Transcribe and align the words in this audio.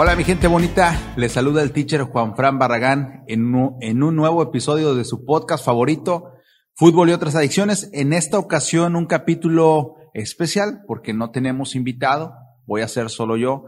Hola 0.00 0.14
mi 0.14 0.22
gente 0.22 0.46
bonita, 0.46 0.96
les 1.16 1.32
saluda 1.32 1.60
el 1.60 1.72
teacher 1.72 2.02
Juan 2.02 2.36
Fran 2.36 2.56
Barragán 2.56 3.24
en 3.26 3.52
un, 3.52 3.78
en 3.80 4.04
un 4.04 4.14
nuevo 4.14 4.44
episodio 4.44 4.94
de 4.94 5.04
su 5.04 5.24
podcast 5.24 5.64
favorito, 5.64 6.34
Fútbol 6.76 7.10
y 7.10 7.14
otras 7.14 7.34
adicciones. 7.34 7.90
En 7.92 8.12
esta 8.12 8.38
ocasión 8.38 8.94
un 8.94 9.06
capítulo 9.06 9.96
especial 10.14 10.82
porque 10.86 11.14
no 11.14 11.32
tenemos 11.32 11.74
invitado, 11.74 12.32
voy 12.64 12.82
a 12.82 12.86
ser 12.86 13.10
solo 13.10 13.36
yo 13.36 13.64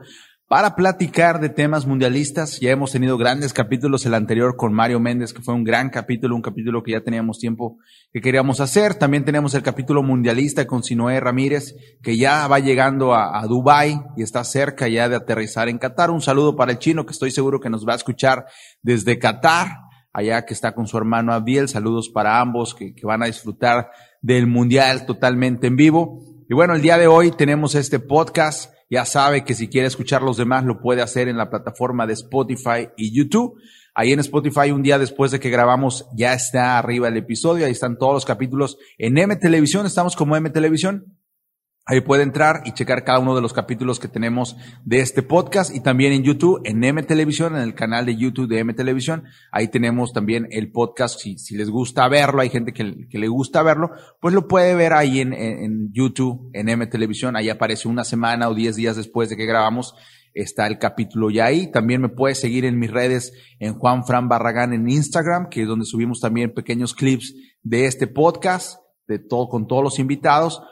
para 0.50 0.74
platicar 0.74 1.38
de 1.38 1.48
temas 1.48 1.86
mundialistas. 1.86 2.58
Ya 2.58 2.72
hemos 2.72 2.90
tenido 2.90 3.16
grandes 3.16 3.52
capítulos, 3.52 4.04
el 4.04 4.14
anterior 4.14 4.56
con 4.56 4.72
Mario 4.72 4.98
Méndez, 4.98 5.32
que 5.32 5.42
fue 5.42 5.54
un 5.54 5.62
gran 5.62 5.90
capítulo, 5.90 6.34
un 6.34 6.42
capítulo 6.42 6.82
que 6.82 6.90
ya 6.90 7.02
teníamos 7.02 7.38
tiempo 7.38 7.78
que 8.12 8.20
queríamos 8.20 8.58
hacer. 8.58 8.96
También 8.96 9.24
tenemos 9.24 9.54
el 9.54 9.62
capítulo 9.62 10.02
mundialista 10.02 10.66
con 10.66 10.82
Sinoé 10.82 11.20
Ramírez, 11.20 11.76
que 12.02 12.16
ya 12.16 12.48
va 12.48 12.58
llegando 12.58 13.14
a, 13.14 13.46
Dubai 13.46 14.02
y 14.16 14.24
está 14.24 14.42
cerca 14.42 14.88
ya 14.88 15.08
de 15.08 15.14
aterrizar 15.14 15.68
en 15.68 15.78
Qatar. 15.78 16.10
Un 16.10 16.20
saludo 16.20 16.56
para 16.56 16.72
el 16.72 16.80
chino, 16.80 17.06
que 17.06 17.12
estoy 17.12 17.30
seguro 17.30 17.60
que 17.60 17.70
nos 17.70 17.86
va 17.86 17.92
a 17.92 17.96
escuchar 17.96 18.46
desde 18.82 19.20
Qatar, 19.20 19.68
allá 20.12 20.44
que 20.46 20.54
está 20.54 20.74
con 20.74 20.88
su 20.88 20.98
hermano 20.98 21.32
Abdiel. 21.32 21.68
Saludos 21.68 22.08
para 22.08 22.40
ambos 22.40 22.74
que 22.74 22.92
van 23.04 23.22
a 23.22 23.26
disfrutar 23.26 23.92
del 24.20 24.48
mundial 24.48 25.06
totalmente 25.06 25.68
en 25.68 25.76
vivo. 25.76 26.24
Y 26.48 26.54
bueno, 26.54 26.74
el 26.74 26.82
día 26.82 26.98
de 26.98 27.06
hoy 27.06 27.30
tenemos 27.30 27.76
este 27.76 28.00
podcast 28.00 28.72
ya 28.90 29.04
sabe 29.04 29.44
que 29.44 29.54
si 29.54 29.68
quiere 29.68 29.86
escuchar 29.86 30.22
los 30.22 30.36
demás 30.36 30.64
lo 30.64 30.80
puede 30.80 31.00
hacer 31.00 31.28
en 31.28 31.36
la 31.36 31.48
plataforma 31.48 32.06
de 32.06 32.14
Spotify 32.14 32.88
y 32.96 33.16
YouTube. 33.16 33.54
Ahí 33.94 34.12
en 34.12 34.20
Spotify, 34.20 34.72
un 34.72 34.82
día 34.82 34.98
después 34.98 35.30
de 35.30 35.40
que 35.40 35.50
grabamos, 35.50 36.06
ya 36.14 36.34
está 36.34 36.78
arriba 36.78 37.08
el 37.08 37.16
episodio. 37.16 37.66
Ahí 37.66 37.72
están 37.72 37.98
todos 37.98 38.14
los 38.14 38.24
capítulos. 38.24 38.78
En 38.98 39.16
M 39.16 39.34
Televisión, 39.36 39.86
estamos 39.86 40.16
como 40.16 40.36
M 40.36 40.50
Televisión. 40.50 41.19
Ahí 41.90 42.02
puede 42.02 42.22
entrar 42.22 42.62
y 42.64 42.70
checar 42.70 43.02
cada 43.02 43.18
uno 43.18 43.34
de 43.34 43.42
los 43.42 43.52
capítulos 43.52 43.98
que 43.98 44.06
tenemos 44.06 44.56
de 44.84 45.00
este 45.00 45.24
podcast 45.24 45.74
y 45.74 45.80
también 45.80 46.12
en 46.12 46.22
YouTube, 46.22 46.60
en 46.62 46.84
M 46.84 47.02
Televisión, 47.02 47.56
en 47.56 47.62
el 47.62 47.74
canal 47.74 48.06
de 48.06 48.14
YouTube 48.14 48.46
de 48.46 48.60
M 48.60 48.72
Televisión. 48.74 49.24
Ahí 49.50 49.66
tenemos 49.66 50.12
también 50.12 50.46
el 50.52 50.70
podcast. 50.70 51.18
Si, 51.18 51.36
si 51.40 51.56
les 51.56 51.68
gusta 51.68 52.06
verlo, 52.06 52.42
hay 52.42 52.48
gente 52.48 52.72
que, 52.72 53.08
que, 53.08 53.18
le 53.18 53.26
gusta 53.26 53.64
verlo, 53.64 53.90
pues 54.20 54.32
lo 54.32 54.46
puede 54.46 54.76
ver 54.76 54.92
ahí 54.92 55.18
en, 55.18 55.32
en, 55.32 55.92
YouTube, 55.92 56.48
en 56.52 56.68
M 56.68 56.86
Televisión. 56.86 57.34
Ahí 57.34 57.48
aparece 57.48 57.88
una 57.88 58.04
semana 58.04 58.48
o 58.48 58.54
diez 58.54 58.76
días 58.76 58.94
después 58.94 59.28
de 59.28 59.36
que 59.36 59.46
grabamos. 59.46 59.96
Está 60.32 60.68
el 60.68 60.78
capítulo 60.78 61.28
ya 61.28 61.46
ahí. 61.46 61.72
También 61.72 62.00
me 62.00 62.08
puede 62.08 62.36
seguir 62.36 62.66
en 62.66 62.78
mis 62.78 62.92
redes 62.92 63.32
en 63.58 63.74
Juan 63.74 64.06
Fran 64.06 64.28
Barragán 64.28 64.72
en 64.74 64.88
Instagram, 64.88 65.48
que 65.48 65.62
es 65.62 65.66
donde 65.66 65.86
subimos 65.86 66.20
también 66.20 66.54
pequeños 66.54 66.94
clips 66.94 67.34
de 67.64 67.86
este 67.86 68.06
podcast, 68.06 68.78
de 69.08 69.18
todo, 69.18 69.48
con 69.48 69.66
todos 69.66 69.82
los 69.82 69.98
invitados 69.98 70.62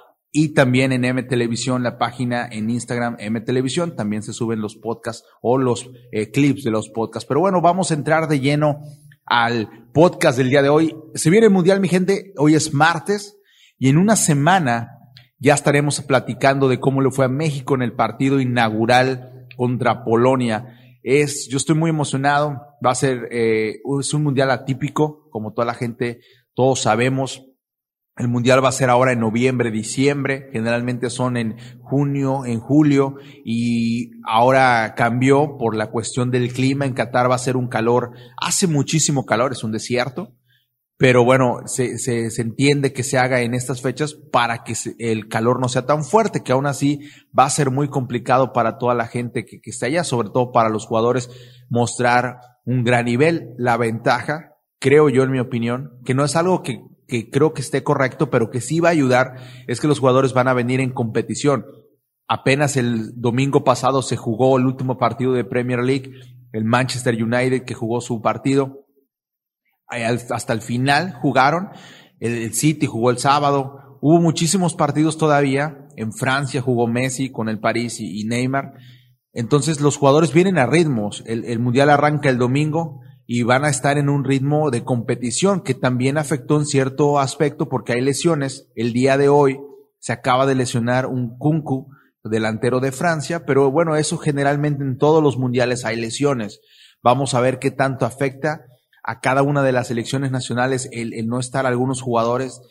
y 0.40 0.50
también 0.50 0.92
en 0.92 1.04
M 1.04 1.20
Televisión, 1.24 1.82
la 1.82 1.98
página 1.98 2.48
en 2.48 2.70
Instagram 2.70 3.16
M 3.18 3.40
Televisión, 3.40 3.96
también 3.96 4.22
se 4.22 4.32
suben 4.32 4.60
los 4.60 4.76
podcasts 4.76 5.24
o 5.42 5.58
los 5.58 5.90
eh, 6.12 6.30
clips 6.30 6.62
de 6.62 6.70
los 6.70 6.90
podcasts. 6.90 7.26
Pero 7.26 7.40
bueno, 7.40 7.60
vamos 7.60 7.90
a 7.90 7.94
entrar 7.94 8.28
de 8.28 8.38
lleno 8.38 8.78
al 9.26 9.90
podcast 9.92 10.38
del 10.38 10.50
día 10.50 10.62
de 10.62 10.68
hoy. 10.68 10.94
Se 11.16 11.28
viene 11.28 11.46
el 11.46 11.52
Mundial, 11.52 11.80
mi 11.80 11.88
gente, 11.88 12.34
hoy 12.36 12.54
es 12.54 12.72
martes 12.72 13.36
y 13.80 13.88
en 13.88 13.98
una 13.98 14.14
semana 14.14 15.00
ya 15.40 15.54
estaremos 15.54 16.00
platicando 16.02 16.68
de 16.68 16.78
cómo 16.78 17.00
le 17.00 17.10
fue 17.10 17.24
a 17.24 17.28
México 17.28 17.74
en 17.74 17.82
el 17.82 17.94
partido 17.94 18.38
inaugural 18.38 19.48
contra 19.56 20.04
Polonia. 20.04 20.78
Es, 21.02 21.48
yo 21.48 21.56
estoy 21.56 21.74
muy 21.74 21.90
emocionado, 21.90 22.76
va 22.84 22.92
a 22.92 22.94
ser, 22.94 23.26
eh, 23.32 23.80
es 23.98 24.14
un 24.14 24.22
mundial 24.22 24.52
atípico, 24.52 25.28
como 25.30 25.52
toda 25.52 25.66
la 25.66 25.74
gente, 25.74 26.20
todos 26.54 26.82
sabemos, 26.82 27.44
el 28.18 28.28
mundial 28.28 28.62
va 28.64 28.68
a 28.68 28.72
ser 28.72 28.90
ahora 28.90 29.12
en 29.12 29.20
noviembre, 29.20 29.70
diciembre, 29.70 30.48
generalmente 30.52 31.08
son 31.08 31.36
en 31.36 31.56
junio, 31.80 32.44
en 32.44 32.58
julio, 32.58 33.14
y 33.44 34.10
ahora 34.24 34.94
cambió 34.96 35.56
por 35.56 35.76
la 35.76 35.90
cuestión 35.90 36.30
del 36.30 36.52
clima. 36.52 36.84
En 36.84 36.94
Qatar 36.94 37.30
va 37.30 37.36
a 37.36 37.38
ser 37.38 37.56
un 37.56 37.68
calor, 37.68 38.10
hace 38.36 38.66
muchísimo 38.66 39.24
calor, 39.24 39.52
es 39.52 39.62
un 39.62 39.70
desierto, 39.70 40.34
pero 40.96 41.24
bueno, 41.24 41.60
se, 41.66 41.96
se, 41.98 42.28
se 42.32 42.42
entiende 42.42 42.92
que 42.92 43.04
se 43.04 43.18
haga 43.18 43.40
en 43.42 43.54
estas 43.54 43.80
fechas 43.80 44.14
para 44.14 44.64
que 44.64 44.74
el 44.98 45.28
calor 45.28 45.60
no 45.60 45.68
sea 45.68 45.86
tan 45.86 46.02
fuerte, 46.02 46.42
que 46.42 46.50
aún 46.50 46.66
así 46.66 47.08
va 47.38 47.44
a 47.44 47.50
ser 47.50 47.70
muy 47.70 47.88
complicado 47.88 48.52
para 48.52 48.78
toda 48.78 48.96
la 48.96 49.06
gente 49.06 49.46
que, 49.46 49.60
que 49.60 49.70
está 49.70 49.86
allá, 49.86 50.02
sobre 50.02 50.30
todo 50.30 50.50
para 50.50 50.70
los 50.70 50.86
jugadores, 50.86 51.30
mostrar 51.68 52.40
un 52.64 52.82
gran 52.82 53.04
nivel. 53.04 53.54
La 53.58 53.76
ventaja, 53.76 54.56
creo 54.80 55.08
yo 55.08 55.22
en 55.22 55.30
mi 55.30 55.38
opinión, 55.38 56.00
que 56.04 56.14
no 56.14 56.24
es 56.24 56.34
algo 56.34 56.64
que 56.64 56.80
que 57.08 57.30
creo 57.30 57.54
que 57.54 57.62
esté 57.62 57.82
correcto, 57.82 58.30
pero 58.30 58.50
que 58.50 58.60
sí 58.60 58.80
va 58.80 58.90
a 58.90 58.92
ayudar, 58.92 59.36
es 59.66 59.80
que 59.80 59.88
los 59.88 59.98
jugadores 59.98 60.34
van 60.34 60.46
a 60.46 60.52
venir 60.52 60.80
en 60.80 60.92
competición. 60.92 61.64
Apenas 62.28 62.76
el 62.76 63.18
domingo 63.18 63.64
pasado 63.64 64.02
se 64.02 64.16
jugó 64.16 64.58
el 64.58 64.66
último 64.66 64.98
partido 64.98 65.32
de 65.32 65.44
Premier 65.44 65.80
League, 65.80 66.12
el 66.52 66.64
Manchester 66.64 67.20
United 67.20 67.64
que 67.64 67.72
jugó 67.72 68.02
su 68.02 68.20
partido. 68.20 68.86
Hasta 69.88 70.52
el 70.52 70.60
final 70.60 71.14
jugaron, 71.14 71.70
el 72.20 72.52
City 72.52 72.84
jugó 72.84 73.10
el 73.10 73.16
sábado, 73.16 73.98
hubo 74.02 74.20
muchísimos 74.20 74.74
partidos 74.74 75.16
todavía, 75.16 75.88
en 75.96 76.12
Francia 76.12 76.60
jugó 76.60 76.86
Messi 76.86 77.32
con 77.32 77.48
el 77.48 77.58
París 77.58 78.00
y, 78.00 78.24
Neymar. 78.24 78.74
Entonces 79.32 79.80
los 79.80 79.96
jugadores 79.96 80.34
vienen 80.34 80.58
a 80.58 80.66
ritmos, 80.66 81.24
el, 81.26 81.46
el 81.46 81.58
Mundial 81.58 81.88
arranca 81.88 82.28
el 82.28 82.36
domingo, 82.36 83.00
y 83.30 83.42
van 83.42 83.66
a 83.66 83.68
estar 83.68 83.98
en 83.98 84.08
un 84.08 84.24
ritmo 84.24 84.70
de 84.70 84.84
competición 84.84 85.60
que 85.60 85.74
también 85.74 86.16
afectó 86.16 86.56
en 86.56 86.64
cierto 86.64 87.18
aspecto 87.18 87.68
porque 87.68 87.92
hay 87.92 88.00
lesiones. 88.00 88.70
El 88.74 88.94
día 88.94 89.18
de 89.18 89.28
hoy 89.28 89.60
se 89.98 90.14
acaba 90.14 90.46
de 90.46 90.54
lesionar 90.54 91.04
un 91.04 91.36
Kunku, 91.36 91.92
delantero 92.24 92.80
de 92.80 92.90
Francia, 92.90 93.44
pero 93.44 93.70
bueno, 93.70 93.96
eso 93.96 94.16
generalmente 94.16 94.82
en 94.82 94.96
todos 94.96 95.22
los 95.22 95.36
mundiales 95.36 95.84
hay 95.84 95.96
lesiones. 95.96 96.60
Vamos 97.02 97.34
a 97.34 97.40
ver 97.42 97.58
qué 97.58 97.70
tanto 97.70 98.06
afecta 98.06 98.62
a 99.04 99.20
cada 99.20 99.42
una 99.42 99.62
de 99.62 99.72
las 99.72 99.88
selecciones 99.88 100.30
nacionales 100.30 100.88
el, 100.90 101.12
el 101.12 101.26
no 101.26 101.38
estar 101.38 101.66
algunos 101.66 102.00
jugadores, 102.00 102.62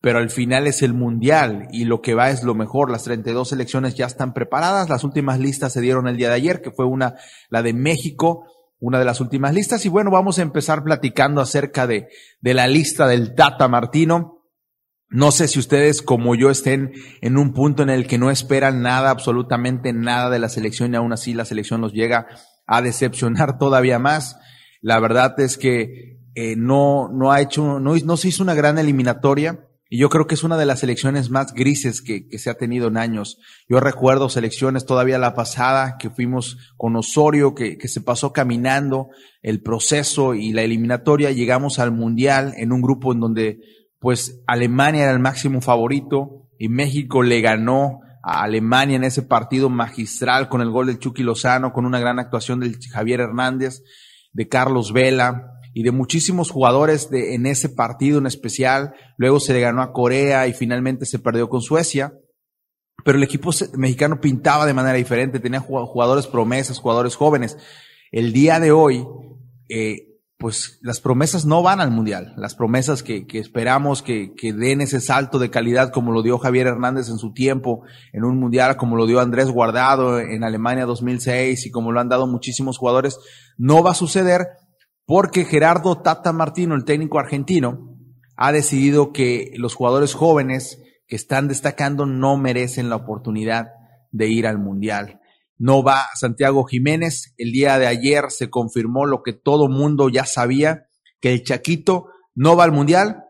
pero 0.00 0.20
al 0.20 0.30
final 0.30 0.68
es 0.68 0.82
el 0.82 0.94
mundial 0.94 1.66
y 1.72 1.84
lo 1.84 2.00
que 2.00 2.14
va 2.14 2.30
es 2.30 2.44
lo 2.44 2.54
mejor. 2.54 2.92
Las 2.92 3.02
32 3.02 3.48
selecciones 3.48 3.96
ya 3.96 4.06
están 4.06 4.34
preparadas. 4.34 4.88
Las 4.88 5.02
últimas 5.02 5.40
listas 5.40 5.72
se 5.72 5.80
dieron 5.80 6.06
el 6.06 6.16
día 6.16 6.28
de 6.28 6.36
ayer, 6.36 6.62
que 6.62 6.70
fue 6.70 6.86
una, 6.86 7.16
la 7.48 7.62
de 7.62 7.72
México, 7.72 8.44
una 8.80 8.98
de 8.98 9.04
las 9.04 9.20
últimas 9.20 9.54
listas. 9.54 9.84
Y 9.86 9.88
bueno, 9.88 10.10
vamos 10.10 10.38
a 10.38 10.42
empezar 10.42 10.82
platicando 10.82 11.40
acerca 11.40 11.86
de, 11.86 12.08
de 12.40 12.54
la 12.54 12.66
lista 12.66 13.06
del 13.06 13.34
Tata 13.34 13.68
Martino. 13.68 14.40
No 15.08 15.32
sé 15.32 15.48
si 15.48 15.58
ustedes 15.58 16.02
como 16.02 16.34
yo 16.34 16.50
estén 16.50 16.92
en 17.20 17.36
un 17.36 17.52
punto 17.52 17.82
en 17.82 17.90
el 17.90 18.06
que 18.06 18.18
no 18.18 18.30
esperan 18.30 18.82
nada, 18.82 19.10
absolutamente 19.10 19.92
nada 19.92 20.30
de 20.30 20.38
la 20.38 20.48
selección 20.48 20.94
y 20.94 20.96
aún 20.96 21.12
así 21.12 21.34
la 21.34 21.44
selección 21.44 21.80
los 21.80 21.92
llega 21.92 22.26
a 22.66 22.82
decepcionar 22.82 23.58
todavía 23.58 23.98
más. 23.98 24.38
La 24.80 24.98
verdad 24.98 25.38
es 25.40 25.58
que 25.58 26.20
eh, 26.34 26.54
no, 26.56 27.08
no 27.12 27.32
ha 27.32 27.40
hecho, 27.40 27.80
no, 27.80 27.94
no 27.96 28.16
se 28.16 28.28
hizo 28.28 28.42
una 28.42 28.54
gran 28.54 28.78
eliminatoria. 28.78 29.66
Y 29.92 29.98
yo 29.98 30.08
creo 30.08 30.28
que 30.28 30.36
es 30.36 30.44
una 30.44 30.56
de 30.56 30.66
las 30.66 30.78
selecciones 30.78 31.30
más 31.30 31.52
grises 31.52 32.00
que, 32.00 32.28
que, 32.28 32.38
se 32.38 32.48
ha 32.48 32.54
tenido 32.54 32.86
en 32.86 32.96
años. 32.96 33.38
Yo 33.68 33.80
recuerdo 33.80 34.28
selecciones 34.28 34.86
todavía 34.86 35.18
la 35.18 35.34
pasada 35.34 35.96
que 35.98 36.10
fuimos 36.10 36.56
con 36.76 36.94
Osorio, 36.94 37.56
que, 37.56 37.76
que 37.76 37.88
se 37.88 38.00
pasó 38.00 38.32
caminando 38.32 39.08
el 39.42 39.60
proceso 39.60 40.34
y 40.34 40.52
la 40.52 40.62
eliminatoria. 40.62 41.32
Llegamos 41.32 41.80
al 41.80 41.90
Mundial 41.90 42.54
en 42.56 42.70
un 42.70 42.82
grupo 42.82 43.12
en 43.12 43.18
donde 43.18 43.58
pues 43.98 44.40
Alemania 44.46 45.02
era 45.02 45.12
el 45.12 45.18
máximo 45.18 45.60
favorito 45.60 46.48
y 46.56 46.68
México 46.68 47.24
le 47.24 47.40
ganó 47.40 48.00
a 48.22 48.42
Alemania 48.44 48.94
en 48.94 49.04
ese 49.04 49.22
partido 49.22 49.70
magistral 49.70 50.48
con 50.48 50.60
el 50.60 50.70
gol 50.70 50.86
del 50.86 51.00
Chucky 51.00 51.24
Lozano, 51.24 51.72
con 51.72 51.84
una 51.84 51.98
gran 51.98 52.20
actuación 52.20 52.60
del 52.60 52.78
Javier 52.78 53.20
Hernández, 53.20 53.82
de 54.32 54.46
Carlos 54.46 54.92
Vela, 54.92 55.49
y 55.72 55.82
de 55.82 55.92
muchísimos 55.92 56.50
jugadores 56.50 57.10
de, 57.10 57.34
en 57.34 57.46
ese 57.46 57.68
partido 57.68 58.18
en 58.18 58.26
especial. 58.26 58.94
Luego 59.16 59.40
se 59.40 59.52
le 59.52 59.60
ganó 59.60 59.82
a 59.82 59.92
Corea 59.92 60.46
y 60.46 60.52
finalmente 60.52 61.06
se 61.06 61.18
perdió 61.18 61.48
con 61.48 61.60
Suecia. 61.60 62.12
Pero 63.04 63.16
el 63.16 63.24
equipo 63.24 63.50
mexicano 63.74 64.20
pintaba 64.20 64.66
de 64.66 64.74
manera 64.74 64.96
diferente, 64.96 65.40
tenía 65.40 65.60
jugadores 65.60 66.26
promesas, 66.26 66.78
jugadores 66.78 67.16
jóvenes. 67.16 67.56
El 68.12 68.32
día 68.32 68.60
de 68.60 68.72
hoy, 68.72 69.06
eh, 69.68 70.10
pues 70.40 70.78
las 70.80 71.00
promesas 71.00 71.44
no 71.44 71.62
van 71.62 71.80
al 71.80 71.90
mundial. 71.90 72.32
Las 72.36 72.54
promesas 72.54 73.02
que, 73.02 73.26
que 73.26 73.38
esperamos 73.38 74.02
que, 74.02 74.32
que, 74.34 74.54
den 74.54 74.80
ese 74.80 75.00
salto 75.00 75.38
de 75.38 75.50
calidad 75.50 75.92
como 75.92 76.12
lo 76.12 76.22
dio 76.22 76.38
Javier 76.38 76.66
Hernández 76.66 77.10
en 77.10 77.18
su 77.18 77.32
tiempo 77.32 77.82
en 78.12 78.24
un 78.24 78.38
mundial, 78.38 78.76
como 78.76 78.96
lo 78.96 79.06
dio 79.06 79.20
Andrés 79.20 79.50
Guardado 79.50 80.18
en 80.18 80.42
Alemania 80.42 80.86
2006 80.86 81.66
y 81.66 81.70
como 81.70 81.92
lo 81.92 82.00
han 82.00 82.08
dado 82.08 82.26
muchísimos 82.26 82.78
jugadores, 82.78 83.18
no 83.58 83.82
va 83.82 83.90
a 83.90 83.94
suceder 83.94 84.46
porque 85.10 85.44
Gerardo 85.44 86.00
Tata 86.00 86.32
Martino, 86.32 86.76
el 86.76 86.84
técnico 86.84 87.18
argentino, 87.18 87.98
ha 88.36 88.52
decidido 88.52 89.12
que 89.12 89.50
los 89.56 89.74
jugadores 89.74 90.14
jóvenes 90.14 90.80
que 91.08 91.16
están 91.16 91.48
destacando 91.48 92.06
no 92.06 92.36
merecen 92.36 92.88
la 92.88 92.94
oportunidad 92.94 93.70
de 94.12 94.28
ir 94.28 94.46
al 94.46 94.58
Mundial. 94.58 95.20
No 95.58 95.82
va 95.82 96.04
Santiago 96.14 96.62
Jiménez. 96.62 97.34
El 97.38 97.50
día 97.50 97.76
de 97.80 97.88
ayer 97.88 98.26
se 98.28 98.50
confirmó 98.50 99.04
lo 99.04 99.24
que 99.24 99.32
todo 99.32 99.68
mundo 99.68 100.08
ya 100.10 100.26
sabía, 100.26 100.86
que 101.20 101.32
el 101.32 101.42
Chaquito 101.42 102.10
no 102.36 102.54
va 102.54 102.62
al 102.62 102.70
Mundial 102.70 103.24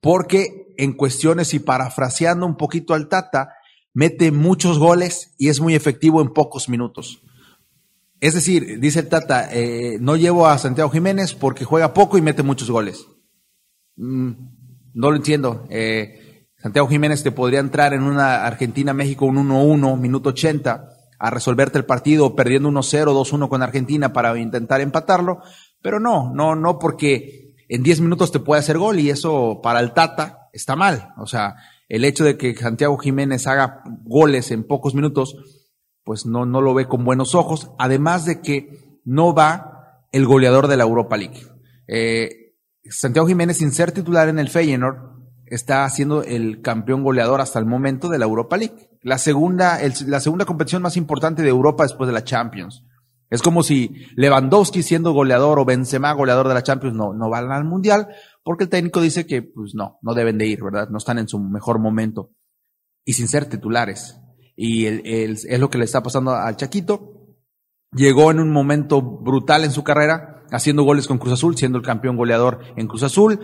porque 0.00 0.66
en 0.78 0.94
cuestiones 0.94 1.54
y 1.54 1.60
parafraseando 1.60 2.44
un 2.44 2.56
poquito 2.56 2.94
al 2.94 3.06
Tata, 3.06 3.50
mete 3.94 4.32
muchos 4.32 4.80
goles 4.80 5.32
y 5.38 5.48
es 5.48 5.60
muy 5.60 5.76
efectivo 5.76 6.20
en 6.22 6.32
pocos 6.32 6.68
minutos. 6.68 7.22
Es 8.20 8.34
decir, 8.34 8.80
dice 8.80 9.00
el 9.00 9.08
Tata, 9.08 9.48
eh, 9.52 9.98
no 10.00 10.16
llevo 10.16 10.46
a 10.48 10.58
Santiago 10.58 10.90
Jiménez 10.90 11.34
porque 11.34 11.64
juega 11.64 11.94
poco 11.94 12.18
y 12.18 12.22
mete 12.22 12.42
muchos 12.42 12.70
goles. 12.70 13.06
Mm, 13.96 14.32
no 14.94 15.10
lo 15.10 15.16
entiendo. 15.16 15.66
Eh, 15.70 16.46
Santiago 16.56 16.88
Jiménez 16.88 17.22
te 17.22 17.30
podría 17.30 17.60
entrar 17.60 17.94
en 17.94 18.02
una 18.02 18.44
Argentina-México 18.44 19.26
un 19.26 19.36
1-1, 19.36 19.96
minuto 19.96 20.30
80, 20.30 20.88
a 21.20 21.30
resolverte 21.30 21.78
el 21.78 21.84
partido 21.84 22.34
perdiendo 22.34 22.68
1-0, 22.68 23.12
2-1 23.12 23.48
con 23.48 23.62
Argentina 23.62 24.12
para 24.12 24.36
intentar 24.38 24.80
empatarlo, 24.80 25.40
pero 25.80 26.00
no, 26.00 26.32
no, 26.34 26.56
no 26.56 26.78
porque 26.78 27.54
en 27.68 27.84
10 27.84 28.00
minutos 28.00 28.32
te 28.32 28.40
puede 28.40 28.60
hacer 28.60 28.78
gol 28.78 28.98
y 28.98 29.10
eso 29.10 29.60
para 29.62 29.78
el 29.78 29.92
Tata 29.92 30.48
está 30.52 30.74
mal. 30.74 31.14
O 31.18 31.26
sea, 31.26 31.56
el 31.88 32.04
hecho 32.04 32.24
de 32.24 32.36
que 32.36 32.56
Santiago 32.56 32.98
Jiménez 32.98 33.46
haga 33.46 33.82
goles 34.04 34.50
en 34.50 34.64
pocos 34.64 34.94
minutos, 34.94 35.36
pues 36.08 36.24
no, 36.24 36.46
no 36.46 36.62
lo 36.62 36.72
ve 36.72 36.88
con 36.88 37.04
buenos 37.04 37.34
ojos, 37.34 37.70
además 37.78 38.24
de 38.24 38.40
que 38.40 38.98
no 39.04 39.34
va 39.34 40.06
el 40.10 40.24
goleador 40.24 40.66
de 40.66 40.78
la 40.78 40.84
Europa 40.84 41.18
League. 41.18 41.38
Eh, 41.86 42.54
Santiago 42.84 43.28
Jiménez, 43.28 43.58
sin 43.58 43.72
ser 43.72 43.92
titular 43.92 44.30
en 44.30 44.38
el 44.38 44.48
Feyenoord, 44.48 44.96
está 45.44 45.86
siendo 45.90 46.22
el 46.22 46.62
campeón 46.62 47.04
goleador 47.04 47.42
hasta 47.42 47.58
el 47.58 47.66
momento 47.66 48.08
de 48.08 48.18
la 48.18 48.24
Europa 48.24 48.56
League. 48.56 48.88
La 49.02 49.18
segunda, 49.18 49.78
la 50.06 50.20
segunda 50.20 50.46
competición 50.46 50.80
más 50.80 50.96
importante 50.96 51.42
de 51.42 51.50
Europa 51.50 51.82
después 51.82 52.06
de 52.06 52.14
la 52.14 52.24
Champions. 52.24 52.86
Es 53.28 53.42
como 53.42 53.62
si 53.62 54.06
Lewandowski 54.16 54.82
siendo 54.82 55.12
goleador 55.12 55.58
o 55.58 55.66
Benzema 55.66 56.14
goleador 56.14 56.48
de 56.48 56.54
la 56.54 56.62
Champions 56.62 56.96
no, 56.96 57.12
no 57.12 57.28
van 57.28 57.52
al 57.52 57.64
Mundial, 57.64 58.08
porque 58.42 58.64
el 58.64 58.70
técnico 58.70 59.02
dice 59.02 59.26
que 59.26 59.42
pues 59.42 59.74
no, 59.74 59.98
no 60.00 60.14
deben 60.14 60.38
de 60.38 60.46
ir, 60.46 60.64
¿verdad? 60.64 60.88
No 60.88 60.96
están 60.96 61.18
en 61.18 61.28
su 61.28 61.38
mejor 61.38 61.78
momento. 61.78 62.30
Y 63.04 63.12
sin 63.12 63.28
ser 63.28 63.44
titulares. 63.44 64.18
Y 64.60 64.86
el, 64.86 65.02
es 65.04 65.60
lo 65.60 65.70
que 65.70 65.78
le 65.78 65.84
está 65.84 66.02
pasando 66.02 66.32
al 66.32 66.56
Chaquito. 66.56 67.28
Llegó 67.92 68.32
en 68.32 68.40
un 68.40 68.50
momento 68.50 69.00
brutal 69.00 69.62
en 69.62 69.70
su 69.70 69.84
carrera, 69.84 70.42
haciendo 70.50 70.82
goles 70.82 71.06
con 71.06 71.18
Cruz 71.18 71.34
Azul, 71.34 71.56
siendo 71.56 71.78
el 71.78 71.84
campeón 71.84 72.16
goleador 72.16 72.60
en 72.76 72.88
Cruz 72.88 73.04
Azul, 73.04 73.38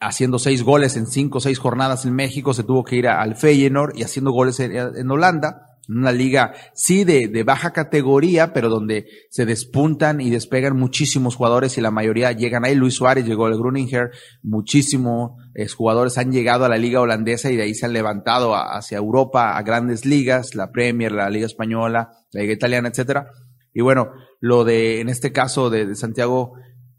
haciendo 0.00 0.38
seis 0.38 0.62
goles 0.62 0.96
en 0.96 1.06
cinco 1.06 1.36
o 1.38 1.40
seis 1.42 1.58
jornadas 1.58 2.06
en 2.06 2.14
México, 2.14 2.54
se 2.54 2.64
tuvo 2.64 2.82
que 2.82 2.96
ir 2.96 3.08
al 3.08 3.36
Feyenoord 3.36 3.94
y 3.94 4.04
haciendo 4.04 4.30
goles 4.30 4.58
en 4.58 5.10
Holanda 5.10 5.73
una 5.88 6.12
liga 6.12 6.54
sí 6.74 7.04
de, 7.04 7.28
de, 7.28 7.42
baja 7.42 7.72
categoría, 7.72 8.52
pero 8.52 8.68
donde 8.68 9.06
se 9.30 9.44
despuntan 9.44 10.20
y 10.20 10.30
despegan 10.30 10.76
muchísimos 10.76 11.36
jugadores 11.36 11.76
y 11.76 11.80
la 11.80 11.90
mayoría 11.90 12.32
llegan 12.32 12.64
ahí. 12.64 12.74
Luis 12.74 12.94
Suárez 12.94 13.26
llegó 13.26 13.46
al 13.46 13.58
Gruninger, 13.58 14.10
muchísimos 14.42 15.32
eh, 15.54 15.68
jugadores 15.68 16.18
han 16.18 16.32
llegado 16.32 16.64
a 16.64 16.68
la 16.68 16.78
liga 16.78 17.00
holandesa 17.00 17.50
y 17.50 17.56
de 17.56 17.64
ahí 17.64 17.74
se 17.74 17.86
han 17.86 17.92
levantado 17.92 18.54
hacia 18.54 18.98
Europa, 18.98 19.56
a 19.56 19.62
grandes 19.62 20.06
ligas, 20.06 20.54
la 20.54 20.70
Premier, 20.72 21.12
la 21.12 21.30
Liga 21.30 21.46
Española, 21.46 22.10
la 22.32 22.40
Liga 22.40 22.54
Italiana, 22.54 22.88
etcétera. 22.88 23.28
Y 23.72 23.82
bueno, 23.82 24.10
lo 24.40 24.64
de, 24.64 25.00
en 25.00 25.08
este 25.08 25.32
caso 25.32 25.70
de, 25.70 25.86
de 25.86 25.96
Santiago 25.96 26.54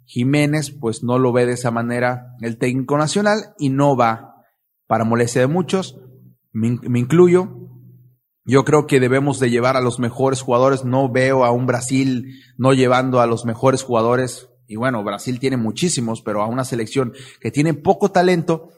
Jiménez, 0.05 0.71
pues 0.71 1.03
no 1.03 1.17
lo 1.17 1.31
ve 1.31 1.45
de 1.45 1.53
esa 1.53 1.71
manera 1.71 2.35
el 2.41 2.57
técnico 2.57 2.97
nacional 2.97 3.53
y 3.57 3.69
no 3.69 3.97
va 3.97 4.35
para 4.87 5.03
molestia 5.03 5.41
de 5.41 5.47
muchos, 5.47 5.99
me, 6.51 6.77
me 6.83 6.99
incluyo, 6.99 7.65
yo 8.45 8.63
creo 8.63 8.85
que 8.85 8.99
debemos 8.99 9.39
de 9.39 9.49
llevar 9.49 9.75
a 9.75 9.81
los 9.81 9.99
mejores 9.99 10.41
jugadores. 10.41 10.85
No 10.85 11.11
veo 11.11 11.43
a 11.43 11.51
un 11.51 11.65
Brasil 11.65 12.43
no 12.57 12.73
llevando 12.73 13.19
a 13.19 13.25
los 13.25 13.43
mejores 13.43 13.81
jugadores. 13.81 14.49
Y 14.67 14.75
bueno, 14.75 15.03
Brasil 15.03 15.39
tiene 15.39 15.57
muchísimos, 15.57 16.21
pero 16.21 16.43
a 16.43 16.47
una 16.47 16.63
selección 16.63 17.13
que 17.41 17.51
tiene 17.51 17.73
poco 17.73 18.11
talento, 18.11 18.69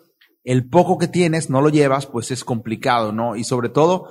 el 0.46 0.69
poco 0.69 0.98
que 0.98 1.10
tienes 1.10 1.50
no 1.50 1.62
lo 1.62 1.68
llevas, 1.68 2.06
pues 2.06 2.31
es 2.31 2.46
complicado, 2.46 3.12
¿no? 3.12 3.36
Y 3.36 3.44
sobre 3.44 3.68
todo 3.68 4.08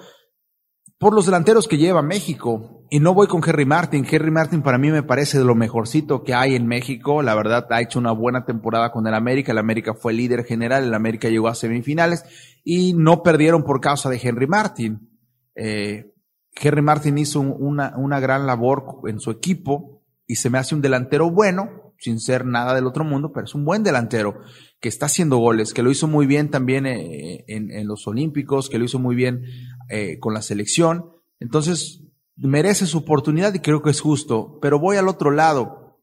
por 0.98 1.14
los 1.14 1.24
delanteros 1.24 1.66
que 1.68 1.78
lleva 1.78 2.02
México. 2.02 2.84
Y 2.90 3.00
no 3.00 3.14
voy 3.14 3.26
con 3.26 3.42
Henry 3.44 3.64
Martin. 3.64 4.06
Henry 4.08 4.30
Martin 4.30 4.62
para 4.62 4.78
mí 4.78 4.90
me 4.90 5.02
parece 5.02 5.38
de 5.38 5.44
lo 5.44 5.54
mejorcito 5.54 6.22
que 6.22 6.34
hay 6.34 6.54
en 6.54 6.66
México. 6.66 7.22
La 7.22 7.34
verdad 7.34 7.66
ha 7.70 7.80
hecho 7.80 7.98
una 7.98 8.12
buena 8.12 8.44
temporada 8.44 8.92
con 8.92 9.06
el 9.06 9.14
América. 9.14 9.52
El 9.52 9.58
América 9.58 9.94
fue 9.94 10.12
líder 10.12 10.44
general. 10.44 10.84
El 10.84 10.94
América 10.94 11.28
llegó 11.28 11.48
a 11.48 11.54
semifinales 11.54 12.24
y 12.62 12.92
no 12.92 13.22
perdieron 13.22 13.64
por 13.64 13.80
causa 13.80 14.10
de 14.10 14.20
Henry 14.22 14.46
Martin. 14.46 15.15
Eh, 15.56 16.12
Henry 16.54 16.82
Martin 16.82 17.18
hizo 17.18 17.40
una, 17.40 17.94
una 17.96 18.20
gran 18.20 18.46
labor 18.46 19.00
en 19.06 19.20
su 19.20 19.30
equipo 19.30 20.02
y 20.26 20.36
se 20.36 20.50
me 20.50 20.58
hace 20.58 20.74
un 20.74 20.82
delantero 20.82 21.30
bueno, 21.30 21.94
sin 21.98 22.20
ser 22.20 22.44
nada 22.44 22.74
del 22.74 22.86
otro 22.86 23.04
mundo, 23.04 23.32
pero 23.32 23.46
es 23.46 23.54
un 23.54 23.64
buen 23.64 23.82
delantero 23.82 24.40
que 24.80 24.88
está 24.88 25.06
haciendo 25.06 25.38
goles, 25.38 25.72
que 25.72 25.82
lo 25.82 25.90
hizo 25.90 26.06
muy 26.06 26.26
bien 26.26 26.50
también 26.50 26.86
eh, 26.86 27.44
en, 27.48 27.70
en, 27.70 27.86
los 27.86 28.06
Olímpicos, 28.06 28.68
que 28.68 28.78
lo 28.78 28.84
hizo 28.84 28.98
muy 28.98 29.14
bien 29.16 29.44
eh, 29.88 30.18
con 30.18 30.34
la 30.34 30.42
selección. 30.42 31.10
Entonces, 31.40 32.02
merece 32.36 32.86
su 32.86 32.98
oportunidad 32.98 33.54
y 33.54 33.60
creo 33.60 33.82
que 33.82 33.90
es 33.90 34.00
justo. 34.00 34.58
Pero 34.60 34.78
voy 34.78 34.96
al 34.96 35.08
otro 35.08 35.30
lado 35.30 36.00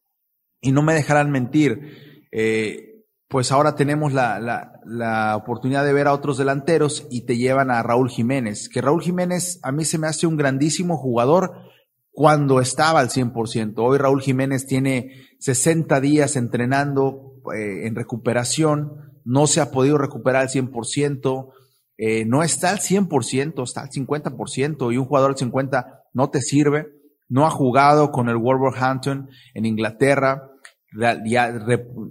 y 0.61 0.71
no 0.71 0.81
me 0.81 0.93
dejarán 0.93 1.31
mentir. 1.31 2.27
Eh, 2.31 2.92
pues 3.33 3.51
ahora 3.51 3.73
tenemos 3.73 4.13
la, 4.13 4.39
la, 4.39 4.79
la, 4.85 5.35
oportunidad 5.35 5.83
de 5.83 5.91
ver 5.91 6.05
a 6.05 6.13
otros 6.13 6.37
delanteros 6.37 7.07
y 7.09 7.25
te 7.25 7.35
llevan 7.35 7.71
a 7.71 7.81
Raúl 7.81 8.11
Jiménez, 8.11 8.69
que 8.69 8.79
Raúl 8.79 9.01
Jiménez 9.01 9.59
a 9.63 9.71
mí 9.71 9.85
se 9.85 9.97
me 9.97 10.05
hace 10.05 10.27
un 10.27 10.37
grandísimo 10.37 10.97
jugador 10.97 11.51
cuando 12.11 12.61
estaba 12.61 12.99
al 12.99 13.09
100%. 13.09 13.73
Hoy 13.77 13.97
Raúl 13.97 14.21
Jiménez 14.21 14.67
tiene 14.67 15.13
60 15.39 15.99
días 15.99 16.35
entrenando 16.35 17.41
eh, 17.55 17.87
en 17.87 17.95
recuperación, 17.95 19.21
no 19.25 19.47
se 19.47 19.61
ha 19.61 19.71
podido 19.71 19.97
recuperar 19.97 20.43
al 20.43 20.49
100%, 20.49 21.53
eh, 21.97 22.25
no 22.25 22.43
está 22.43 22.69
al 22.69 22.81
100%, 22.81 23.63
está 23.63 23.81
al 23.81 23.89
50% 23.89 24.93
y 24.93 24.97
un 24.97 25.05
jugador 25.05 25.31
al 25.31 25.37
50% 25.37 26.01
no 26.13 26.29
te 26.29 26.39
sirve. 26.39 26.85
No 27.29 27.47
ha 27.47 27.49
jugado 27.49 28.11
con 28.11 28.29
el 28.29 28.37
Wolverhampton 28.37 29.27
en 29.55 29.65
Inglaterra 29.65 30.52
ya 31.25 31.51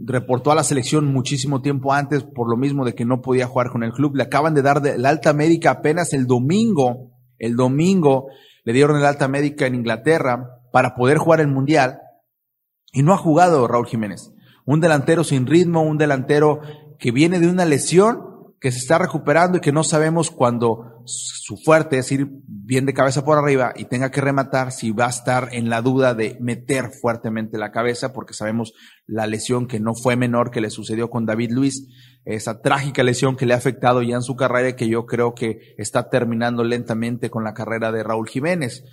reportó 0.05 0.51
a 0.51 0.55
la 0.55 0.65
selección 0.65 1.07
muchísimo 1.13 1.63
tiempo 1.63 1.93
antes 1.93 2.25
por 2.25 2.51
lo 2.51 2.57
mismo 2.57 2.85
de 2.85 2.95
que 2.95 3.05
no 3.05 3.23
podía 3.23 3.47
jugar 3.47 3.71
con 3.71 3.83
el 3.83 3.93
club. 3.93 4.17
Le 4.17 4.25
acaban 4.25 4.55
de 4.55 4.63
dar 4.63 4.83
la 4.83 5.09
alta 5.09 5.33
médica 5.33 5.71
apenas 5.71 6.13
el 6.13 6.27
domingo. 6.27 7.11
El 7.39 7.57
domingo 7.57 8.27
le 8.65 8.73
dieron 8.73 8.97
el 8.97 9.05
alta 9.05 9.29
médica 9.29 9.67
en 9.67 9.75
Inglaterra 9.75 10.49
para 10.73 10.95
poder 10.95 11.19
jugar 11.19 11.41
el 11.41 11.49
mundial 11.49 12.01
y 12.93 13.03
no 13.03 13.13
ha 13.13 13.19
jugado 13.19 13.67
Raúl 13.69 13.87
Jiménez. 13.87 14.33
Un 14.65 14.81
delantero 14.81 15.25
sin 15.25 15.47
ritmo, 15.47 15.83
un 15.83 15.99
delantero 15.99 16.61
que 16.99 17.11
viene 17.11 17.41
de 17.41 17.49
una 17.49 17.65
lesión 17.65 18.32
que 18.63 18.71
se 18.71 18.79
está 18.79 18.97
recuperando 18.97 19.59
y 19.59 19.61
que 19.61 19.73
no 19.73 19.83
sabemos 19.83 20.31
cuando 20.31 21.03
su 21.05 21.57
fuerte 21.57 21.99
es 21.99 22.13
ir 22.13 22.29
bien 22.47 22.87
de 22.87 22.95
cabeza 22.95 23.25
por 23.25 23.37
arriba 23.37 23.73
y 23.75 23.87
tenga 23.87 24.13
que 24.13 24.21
rematar 24.21 24.71
si 24.71 24.93
va 24.93 25.07
a 25.07 25.11
estar 25.11 25.49
en 25.51 25.69
la 25.69 25.83
duda 25.83 26.15
de 26.15 26.39
meter 26.41 26.91
fuertemente 27.01 27.59
la 27.59 27.73
cabeza 27.73 28.13
porque 28.13 28.35
sabemos 28.35 28.73
la 29.05 29.27
lesión 29.27 29.67
que 29.67 29.81
no 29.81 29.95
fue 29.97 30.15
menor 30.15 30.53
que 30.53 30.61
le 30.61 30.71
sucedió 30.71 31.11
con 31.11 31.27
David 31.27 31.51
Luis, 31.51 31.89
esa 32.25 32.63
trágica 32.63 33.03
lesión 33.03 33.35
que 33.35 33.47
le 33.47 33.55
ha 33.55 33.57
afectado 33.57 34.01
ya 34.01 34.15
en 34.15 34.23
su 34.23 34.37
carrera 34.37 34.69
y 34.69 34.77
que 34.77 34.89
yo 34.89 35.07
creo 35.07 35.35
que 35.35 35.75
está 35.77 36.09
terminando 36.09 36.63
lentamente 36.63 37.31
con 37.31 37.43
la 37.43 37.55
carrera 37.55 37.91
de 37.91 38.05
Raúl 38.05 38.29
Jiménez. 38.29 38.85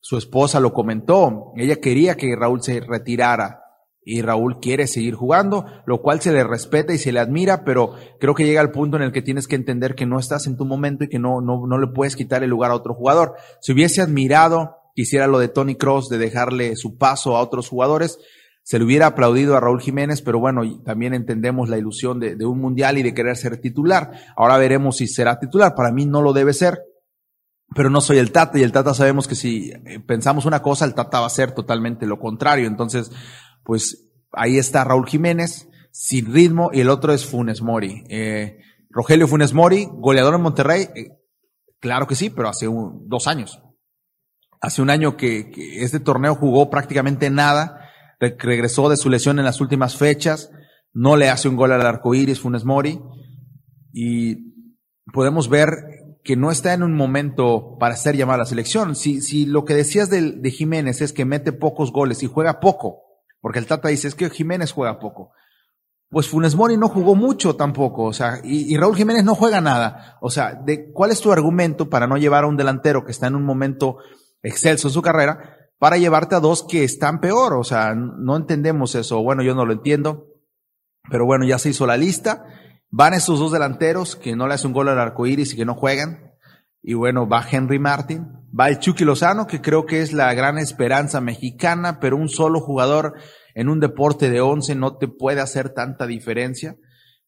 Su 0.00 0.16
esposa 0.16 0.58
lo 0.58 0.72
comentó, 0.72 1.52
ella 1.54 1.76
quería 1.76 2.16
que 2.16 2.34
Raúl 2.34 2.62
se 2.62 2.80
retirara, 2.80 3.60
y 4.08 4.22
Raúl 4.22 4.58
quiere 4.58 4.86
seguir 4.86 5.14
jugando, 5.14 5.66
lo 5.84 6.00
cual 6.00 6.22
se 6.22 6.32
le 6.32 6.42
respeta 6.42 6.94
y 6.94 6.98
se 6.98 7.12
le 7.12 7.20
admira, 7.20 7.62
pero 7.62 7.92
creo 8.18 8.34
que 8.34 8.46
llega 8.46 8.62
al 8.62 8.70
punto 8.70 8.96
en 8.96 9.02
el 9.02 9.12
que 9.12 9.20
tienes 9.20 9.46
que 9.46 9.54
entender 9.54 9.94
que 9.94 10.06
no 10.06 10.18
estás 10.18 10.46
en 10.46 10.56
tu 10.56 10.64
momento 10.64 11.04
y 11.04 11.08
que 11.08 11.18
no, 11.18 11.42
no, 11.42 11.66
no 11.66 11.78
le 11.78 11.88
puedes 11.88 12.16
quitar 12.16 12.42
el 12.42 12.48
lugar 12.48 12.70
a 12.70 12.74
otro 12.74 12.94
jugador. 12.94 13.34
Si 13.60 13.72
hubiese 13.72 14.00
admirado, 14.00 14.76
quisiera 14.94 15.26
lo 15.26 15.38
de 15.38 15.48
Tony 15.48 15.74
Cross, 15.74 16.08
de 16.08 16.16
dejarle 16.16 16.74
su 16.76 16.96
paso 16.96 17.36
a 17.36 17.42
otros 17.42 17.68
jugadores, 17.68 18.18
se 18.62 18.78
le 18.78 18.86
hubiera 18.86 19.08
aplaudido 19.08 19.56
a 19.56 19.60
Raúl 19.60 19.82
Jiménez, 19.82 20.22
pero 20.22 20.40
bueno, 20.40 20.62
también 20.84 21.12
entendemos 21.12 21.68
la 21.68 21.76
ilusión 21.76 22.18
de, 22.18 22.34
de 22.34 22.46
un 22.46 22.60
mundial 22.60 22.96
y 22.96 23.02
de 23.02 23.12
querer 23.12 23.36
ser 23.36 23.60
titular. 23.60 24.12
Ahora 24.36 24.56
veremos 24.56 24.96
si 24.96 25.06
será 25.06 25.38
titular. 25.38 25.74
Para 25.74 25.92
mí 25.92 26.06
no 26.06 26.22
lo 26.22 26.32
debe 26.32 26.54
ser, 26.54 26.80
pero 27.74 27.90
no 27.90 28.00
soy 28.00 28.18
el 28.18 28.32
Tata 28.32 28.58
y 28.58 28.62
el 28.62 28.72
Tata 28.72 28.94
sabemos 28.94 29.28
que 29.28 29.34
si 29.34 29.70
eh, 29.70 30.00
pensamos 30.00 30.46
una 30.46 30.62
cosa, 30.62 30.84
el 30.86 30.94
Tata 30.94 31.20
va 31.20 31.26
a 31.26 31.30
ser 31.30 31.52
totalmente 31.52 32.06
lo 32.06 32.18
contrario. 32.18 32.66
Entonces, 32.66 33.10
pues 33.64 34.08
ahí 34.32 34.58
está 34.58 34.84
Raúl 34.84 35.08
Jiménez, 35.08 35.68
sin 35.90 36.32
ritmo, 36.32 36.70
y 36.72 36.80
el 36.80 36.90
otro 36.90 37.12
es 37.12 37.26
Funes 37.26 37.62
Mori. 37.62 38.04
Eh, 38.08 38.58
Rogelio 38.90 39.28
Funes 39.28 39.52
Mori, 39.52 39.88
goleador 39.90 40.34
en 40.34 40.42
Monterrey, 40.42 40.88
eh, 40.94 41.08
claro 41.80 42.06
que 42.06 42.14
sí, 42.14 42.30
pero 42.30 42.48
hace 42.48 42.66
dos 43.06 43.26
años. 43.26 43.60
Hace 44.60 44.82
un 44.82 44.90
año 44.90 45.16
que, 45.16 45.52
este 45.76 46.00
torneo 46.00 46.34
jugó 46.34 46.70
prácticamente 46.70 47.30
nada, 47.30 47.90
regresó 48.20 48.88
de 48.88 48.96
su 48.96 49.08
lesión 49.08 49.38
en 49.38 49.44
las 49.44 49.60
últimas 49.60 49.96
fechas, 49.96 50.50
no 50.92 51.16
le 51.16 51.28
hace 51.28 51.48
un 51.48 51.56
gol 51.56 51.72
al 51.72 51.86
arco 51.86 52.14
iris 52.14 52.40
Funes 52.40 52.64
Mori, 52.64 53.00
y 53.92 54.52
podemos 55.12 55.48
ver 55.48 55.68
que 56.24 56.36
no 56.36 56.50
está 56.50 56.74
en 56.74 56.82
un 56.82 56.94
momento 56.94 57.76
para 57.78 57.96
ser 57.96 58.16
llamado 58.16 58.36
a 58.36 58.38
la 58.38 58.46
selección. 58.46 58.94
Si, 58.94 59.46
lo 59.46 59.64
que 59.64 59.74
decías 59.74 60.10
de, 60.10 60.32
de 60.32 60.50
Jiménez 60.50 61.00
es 61.00 61.12
que 61.12 61.24
mete 61.24 61.52
pocos 61.52 61.92
goles 61.92 62.22
y 62.22 62.26
juega 62.26 62.60
poco, 62.60 63.07
porque 63.40 63.58
el 63.58 63.66
Tata 63.66 63.88
dice, 63.88 64.08
es 64.08 64.14
que 64.14 64.30
Jiménez 64.30 64.72
juega 64.72 64.98
poco. 64.98 65.32
Pues 66.10 66.28
Funes 66.28 66.54
Mori 66.54 66.76
no 66.76 66.88
jugó 66.88 67.14
mucho 67.14 67.54
tampoco, 67.54 68.04
o 68.04 68.12
sea, 68.14 68.40
y, 68.42 68.74
Raúl 68.78 68.96
Jiménez 68.96 69.24
no 69.24 69.34
juega 69.34 69.60
nada. 69.60 70.16
O 70.22 70.30
sea, 70.30 70.54
de, 70.54 70.90
¿cuál 70.92 71.10
es 71.10 71.20
tu 71.20 71.30
argumento 71.32 71.90
para 71.90 72.06
no 72.06 72.16
llevar 72.16 72.44
a 72.44 72.46
un 72.46 72.56
delantero 72.56 73.04
que 73.04 73.12
está 73.12 73.26
en 73.26 73.34
un 73.34 73.44
momento 73.44 73.98
excelso 74.42 74.88
en 74.88 74.94
su 74.94 75.02
carrera 75.02 75.58
para 75.78 75.96
llevarte 75.96 76.34
a 76.34 76.40
dos 76.40 76.64
que 76.64 76.84
están 76.84 77.20
peor. 77.20 77.54
O 77.54 77.64
sea, 77.64 77.94
no 77.94 78.36
entendemos 78.36 78.94
eso. 78.94 79.22
Bueno, 79.22 79.42
yo 79.42 79.54
no 79.54 79.64
lo 79.64 79.72
entiendo. 79.72 80.26
Pero 81.10 81.24
bueno, 81.24 81.44
ya 81.44 81.58
se 81.58 81.70
hizo 81.70 81.86
la 81.86 81.96
lista. 81.96 82.44
Van 82.90 83.14
esos 83.14 83.38
dos 83.38 83.52
delanteros 83.52 84.16
que 84.16 84.36
no 84.36 84.48
le 84.48 84.54
hacen 84.54 84.68
un 84.68 84.74
gol 84.74 84.88
al 84.88 84.98
arco 84.98 85.26
iris 85.26 85.54
y 85.54 85.56
que 85.56 85.64
no 85.64 85.74
juegan. 85.74 86.27
Y 86.82 86.94
bueno, 86.94 87.28
va 87.28 87.44
Henry 87.50 87.78
Martin, 87.78 88.26
va 88.58 88.68
el 88.68 88.78
Chucky 88.78 89.04
Lozano, 89.04 89.46
que 89.46 89.60
creo 89.60 89.84
que 89.84 90.00
es 90.00 90.12
la 90.12 90.32
gran 90.34 90.58
esperanza 90.58 91.20
mexicana, 91.20 91.98
pero 92.00 92.16
un 92.16 92.28
solo 92.28 92.60
jugador 92.60 93.14
en 93.54 93.68
un 93.68 93.80
deporte 93.80 94.30
de 94.30 94.40
once 94.40 94.74
no 94.74 94.96
te 94.96 95.08
puede 95.08 95.40
hacer 95.40 95.70
tanta 95.70 96.06
diferencia. 96.06 96.76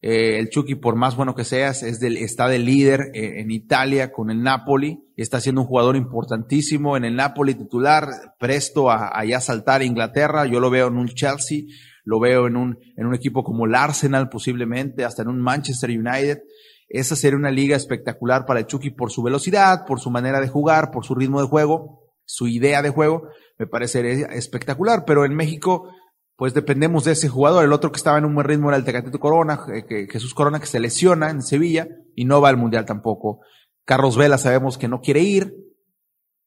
Eh, 0.03 0.39
el 0.39 0.49
Chucky, 0.49 0.75
por 0.75 0.95
más 0.95 1.15
bueno 1.15 1.35
que 1.35 1.43
seas, 1.43 1.83
es 1.83 1.99
del, 1.99 2.17
está 2.17 2.47
de 2.47 2.57
líder 2.57 3.11
eh, 3.13 3.41
en 3.41 3.51
Italia 3.51 4.11
con 4.11 4.31
el 4.31 4.41
Napoli. 4.41 4.99
Está 5.15 5.39
siendo 5.39 5.61
un 5.61 5.67
jugador 5.67 5.95
importantísimo 5.95 6.97
en 6.97 7.05
el 7.05 7.15
Napoli 7.15 7.53
titular, 7.53 8.07
presto 8.39 8.89
a, 8.89 9.11
a 9.13 9.25
ya 9.25 9.39
saltar 9.39 9.81
a 9.81 9.85
Inglaterra. 9.85 10.47
Yo 10.47 10.59
lo 10.59 10.71
veo 10.71 10.87
en 10.87 10.97
un 10.97 11.07
Chelsea, 11.09 11.65
lo 12.03 12.19
veo 12.19 12.47
en 12.47 12.55
un, 12.55 12.79
en 12.97 13.05
un 13.05 13.13
equipo 13.13 13.43
como 13.43 13.65
el 13.65 13.75
Arsenal 13.75 14.27
posiblemente, 14.29 15.05
hasta 15.05 15.21
en 15.21 15.27
un 15.27 15.39
Manchester 15.39 15.91
United. 15.91 16.39
Esa 16.93 17.15
sería 17.15 17.37
una 17.37 17.51
liga 17.51 17.75
espectacular 17.77 18.45
para 18.45 18.59
el 18.59 18.67
Chucky 18.67 18.89
por 18.89 19.11
su 19.11 19.23
velocidad, 19.23 19.85
por 19.85 19.99
su 19.99 20.11
manera 20.11 20.41
de 20.41 20.49
jugar, 20.49 20.91
por 20.91 21.05
su 21.05 21.15
ritmo 21.15 21.41
de 21.41 21.47
juego, 21.47 22.01
su 22.25 22.47
idea 22.47 22.81
de 22.81 22.89
juego. 22.89 23.29
Me 23.57 23.65
parecería 23.65 24.27
espectacular, 24.27 25.05
pero 25.05 25.23
en 25.23 25.33
México 25.33 25.89
pues 26.35 26.53
dependemos 26.53 27.05
de 27.05 27.11
ese 27.11 27.29
jugador. 27.29 27.63
El 27.63 27.71
otro 27.71 27.91
que 27.91 27.97
estaba 27.97 28.17
en 28.17 28.25
un 28.25 28.33
buen 28.33 28.47
ritmo 28.47 28.69
era 28.69 28.77
el 28.77 28.83
Tecatito 28.83 29.19
Corona, 29.19 29.63
que, 29.87 30.07
Jesús 30.11 30.33
Corona 30.33 30.59
que 30.59 30.65
se 30.65 30.79
lesiona 30.79 31.29
en 31.29 31.43
Sevilla 31.43 31.87
y 32.15 32.25
no 32.25 32.41
va 32.41 32.49
al 32.49 32.57
Mundial 32.57 32.83
tampoco. 32.83 33.41
Carlos 33.85 34.17
Vela 34.17 34.37
sabemos 34.37 34.77
que 34.77 34.87
no 34.87 35.01
quiere 35.01 35.21
ir, 35.21 35.55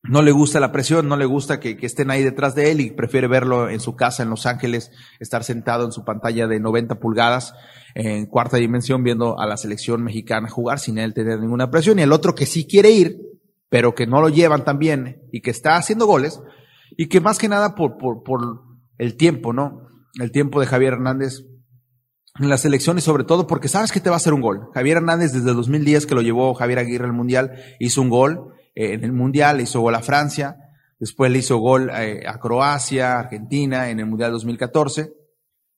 no 0.06 0.20
le 0.20 0.32
gusta 0.32 0.60
la 0.60 0.70
presión, 0.70 1.08
no 1.08 1.16
le 1.16 1.24
gusta 1.24 1.60
que, 1.60 1.78
estén 1.80 2.10
ahí 2.10 2.22
detrás 2.22 2.54
de 2.54 2.70
él 2.70 2.80
y 2.80 2.90
prefiere 2.90 3.26
verlo 3.26 3.70
en 3.70 3.80
su 3.80 3.96
casa 3.96 4.22
en 4.22 4.28
Los 4.28 4.44
Ángeles, 4.44 4.90
estar 5.18 5.44
sentado 5.44 5.86
en 5.86 5.92
su 5.92 6.04
pantalla 6.04 6.46
de 6.46 6.60
90 6.60 7.00
pulgadas 7.00 7.54
en 7.94 8.26
cuarta 8.26 8.58
dimensión 8.58 9.02
viendo 9.02 9.38
a 9.38 9.46
la 9.46 9.56
selección 9.56 10.02
mexicana 10.02 10.50
jugar 10.50 10.78
sin 10.78 10.98
él 10.98 11.14
tener 11.14 11.40
ninguna 11.40 11.70
presión. 11.70 11.98
Y 11.98 12.02
el 12.02 12.12
otro 12.12 12.34
que 12.34 12.44
sí 12.44 12.66
quiere 12.66 12.90
ir, 12.90 13.18
pero 13.70 13.94
que 13.94 14.06
no 14.06 14.20
lo 14.20 14.28
llevan 14.28 14.64
tan 14.64 14.78
bien 14.78 15.22
y 15.32 15.40
que 15.40 15.50
está 15.50 15.76
haciendo 15.76 16.06
goles 16.06 16.38
y 16.98 17.08
que 17.08 17.22
más 17.22 17.38
que 17.38 17.48
nada 17.48 17.74
por, 17.74 17.96
por, 17.96 18.22
por 18.22 18.60
el 18.98 19.16
tiempo, 19.16 19.54
¿no? 19.54 19.88
El 20.20 20.30
tiempo 20.32 20.60
de 20.60 20.66
Javier 20.66 20.92
Hernández 20.92 21.46
en 22.38 22.48
la 22.50 22.58
selección 22.58 22.98
y 22.98 23.00
sobre 23.00 23.24
todo 23.24 23.46
porque 23.46 23.68
sabes 23.68 23.90
que 23.90 24.00
te 24.00 24.10
va 24.10 24.16
a 24.16 24.18
hacer 24.18 24.34
un 24.34 24.42
gol. 24.42 24.68
Javier 24.74 24.98
Hernández 24.98 25.32
desde 25.32 25.48
el 25.48 25.56
2010 25.56 26.04
que 26.04 26.14
lo 26.14 26.20
llevó 26.20 26.52
Javier 26.52 26.80
Aguirre 26.80 27.06
al 27.06 27.14
Mundial 27.14 27.52
hizo 27.78 28.02
un 28.02 28.10
gol 28.10 28.54
eh, 28.74 28.94
en 28.94 29.04
el 29.04 29.12
Mundial, 29.12 29.60
hizo 29.60 29.80
gol 29.80 29.94
a 29.94 30.02
Francia, 30.02 30.56
después 30.98 31.30
le 31.30 31.38
hizo 31.38 31.58
gol 31.58 31.90
eh, 31.94 32.24
a 32.26 32.38
Croacia, 32.38 33.18
Argentina 33.18 33.90
en 33.90 34.00
el 34.00 34.06
Mundial 34.06 34.32
2014 34.32 35.12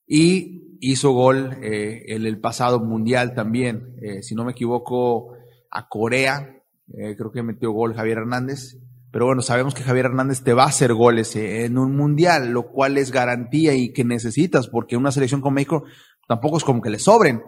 y 0.07 0.79
hizo 0.81 1.13
gol 1.13 1.59
eh, 1.63 2.05
en 2.09 2.27
el 2.27 2.41
pasado 2.41 2.81
Mundial 2.81 3.35
también, 3.35 3.97
si 4.23 4.35
no 4.35 4.45
me 4.45 4.53
equivoco, 4.53 5.35
a 5.71 5.89
Corea, 5.89 6.63
creo 6.87 7.33
que 7.33 7.43
metió 7.43 7.73
gol 7.73 7.95
Javier 7.95 8.19
Hernández 8.19 8.79
pero 9.17 9.25
bueno, 9.25 9.41
sabemos 9.41 9.75
que 9.75 9.83
Javier 9.83 10.05
Hernández 10.05 10.43
te 10.43 10.53
va 10.53 10.65
a 10.65 10.69
hacer 10.69 10.93
goles 10.93 11.35
en 11.37 11.79
un 11.79 11.97
mundial, 11.97 12.51
lo 12.51 12.69
cual 12.69 12.99
es 12.99 13.11
garantía 13.11 13.73
y 13.73 13.91
que 13.95 14.05
necesitas, 14.05 14.69
porque 14.69 14.95
una 14.95 15.11
selección 15.11 15.41
con 15.41 15.55
México 15.55 15.85
tampoco 16.29 16.59
es 16.59 16.65
como 16.65 16.83
que 16.83 16.91
le 16.91 16.99
sobren. 16.99 17.43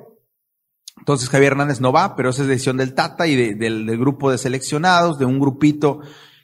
Entonces 1.09 1.31
Javier 1.31 1.53
Hernández 1.53 1.81
no 1.81 1.91
va, 1.91 2.15
pero 2.17 2.29
esa 2.29 2.43
es 2.43 2.49
decisión 2.49 2.77
del 2.77 2.93
Tata 2.93 3.27
y 3.27 3.35
del, 3.35 3.87
del 3.87 3.99
grupo 3.99 4.31
de 4.31 4.37
seleccionados, 4.37 5.19
de 5.19 5.25
un 5.25 5.41
grupito 5.41 6.01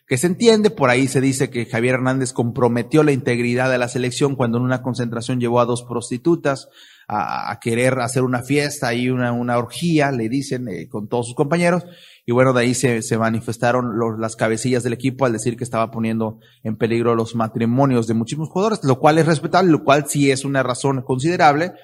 que 0.06 0.16
se 0.16 0.26
entiende. 0.26 0.70
Por 0.70 0.88
ahí 0.88 1.06
se 1.06 1.20
dice 1.20 1.50
que 1.50 1.66
Javier 1.66 1.96
Hernández 1.96 2.32
comprometió 2.32 3.02
la 3.02 3.12
integridad 3.12 3.70
de 3.70 3.76
la 3.76 3.88
selección 3.88 4.36
cuando 4.36 4.56
en 4.56 4.64
una 4.64 4.80
concentración 4.80 5.38
llevó 5.38 5.60
a 5.60 5.66
dos 5.66 5.82
prostitutas 5.82 6.70
a, 7.08 7.58
querer 7.60 7.98
hacer 8.00 8.22
una 8.22 8.42
fiesta 8.42 8.94
y 8.94 9.10
una, 9.10 9.58
orgía, 9.58 10.10
le 10.12 10.30
dicen, 10.30 10.66
eh, 10.68 10.88
con 10.88 11.08
todos 11.08 11.26
sus 11.26 11.34
compañeros. 11.34 11.84
Y 12.24 12.32
bueno, 12.32 12.54
de 12.54 12.62
ahí 12.62 12.72
se, 12.72 13.02
se 13.02 13.18
manifestaron 13.18 13.98
las 14.18 14.34
cabecillas 14.34 14.82
del 14.82 14.94
equipo 14.94 15.26
al 15.26 15.34
decir 15.34 15.58
que 15.58 15.64
estaba 15.64 15.90
poniendo 15.90 16.38
en 16.62 16.78
peligro 16.78 17.14
los 17.14 17.34
matrimonios 17.34 18.06
de 18.06 18.14
muchísimos 18.14 18.48
jugadores, 18.48 18.80
lo 18.82 18.98
cual 18.98 19.18
es 19.18 19.26
respetable, 19.26 19.70
lo 19.70 19.84
cual 19.84 20.06
sí 20.08 20.30
es 20.30 20.42
una 20.46 20.62
razón 20.62 21.02
considerable. 21.02 21.74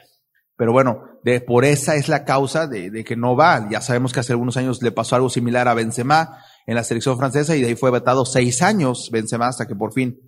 Pero 0.60 0.72
bueno, 0.72 1.04
de, 1.24 1.40
por 1.40 1.64
esa 1.64 1.96
es 1.96 2.10
la 2.10 2.26
causa 2.26 2.66
de, 2.66 2.90
de 2.90 3.02
que 3.02 3.16
no 3.16 3.34
va. 3.34 3.66
Ya 3.70 3.80
sabemos 3.80 4.12
que 4.12 4.20
hace 4.20 4.34
algunos 4.34 4.58
años 4.58 4.82
le 4.82 4.92
pasó 4.92 5.16
algo 5.16 5.30
similar 5.30 5.68
a 5.68 5.72
Benzema 5.72 6.36
en 6.66 6.74
la 6.74 6.84
selección 6.84 7.16
francesa 7.16 7.56
y 7.56 7.62
de 7.62 7.68
ahí 7.68 7.76
fue 7.76 7.90
vetado 7.90 8.26
seis 8.26 8.60
años 8.60 9.08
Benzema 9.10 9.48
hasta 9.48 9.66
que 9.66 9.74
por 9.74 9.94
fin 9.94 10.20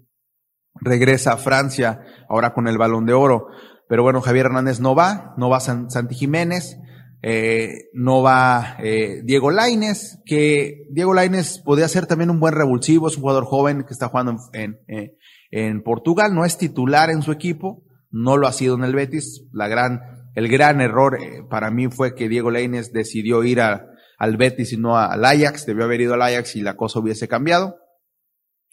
regresa 0.80 1.34
a 1.34 1.36
Francia, 1.36 2.00
ahora 2.30 2.54
con 2.54 2.66
el 2.66 2.78
balón 2.78 3.04
de 3.04 3.12
oro. 3.12 3.48
Pero 3.90 4.04
bueno, 4.04 4.22
Javier 4.22 4.46
Hernández 4.46 4.80
no 4.80 4.94
va, 4.94 5.34
no 5.36 5.50
va 5.50 5.60
Santi 5.60 6.14
Jiménez, 6.14 6.78
eh, 7.20 7.90
no 7.92 8.22
va 8.22 8.78
eh, 8.82 9.20
Diego 9.24 9.50
Laines, 9.50 10.22
que 10.24 10.86
Diego 10.92 11.12
Laines 11.12 11.58
podría 11.58 11.88
ser 11.88 12.06
también 12.06 12.30
un 12.30 12.40
buen 12.40 12.54
revulsivo, 12.54 13.08
es 13.08 13.16
un 13.16 13.20
jugador 13.20 13.44
joven 13.44 13.82
que 13.82 13.92
está 13.92 14.08
jugando 14.08 14.38
en, 14.54 14.80
en, 14.88 15.12
en, 15.50 15.82
Portugal, 15.82 16.34
no 16.34 16.46
es 16.46 16.56
titular 16.56 17.10
en 17.10 17.20
su 17.20 17.32
equipo, 17.32 17.84
no 18.10 18.38
lo 18.38 18.46
ha 18.46 18.52
sido 18.52 18.76
en 18.76 18.84
el 18.84 18.94
Betis. 18.94 19.44
La 19.52 19.68
gran, 19.68 20.21
el 20.34 20.48
gran 20.48 20.80
error 20.80 21.18
eh, 21.20 21.42
para 21.48 21.70
mí 21.70 21.88
fue 21.88 22.14
que 22.14 22.28
Diego 22.28 22.50
Laines 22.50 22.92
decidió 22.92 23.44
ir 23.44 23.60
a, 23.60 23.86
al 24.18 24.36
Betis 24.36 24.72
y 24.72 24.76
no 24.76 24.96
al 24.96 25.24
Ajax, 25.24 25.66
debió 25.66 25.84
haber 25.84 26.00
ido 26.00 26.14
al 26.14 26.22
Ajax 26.22 26.56
y 26.56 26.62
la 26.62 26.76
cosa 26.76 27.00
hubiese 27.00 27.28
cambiado. 27.28 27.76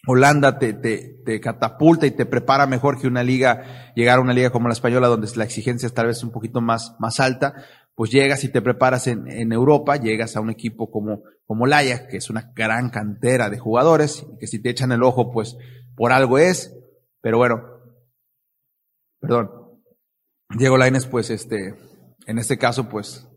Holanda 0.08 0.58
te, 0.60 0.74
te, 0.74 1.18
te, 1.26 1.42
catapulta 1.42 2.06
y 2.06 2.12
te 2.12 2.26
prepara 2.26 2.66
mejor 2.68 3.00
que 3.02 3.08
una 3.08 3.22
liga, 3.22 3.92
llegar 3.96 4.20
a 4.20 4.22
una 4.22 4.34
liga 4.34 4.50
como 4.50 4.70
la 4.70 4.74
española 4.74 5.10
donde 5.10 5.28
la 5.36 5.44
exigencia 5.44 5.88
es 5.88 5.94
tal 5.94 6.08
vez 6.08 6.24
un 6.24 6.32
poquito 6.32 6.62
más, 6.62 6.96
más 7.00 7.20
alta, 7.20 7.54
pues 7.96 8.12
llegas 8.12 8.46
y 8.46 8.50
te 8.50 8.62
preparas 8.62 9.08
en, 9.08 9.30
en 9.30 9.52
Europa, 9.52 9.98
llegas 9.98 10.38
a 10.38 10.40
un 10.40 10.50
equipo 10.50 10.90
como, 10.90 11.24
como 11.46 11.68
Laya, 11.68 12.08
que 12.08 12.16
es 12.16 12.30
una 12.30 12.54
gran 12.56 12.90
cantera 12.92 13.50
de 13.50 13.60
jugadores, 13.60 14.26
que 14.40 14.48
si 14.48 14.62
te 14.62 14.70
echan 14.70 14.94
el 14.94 15.04
ojo, 15.04 15.32
pues 15.32 15.58
por 15.96 16.14
algo 16.14 16.38
es, 16.38 16.74
pero 17.22 17.38
bueno, 17.38 17.62
perdón, 19.20 19.59
Diego 20.58 20.78
Laines, 20.78 21.06
pues 21.06 21.30
este, 21.30 21.76
en 22.26 22.40
este 22.40 22.58
caso, 22.58 22.90
pues 22.90 23.28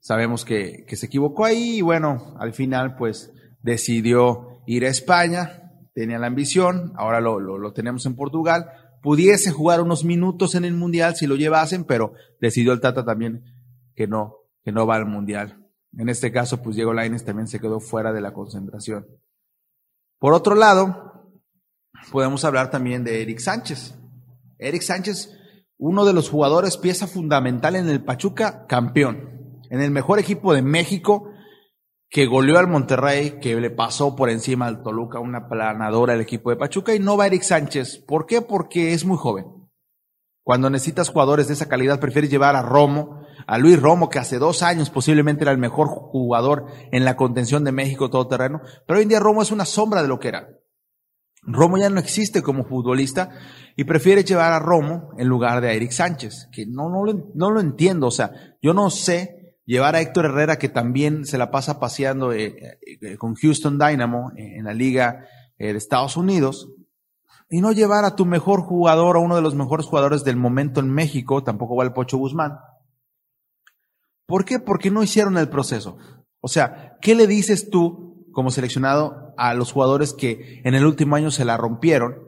sabemos 0.00 0.44
que, 0.44 0.84
que 0.86 0.96
se 0.96 1.06
equivocó 1.06 1.44
ahí 1.44 1.78
y 1.78 1.82
bueno, 1.82 2.34
al 2.38 2.54
final, 2.54 2.96
pues 2.96 3.32
decidió 3.62 4.62
ir 4.66 4.84
a 4.84 4.88
España, 4.88 5.72
tenía 5.94 6.18
la 6.18 6.26
ambición, 6.26 6.92
ahora 6.96 7.20
lo, 7.20 7.40
lo, 7.40 7.72
tenemos 7.72 8.06
en 8.06 8.16
Portugal, 8.16 8.70
pudiese 9.02 9.50
jugar 9.50 9.80
unos 9.80 10.04
minutos 10.04 10.54
en 10.54 10.64
el 10.64 10.74
Mundial 10.74 11.16
si 11.16 11.26
lo 11.26 11.36
llevasen, 11.36 11.84
pero 11.84 12.12
decidió 12.40 12.72
el 12.72 12.80
Tata 12.80 13.04
también 13.04 13.44
que 13.94 14.06
no, 14.06 14.36
que 14.62 14.72
no 14.72 14.86
va 14.86 14.96
al 14.96 15.06
Mundial. 15.06 15.66
En 15.96 16.08
este 16.08 16.30
caso, 16.30 16.62
pues 16.62 16.76
Diego 16.76 16.92
Lainez 16.92 17.24
también 17.24 17.48
se 17.48 17.60
quedó 17.60 17.80
fuera 17.80 18.12
de 18.12 18.20
la 18.20 18.32
concentración. 18.32 19.06
Por 20.18 20.34
otro 20.34 20.54
lado, 20.54 21.30
podemos 22.12 22.44
hablar 22.44 22.70
también 22.70 23.04
de 23.04 23.22
Eric 23.22 23.38
Sánchez. 23.38 23.94
Eric 24.58 24.82
Sánchez, 24.82 25.30
uno 25.78 26.04
de 26.04 26.12
los 26.12 26.30
jugadores, 26.30 26.76
pieza 26.76 27.06
fundamental 27.06 27.76
en 27.76 27.88
el 27.88 28.02
Pachuca, 28.02 28.66
campeón. 28.66 29.60
En 29.70 29.80
el 29.80 29.90
mejor 29.90 30.18
equipo 30.18 30.54
de 30.54 30.62
México, 30.62 31.30
que 32.08 32.26
goleó 32.26 32.58
al 32.58 32.68
Monterrey, 32.68 33.38
que 33.40 33.56
le 33.56 33.70
pasó 33.70 34.16
por 34.16 34.30
encima 34.30 34.66
al 34.66 34.82
Toluca 34.82 35.20
una 35.20 35.48
planadora 35.48 36.14
el 36.14 36.20
equipo 36.20 36.50
de 36.50 36.56
Pachuca 36.56 36.94
y 36.94 36.98
no 36.98 37.16
va 37.16 37.26
Eric 37.26 37.42
Sánchez. 37.42 38.04
¿Por 38.06 38.26
qué? 38.26 38.42
Porque 38.42 38.94
es 38.94 39.04
muy 39.04 39.18
joven. 39.18 39.46
Cuando 40.42 40.70
necesitas 40.70 41.08
jugadores 41.08 41.48
de 41.48 41.54
esa 41.54 41.68
calidad, 41.68 41.98
prefieres 41.98 42.30
llevar 42.30 42.54
a 42.54 42.62
Romo, 42.62 43.26
a 43.48 43.58
Luis 43.58 43.80
Romo, 43.82 44.08
que 44.08 44.20
hace 44.20 44.38
dos 44.38 44.62
años 44.62 44.90
posiblemente 44.90 45.42
era 45.42 45.50
el 45.50 45.58
mejor 45.58 45.88
jugador 45.88 46.66
en 46.92 47.04
la 47.04 47.16
contención 47.16 47.64
de 47.64 47.72
México 47.72 48.10
todo 48.10 48.28
terreno, 48.28 48.60
pero 48.86 48.98
hoy 48.98 49.02
en 49.02 49.08
día 49.08 49.18
Romo 49.18 49.42
es 49.42 49.50
una 49.50 49.64
sombra 49.64 50.02
de 50.02 50.08
lo 50.08 50.20
que 50.20 50.28
era. 50.28 50.55
Romo 51.46 51.78
ya 51.78 51.88
no 51.90 52.00
existe 52.00 52.42
como 52.42 52.64
futbolista 52.64 53.30
y 53.76 53.84
prefiere 53.84 54.24
llevar 54.24 54.52
a 54.52 54.58
Romo 54.58 55.10
en 55.16 55.28
lugar 55.28 55.60
de 55.60 55.68
a 55.68 55.72
Eric 55.72 55.92
Sánchez, 55.92 56.48
que 56.52 56.66
no, 56.66 56.88
no, 56.88 57.04
lo, 57.04 57.30
no 57.34 57.50
lo 57.50 57.60
entiendo. 57.60 58.08
O 58.08 58.10
sea, 58.10 58.32
yo 58.60 58.74
no 58.74 58.90
sé 58.90 59.36
llevar 59.64 59.96
a 59.96 60.00
Héctor 60.00 60.26
Herrera, 60.26 60.58
que 60.58 60.68
también 60.68 61.24
se 61.26 61.38
la 61.38 61.50
pasa 61.50 61.78
paseando 61.78 62.32
eh, 62.32 62.78
eh, 62.82 63.16
con 63.16 63.34
Houston 63.34 63.78
Dynamo 63.78 64.32
en 64.36 64.64
la 64.64 64.72
liga 64.72 65.26
eh, 65.58 65.72
de 65.72 65.78
Estados 65.78 66.16
Unidos, 66.16 66.70
y 67.48 67.60
no 67.60 67.72
llevar 67.72 68.04
a 68.04 68.16
tu 68.16 68.26
mejor 68.26 68.62
jugador, 68.62 69.16
a 69.16 69.20
uno 69.20 69.36
de 69.36 69.42
los 69.42 69.54
mejores 69.54 69.86
jugadores 69.86 70.24
del 70.24 70.36
momento 70.36 70.80
en 70.80 70.90
México, 70.90 71.44
tampoco 71.44 71.76
va 71.76 71.84
el 71.84 71.92
Pocho 71.92 72.16
Guzmán. 72.16 72.58
¿Por 74.26 74.44
qué? 74.44 74.58
Porque 74.58 74.90
no 74.90 75.02
hicieron 75.04 75.38
el 75.38 75.48
proceso. 75.48 75.96
O 76.40 76.48
sea, 76.48 76.96
¿qué 77.00 77.14
le 77.14 77.26
dices 77.26 77.70
tú 77.70 78.05
como 78.36 78.50
seleccionado 78.50 79.34
a 79.38 79.54
los 79.54 79.72
jugadores 79.72 80.12
que 80.12 80.60
en 80.62 80.74
el 80.74 80.84
último 80.84 81.16
año 81.16 81.30
se 81.30 81.46
la 81.46 81.56
rompieron 81.56 82.22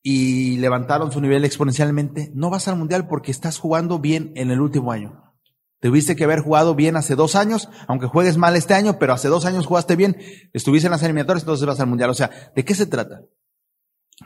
y 0.00 0.58
levantaron 0.58 1.10
su 1.10 1.20
nivel 1.20 1.44
exponencialmente? 1.44 2.30
No 2.34 2.50
vas 2.50 2.68
al 2.68 2.76
mundial 2.76 3.08
porque 3.08 3.32
estás 3.32 3.58
jugando 3.58 3.98
bien 3.98 4.32
en 4.36 4.52
el 4.52 4.60
último 4.60 4.92
año. 4.92 5.34
Tuviste 5.80 6.14
que 6.14 6.24
haber 6.24 6.40
jugado 6.40 6.76
bien 6.76 6.96
hace 6.96 7.16
dos 7.16 7.34
años, 7.34 7.68
aunque 7.88 8.06
juegues 8.06 8.36
mal 8.36 8.54
este 8.54 8.74
año, 8.74 8.98
pero 8.98 9.12
hace 9.12 9.28
dos 9.28 9.44
años 9.44 9.66
jugaste 9.66 9.96
bien, 9.96 10.16
estuviste 10.52 10.86
en 10.86 10.92
las 10.92 11.02
eliminatorias, 11.02 11.42
entonces 11.42 11.66
vas 11.66 11.80
al 11.80 11.88
mundial. 11.88 12.10
O 12.10 12.14
sea, 12.14 12.30
¿de 12.54 12.64
qué 12.64 12.74
se 12.74 12.86
trata? 12.86 13.20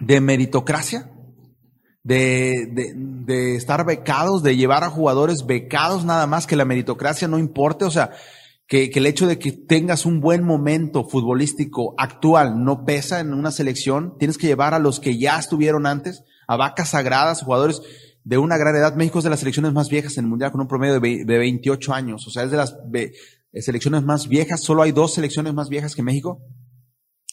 de 0.01 0.21
meritocracia, 0.21 1.11
de, 2.03 2.69
de, 2.73 2.93
de, 2.95 3.57
estar 3.57 3.85
becados, 3.85 4.43
de 4.43 4.57
llevar 4.57 4.85
a 4.85 4.91
jugadores 4.91 5.47
becados 5.47 6.05
nada 6.05 6.27
más, 6.27 6.47
que 6.47 6.57
la 6.57 6.65
meritocracia 6.65 7.29
no 7.29 7.39
importe, 7.39 7.85
o 7.85 7.91
sea, 7.91 8.13
que, 8.69 8.91
que 8.91 8.99
el 8.99 9.07
hecho 9.07 9.27
de 9.27 9.39
que 9.39 9.51
tengas 9.51 10.05
un 10.05 10.21
buen 10.21 10.45
momento 10.45 11.09
futbolístico 11.09 11.95
actual 11.97 12.63
no 12.63 12.85
pesa 12.85 13.19
en 13.19 13.33
una 13.33 13.51
selección, 13.51 14.17
tienes 14.19 14.37
que 14.37 14.47
llevar 14.47 14.75
a 14.75 14.79
los 14.79 15.01
que 15.01 15.19
ya 15.19 15.39
estuvieron 15.39 15.87
antes, 15.87 16.23
a 16.47 16.57
vacas 16.57 16.91
sagradas, 16.91 17.43
jugadores 17.43 17.81
de 18.25 18.37
una 18.37 18.59
gran 18.59 18.77
edad. 18.77 18.95
México 18.95 19.19
es 19.19 19.25
de 19.25 19.31
las 19.31 19.41
selecciones 19.41 19.73
más 19.73 19.89
viejas 19.89 20.19
en 20.19 20.27
el 20.27 20.31
Mundial 20.31 20.53
con 20.53 20.61
un 20.61 20.69
promedio 20.69 21.01
de, 21.01 21.25
de 21.25 21.39
28 21.39 21.95
años, 21.95 22.27
o 22.27 22.31
sea, 22.31 22.45
es 22.45 22.51
de 22.51 22.59
las 22.59 22.77
selecciones 23.55 24.03
más 24.03 24.29
viejas, 24.29 24.63
solo 24.63 24.83
hay 24.83 24.93
dos 24.93 25.15
selecciones 25.15 25.55
más 25.55 25.71
viejas 25.71 25.97
que 25.97 26.03
México. 26.03 26.43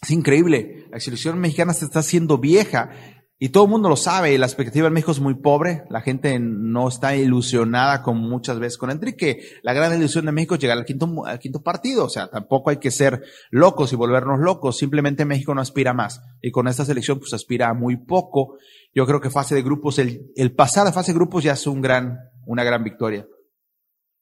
Es 0.02 0.12
increíble, 0.12 0.86
la 0.92 1.00
selección 1.00 1.40
mexicana 1.40 1.74
se 1.74 1.86
está 1.86 2.00
haciendo 2.00 2.38
vieja 2.38 2.92
y 3.38 3.50
todo 3.50 3.66
el 3.66 3.70
mundo 3.70 3.90
lo 3.90 3.98
sabe, 3.98 4.38
la 4.38 4.46
expectativa 4.46 4.88
en 4.88 4.94
México 4.94 5.12
es 5.12 5.20
muy 5.20 5.34
pobre, 5.34 5.84
la 5.90 6.00
gente 6.00 6.40
no 6.40 6.88
está 6.88 7.18
ilusionada 7.18 8.02
como 8.02 8.22
muchas 8.22 8.60
veces 8.60 8.78
con 8.78 8.92
Enrique. 8.92 9.40
La 9.62 9.74
gran 9.74 9.94
ilusión 9.94 10.26
de 10.26 10.32
México 10.32 10.56
es 10.56 10.62
llegar 10.62 10.78
al 10.78 10.86
quinto, 10.86 11.26
al 11.26 11.40
quinto 11.40 11.62
partido, 11.62 12.06
o 12.06 12.10
sea, 12.10 12.30
tampoco 12.30 12.70
hay 12.70 12.78
que 12.78 12.92
ser 12.92 13.24
locos 13.52 13.92
y 13.92 13.98
volvernos 13.98 14.40
locos, 14.40 14.78
simplemente 14.78 15.26
México 15.26 15.54
no 15.54 15.60
aspira 15.60 15.94
más. 15.94 16.22
Y 16.42 16.52
con 16.52 16.70
esta 16.70 16.86
selección 16.86 17.20
pues 17.20 17.34
aspira 17.34 17.68
a 17.68 17.74
muy 17.74 17.98
poco. 17.98 18.56
Yo 18.94 19.06
creo 19.06 19.20
que 19.20 19.30
fase 19.30 19.54
de 19.54 19.64
grupos, 19.64 20.00
el, 20.00 20.32
el 20.38 20.56
pasar 20.56 20.88
a 20.88 20.94
fase 20.94 21.12
de 21.12 21.18
grupos 21.18 21.44
ya 21.44 21.54
es 21.54 21.68
un 21.68 21.82
gran, 21.82 22.18
una 22.46 22.64
gran 22.64 22.86
victoria. 22.86 23.28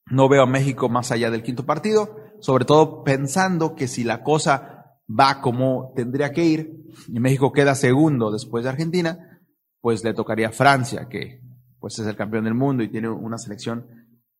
No 0.07 0.27
veo 0.27 0.41
a 0.41 0.47
México 0.47 0.89
más 0.89 1.11
allá 1.11 1.29
del 1.29 1.43
quinto 1.43 1.67
partido, 1.67 2.15
sobre 2.39 2.65
todo 2.65 3.03
pensando 3.03 3.75
que 3.75 3.87
si 3.87 4.03
la 4.03 4.23
cosa 4.23 4.82
va 5.09 5.41
como 5.41 5.93
tendría 5.95 6.31
que 6.31 6.45
ir 6.45 6.71
y 7.07 7.19
México 7.19 7.51
queda 7.51 7.75
segundo 7.75 8.31
después 8.31 8.63
de 8.63 8.69
Argentina, 8.69 9.41
pues 9.81 10.03
le 10.03 10.13
tocaría 10.13 10.49
a 10.49 10.53
Francia, 10.53 11.07
que 11.09 11.41
pues 11.79 11.99
es 11.99 12.07
el 12.07 12.15
campeón 12.15 12.45
del 12.45 12.53
mundo 12.53 12.83
y 12.83 12.89
tiene 12.89 13.09
una 13.09 13.37
selección 13.37 13.85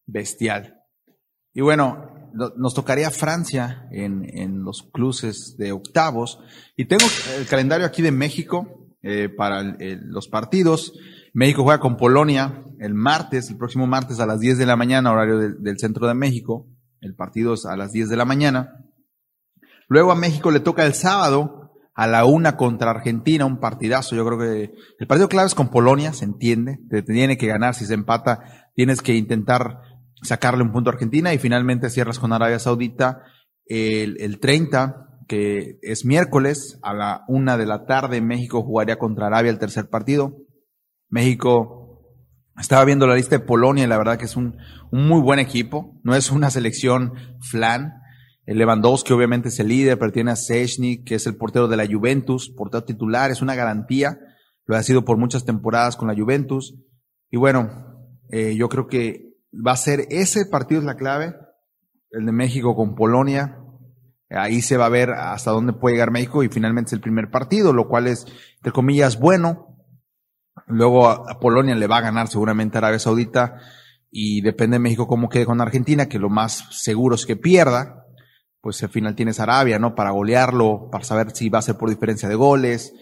bestial. 0.05 0.79
Y 1.53 1.61
bueno, 1.61 2.31
nos 2.33 2.73
tocaría 2.73 3.11
Francia 3.11 3.87
en, 3.91 4.25
en 4.37 4.63
los 4.63 4.89
cruces 4.91 5.55
de 5.57 5.71
octavos. 5.71 6.39
Y 6.75 6.85
tengo 6.85 7.05
el 7.37 7.45
calendario 7.45 7.85
aquí 7.85 8.01
de 8.01 8.11
México 8.11 8.87
eh, 9.03 9.29
para 9.29 9.61
los 10.01 10.29
partidos. 10.29 10.93
México 11.33 11.63
juega 11.63 11.79
con 11.79 11.97
Polonia 11.97 12.63
el 12.79 12.93
martes, 12.93 13.49
el 13.49 13.57
próximo 13.57 13.85
martes 13.85 14.19
a 14.19 14.25
las 14.25 14.39
10 14.39 14.57
de 14.57 14.65
la 14.65 14.77
mañana, 14.77 15.11
horario 15.11 15.37
del 15.37 15.77
centro 15.77 16.07
de 16.07 16.13
México. 16.13 16.67
El 17.01 17.13
partido 17.13 17.53
es 17.53 17.65
a 17.65 17.75
las 17.75 17.91
10 17.91 18.09
de 18.09 18.15
la 18.15 18.25
mañana. 18.25 18.82
Luego 19.93 20.11
a 20.11 20.15
México 20.15 20.49
le 20.49 20.59
toca 20.59 20.87
el 20.87 20.95
sábado 20.95 21.71
a 21.93 22.07
la 22.07 22.25
una 22.25 22.57
contra 22.57 22.89
Argentina, 22.89 23.45
un 23.45 23.59
partidazo. 23.59 24.15
Yo 24.15 24.25
creo 24.25 24.39
que 24.39 24.73
el 24.97 25.05
partido 25.05 25.29
clave 25.29 25.45
es 25.45 25.53
con 25.53 25.69
Polonia, 25.69 26.13
se 26.13 26.25
entiende. 26.25 26.79
Te 26.89 27.03
tiene 27.03 27.37
que 27.37 27.45
ganar. 27.45 27.75
Si 27.75 27.85
se 27.85 27.93
empata, 27.93 28.71
tienes 28.73 29.03
que 29.03 29.13
intentar 29.13 29.81
sacarle 30.23 30.63
un 30.63 30.71
punto 30.71 30.89
a 30.89 30.93
Argentina 30.93 31.31
y 31.31 31.37
finalmente 31.37 31.91
cierras 31.91 32.17
con 32.17 32.33
Arabia 32.33 32.57
Saudita 32.57 33.21
el, 33.67 34.17
el 34.19 34.39
30, 34.39 34.95
que 35.27 35.77
es 35.83 36.05
miércoles, 36.05 36.79
a 36.81 36.95
la 36.95 37.21
una 37.27 37.55
de 37.55 37.67
la 37.67 37.85
tarde. 37.85 38.19
México 38.19 38.63
jugaría 38.63 38.97
contra 38.97 39.27
Arabia 39.27 39.51
el 39.51 39.59
tercer 39.59 39.89
partido. 39.89 40.37
México 41.07 42.01
estaba 42.57 42.83
viendo 42.83 43.05
la 43.05 43.13
lista 43.13 43.37
de 43.37 43.45
Polonia 43.45 43.83
y 43.83 43.87
la 43.87 43.99
verdad 43.99 44.17
que 44.17 44.25
es 44.25 44.35
un, 44.35 44.57
muy 44.91 45.21
buen 45.21 45.37
equipo. 45.37 45.99
No 46.03 46.15
es 46.15 46.31
una 46.31 46.49
selección 46.49 47.13
flan 47.41 48.01
Lewandowski 48.45 49.13
obviamente 49.13 49.49
es 49.49 49.59
el 49.59 49.69
líder, 49.69 49.97
pertenece 49.97 50.31
a 50.31 50.65
Sechnik, 50.65 51.05
que 51.05 51.15
es 51.15 51.25
el 51.27 51.37
portero 51.37 51.67
de 51.67 51.77
la 51.77 51.87
Juventus, 51.87 52.49
portero 52.49 52.83
titular, 52.83 53.31
es 53.31 53.41
una 53.41 53.55
garantía, 53.55 54.19
lo 54.65 54.75
ha 54.75 54.83
sido 54.83 55.05
por 55.05 55.17
muchas 55.17 55.45
temporadas 55.45 55.95
con 55.95 56.07
la 56.07 56.15
Juventus. 56.15 56.75
Y 57.29 57.37
bueno, 57.37 57.69
eh, 58.29 58.55
yo 58.55 58.67
creo 58.69 58.87
que 58.87 59.33
va 59.53 59.71
a 59.71 59.77
ser 59.77 60.07
ese 60.09 60.45
partido 60.45 60.81
es 60.81 60.85
la 60.85 60.95
clave, 60.95 61.35
el 62.11 62.25
de 62.25 62.31
México 62.31 62.75
con 62.75 62.95
Polonia. 62.95 63.59
Ahí 64.29 64.61
se 64.61 64.77
va 64.77 64.87
a 64.87 64.89
ver 64.89 65.11
hasta 65.11 65.51
dónde 65.51 65.73
puede 65.73 65.95
llegar 65.95 66.11
México 66.11 66.43
y 66.43 66.49
finalmente 66.49 66.89
es 66.89 66.93
el 66.93 67.01
primer 67.01 67.29
partido, 67.29 67.71
lo 67.71 67.87
cual 67.87 68.07
es, 68.07 68.25
entre 68.57 68.71
comillas, 68.71 69.19
bueno. 69.19 69.69
Luego 70.67 71.09
a, 71.09 71.39
Polonia 71.39 71.75
le 71.75 71.87
va 71.87 71.97
a 71.97 72.01
ganar 72.01 72.27
seguramente 72.27 72.77
Arabia 72.77 72.99
Saudita 72.99 73.59
y 74.09 74.41
depende 74.41 74.75
de 74.75 74.79
México 74.79 75.07
cómo 75.07 75.29
quede 75.29 75.45
con 75.45 75.61
Argentina, 75.61 76.07
que 76.07 76.19
lo 76.19 76.29
más 76.29 76.67
seguro 76.71 77.15
es 77.15 77.25
que 77.25 77.35
pierda 77.35 78.02
pues 78.63 78.81
al 78.81 78.89
final 78.89 79.13
tienes 79.13 79.41
Arabia, 79.41 79.77
¿no? 79.77 79.93
Para 79.93 80.11
golearlo, 80.11 80.87
para 80.89 81.03
saber 81.03 81.35
si 81.35 81.49
va 81.49 81.59
a 81.59 81.61
ser 81.61 81.75
por 81.75 81.89
diferencia 81.89 82.29
de 82.29 82.35
goles, 82.35 82.93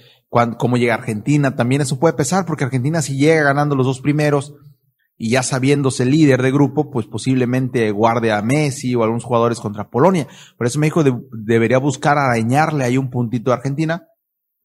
cómo 0.57 0.75
llega 0.75 0.95
Argentina, 0.95 1.55
también 1.55 1.81
eso 1.81 1.99
puede 1.99 2.15
pesar, 2.15 2.47
porque 2.47 2.63
Argentina 2.63 2.99
si 3.03 3.15
llega 3.15 3.43
ganando 3.43 3.75
los 3.75 3.85
dos 3.85 4.01
primeros 4.01 4.55
y 5.19 5.29
ya 5.29 5.43
sabiéndose 5.43 6.03
líder 6.05 6.41
de 6.41 6.51
grupo, 6.51 6.89
pues 6.89 7.05
posiblemente 7.05 7.91
guarde 7.91 8.31
a 8.31 8.41
Messi 8.41 8.95
o 8.95 9.01
a 9.01 9.03
algunos 9.03 9.23
jugadores 9.23 9.59
contra 9.59 9.91
Polonia. 9.91 10.27
Por 10.57 10.65
eso 10.65 10.79
México 10.79 11.03
debería 11.31 11.77
buscar 11.77 12.17
arañarle 12.17 12.83
ahí 12.83 12.97
un 12.97 13.11
puntito 13.11 13.51
a 13.51 13.57
Argentina 13.57 14.07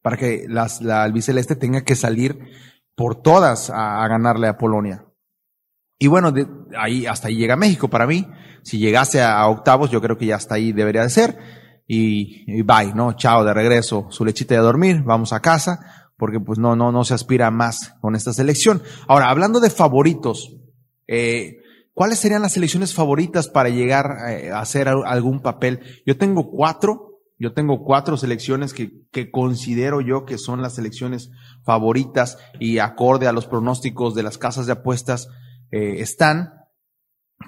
para 0.00 0.16
que 0.16 0.46
las, 0.48 0.80
la 0.80 1.02
albiceleste 1.02 1.56
tenga 1.56 1.84
que 1.84 1.94
salir 1.94 2.38
por 2.94 3.20
todas 3.20 3.68
a, 3.68 4.08
ganarle 4.08 4.48
a 4.48 4.56
Polonia. 4.56 5.04
Y 5.98 6.06
bueno, 6.06 6.32
de, 6.32 6.46
ahí 6.78 7.04
hasta 7.04 7.28
ahí 7.28 7.36
llega 7.36 7.54
México 7.54 7.88
para 7.88 8.06
mí 8.06 8.26
si 8.66 8.78
llegase 8.78 9.22
a 9.22 9.46
octavos, 9.46 9.92
yo 9.92 10.02
creo 10.02 10.18
que 10.18 10.26
ya 10.26 10.34
hasta 10.34 10.56
ahí 10.56 10.72
debería 10.72 11.02
de 11.02 11.10
ser. 11.10 11.38
Y, 11.86 12.62
bye, 12.62 12.92
¿no? 12.96 13.12
Chao, 13.12 13.44
de 13.44 13.54
regreso, 13.54 14.08
su 14.10 14.24
lechita 14.24 14.56
de 14.56 14.60
dormir, 14.60 15.04
vamos 15.04 15.32
a 15.32 15.38
casa, 15.38 16.10
porque 16.16 16.40
pues 16.40 16.58
no, 16.58 16.74
no, 16.74 16.90
no 16.90 17.04
se 17.04 17.14
aspira 17.14 17.52
más 17.52 17.94
con 18.00 18.16
esta 18.16 18.32
selección. 18.32 18.82
Ahora, 19.06 19.30
hablando 19.30 19.60
de 19.60 19.70
favoritos, 19.70 20.56
eh, 21.06 21.58
¿cuáles 21.94 22.18
serían 22.18 22.42
las 22.42 22.54
selecciones 22.54 22.92
favoritas 22.92 23.46
para 23.46 23.68
llegar 23.68 24.16
eh, 24.30 24.50
a 24.50 24.58
hacer 24.58 24.88
algún 24.88 25.42
papel? 25.42 26.02
Yo 26.04 26.18
tengo 26.18 26.50
cuatro, 26.50 27.20
yo 27.38 27.52
tengo 27.52 27.84
cuatro 27.84 28.16
selecciones 28.16 28.74
que, 28.74 29.06
que 29.12 29.30
considero 29.30 30.00
yo 30.00 30.24
que 30.24 30.38
son 30.38 30.60
las 30.60 30.74
selecciones 30.74 31.30
favoritas 31.64 32.36
y 32.58 32.78
acorde 32.78 33.28
a 33.28 33.32
los 33.32 33.46
pronósticos 33.46 34.16
de 34.16 34.24
las 34.24 34.38
casas 34.38 34.66
de 34.66 34.72
apuestas 34.72 35.28
eh, 35.70 36.00
están 36.00 36.55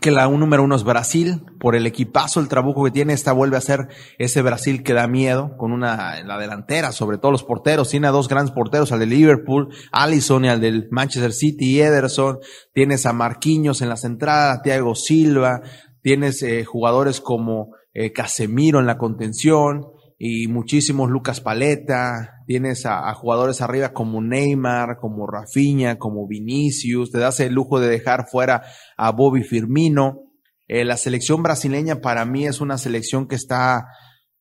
que 0.00 0.10
la 0.10 0.28
número 0.28 0.62
uno 0.62 0.76
es 0.76 0.84
Brasil, 0.84 1.42
por 1.58 1.74
el 1.74 1.86
equipazo, 1.86 2.40
el 2.40 2.48
trabuco 2.48 2.84
que 2.84 2.90
tiene, 2.90 3.14
esta 3.14 3.32
vuelve 3.32 3.56
a 3.56 3.60
ser 3.60 3.88
ese 4.18 4.42
Brasil 4.42 4.82
que 4.82 4.92
da 4.92 5.08
miedo, 5.08 5.56
con 5.56 5.72
una 5.72 6.20
en 6.20 6.28
la 6.28 6.38
delantera, 6.38 6.92
sobre 6.92 7.18
todo 7.18 7.32
los 7.32 7.42
porteros, 7.42 7.88
tiene 7.88 8.06
a 8.06 8.12
dos 8.12 8.28
grandes 8.28 8.54
porteros, 8.54 8.92
al 8.92 9.00
de 9.00 9.06
Liverpool, 9.06 9.74
Allison 9.90 10.44
y 10.44 10.48
al 10.48 10.60
del 10.60 10.88
Manchester 10.90 11.32
City, 11.32 11.80
Ederson, 11.80 12.38
tienes 12.72 13.06
a 13.06 13.12
Marquinhos 13.12 13.80
en 13.80 13.88
la 13.88 13.96
centrada, 13.96 14.62
Thiago 14.62 14.94
Silva, 14.94 15.62
tienes 16.02 16.42
eh, 16.42 16.64
jugadores 16.64 17.20
como 17.20 17.72
eh, 17.92 18.12
Casemiro 18.12 18.78
en 18.78 18.86
la 18.86 18.98
contención, 18.98 19.86
y 20.18 20.48
muchísimos 20.48 21.10
Lucas 21.10 21.40
Paleta, 21.40 22.42
tienes 22.44 22.86
a, 22.86 23.14
jugadores 23.14 23.60
arriba 23.60 23.92
como 23.92 24.20
Neymar, 24.20 24.98
como 25.00 25.28
Rafinha, 25.28 25.96
como 25.98 26.26
Vinicius, 26.26 27.12
te 27.12 27.18
das 27.18 27.38
el 27.38 27.54
lujo 27.54 27.78
de 27.78 27.88
dejar 27.88 28.26
fuera 28.28 28.64
a 28.96 29.12
Bobby 29.12 29.44
Firmino. 29.44 30.32
Eh, 30.66 30.84
la 30.84 30.96
selección 30.96 31.44
brasileña 31.44 32.00
para 32.00 32.24
mí 32.24 32.46
es 32.46 32.60
una 32.60 32.78
selección 32.78 33.28
que 33.28 33.36
está 33.36 33.86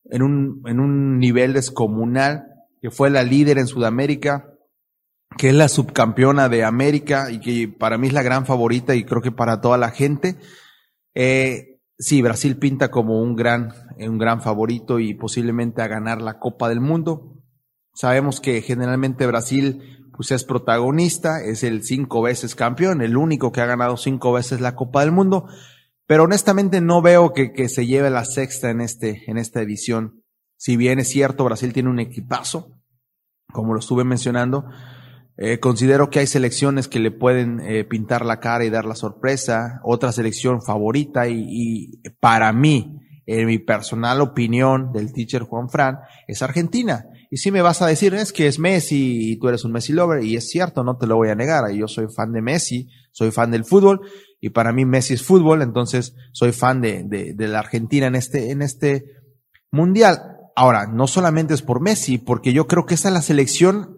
en 0.04 0.22
un, 0.22 0.62
en 0.66 0.80
un 0.80 1.18
nivel 1.18 1.52
descomunal, 1.52 2.42
que 2.82 2.90
fue 2.90 3.08
la 3.08 3.22
líder 3.22 3.58
en 3.58 3.68
Sudamérica, 3.68 4.46
que 5.36 5.50
es 5.50 5.54
la 5.54 5.68
subcampeona 5.68 6.48
de 6.48 6.64
América 6.64 7.30
y 7.30 7.38
que 7.38 7.68
para 7.68 7.98
mí 7.98 8.08
es 8.08 8.12
la 8.12 8.22
gran 8.22 8.46
favorita 8.46 8.96
y 8.96 9.04
creo 9.04 9.22
que 9.22 9.30
para 9.30 9.60
toda 9.60 9.78
la 9.78 9.90
gente. 9.90 10.36
Eh, 11.14 11.77
sí, 11.98 12.22
Brasil 12.22 12.56
pinta 12.56 12.90
como 12.90 13.20
un 13.20 13.34
gran, 13.36 13.72
un 13.98 14.18
gran 14.18 14.40
favorito 14.40 14.98
y 15.00 15.14
posiblemente 15.14 15.82
a 15.82 15.88
ganar 15.88 16.22
la 16.22 16.38
Copa 16.38 16.68
del 16.68 16.80
Mundo. 16.80 17.34
Sabemos 17.94 18.40
que 18.40 18.62
generalmente 18.62 19.26
Brasil 19.26 20.08
pues 20.18 20.32
es 20.32 20.42
protagonista, 20.44 21.44
es 21.44 21.62
el 21.62 21.84
cinco 21.84 22.22
veces 22.22 22.56
campeón, 22.56 23.02
el 23.02 23.16
único 23.16 23.52
que 23.52 23.60
ha 23.60 23.66
ganado 23.66 23.96
cinco 23.96 24.32
veces 24.32 24.60
la 24.60 24.74
Copa 24.74 25.00
del 25.02 25.12
Mundo, 25.12 25.48
pero 26.06 26.24
honestamente 26.24 26.80
no 26.80 27.02
veo 27.02 27.32
que, 27.32 27.52
que 27.52 27.68
se 27.68 27.86
lleve 27.86 28.10
la 28.10 28.24
sexta 28.24 28.70
en 28.70 28.80
este, 28.80 29.30
en 29.30 29.38
esta 29.38 29.62
edición. 29.62 30.24
Si 30.56 30.76
bien 30.76 30.98
es 30.98 31.08
cierto, 31.08 31.44
Brasil 31.44 31.72
tiene 31.72 31.90
un 31.90 32.00
equipazo, 32.00 32.80
como 33.52 33.74
lo 33.74 33.78
estuve 33.78 34.02
mencionando, 34.02 34.64
eh, 35.40 35.60
considero 35.60 36.10
que 36.10 36.18
hay 36.18 36.26
selecciones 36.26 36.88
que 36.88 36.98
le 36.98 37.12
pueden 37.12 37.60
eh, 37.60 37.84
pintar 37.84 38.24
la 38.24 38.40
cara 38.40 38.64
y 38.64 38.70
dar 38.70 38.84
la 38.84 38.96
sorpresa. 38.96 39.80
Otra 39.84 40.10
selección 40.10 40.62
favorita 40.62 41.28
y, 41.28 41.44
y, 41.46 42.00
para 42.18 42.52
mí, 42.52 42.98
en 43.24 43.46
mi 43.46 43.60
personal 43.60 44.20
opinión 44.20 44.92
del 44.92 45.12
teacher 45.12 45.42
Juan 45.42 45.70
Fran, 45.70 45.98
es 46.26 46.42
Argentina. 46.42 47.06
Y 47.30 47.36
si 47.36 47.52
me 47.52 47.62
vas 47.62 47.82
a 47.82 47.86
decir, 47.86 48.14
es 48.14 48.32
que 48.32 48.48
es 48.48 48.58
Messi 48.58 49.30
y 49.30 49.36
tú 49.38 49.48
eres 49.48 49.64
un 49.64 49.70
Messi 49.70 49.92
lover, 49.92 50.24
y 50.24 50.34
es 50.34 50.50
cierto, 50.50 50.82
no 50.82 50.96
te 50.96 51.06
lo 51.06 51.14
voy 51.14 51.28
a 51.28 51.36
negar. 51.36 51.70
Yo 51.70 51.86
soy 51.86 52.08
fan 52.08 52.32
de 52.32 52.42
Messi, 52.42 52.88
soy 53.12 53.30
fan 53.30 53.52
del 53.52 53.64
fútbol, 53.64 54.00
y 54.40 54.50
para 54.50 54.72
mí 54.72 54.86
Messi 54.86 55.14
es 55.14 55.22
fútbol, 55.22 55.62
entonces 55.62 56.16
soy 56.32 56.50
fan 56.50 56.80
de, 56.80 57.04
de, 57.04 57.34
de 57.34 57.48
la 57.48 57.60
Argentina 57.60 58.08
en 58.08 58.16
este, 58.16 58.50
en 58.50 58.60
este 58.60 59.04
mundial. 59.70 60.20
Ahora, 60.56 60.88
no 60.88 61.06
solamente 61.06 61.54
es 61.54 61.62
por 61.62 61.80
Messi, 61.80 62.18
porque 62.18 62.52
yo 62.52 62.66
creo 62.66 62.86
que 62.86 62.94
esa 62.94 63.06
es 63.06 63.14
la 63.14 63.22
selección 63.22 63.97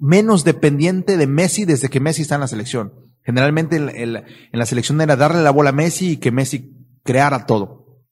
menos 0.00 0.44
dependiente 0.44 1.16
de 1.16 1.26
Messi 1.26 1.64
desde 1.64 1.90
que 1.90 2.00
Messi 2.00 2.22
está 2.22 2.34
en 2.36 2.40
la 2.40 2.48
selección. 2.48 2.92
Generalmente 3.22 3.76
en, 3.76 4.12
la 4.52 4.66
selección 4.66 5.00
era 5.00 5.14
darle 5.14 5.42
la 5.42 5.50
bola 5.50 5.70
a 5.70 5.74
Messi 5.74 6.12
y 6.12 6.16
que 6.16 6.32
Messi 6.32 6.74
creara 7.04 7.46
todo. 7.46 8.02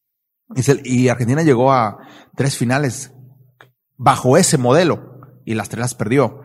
Y 0.85 1.09
Argentina 1.09 1.43
llegó 1.43 1.73
a 1.73 1.99
tres 2.37 2.57
finales 2.57 3.13
bajo 3.97 4.37
ese 4.37 4.59
modelo 4.59 5.21
y 5.45 5.55
las 5.55 5.69
tres 5.69 5.81
las 5.81 5.95
perdió 5.95 6.43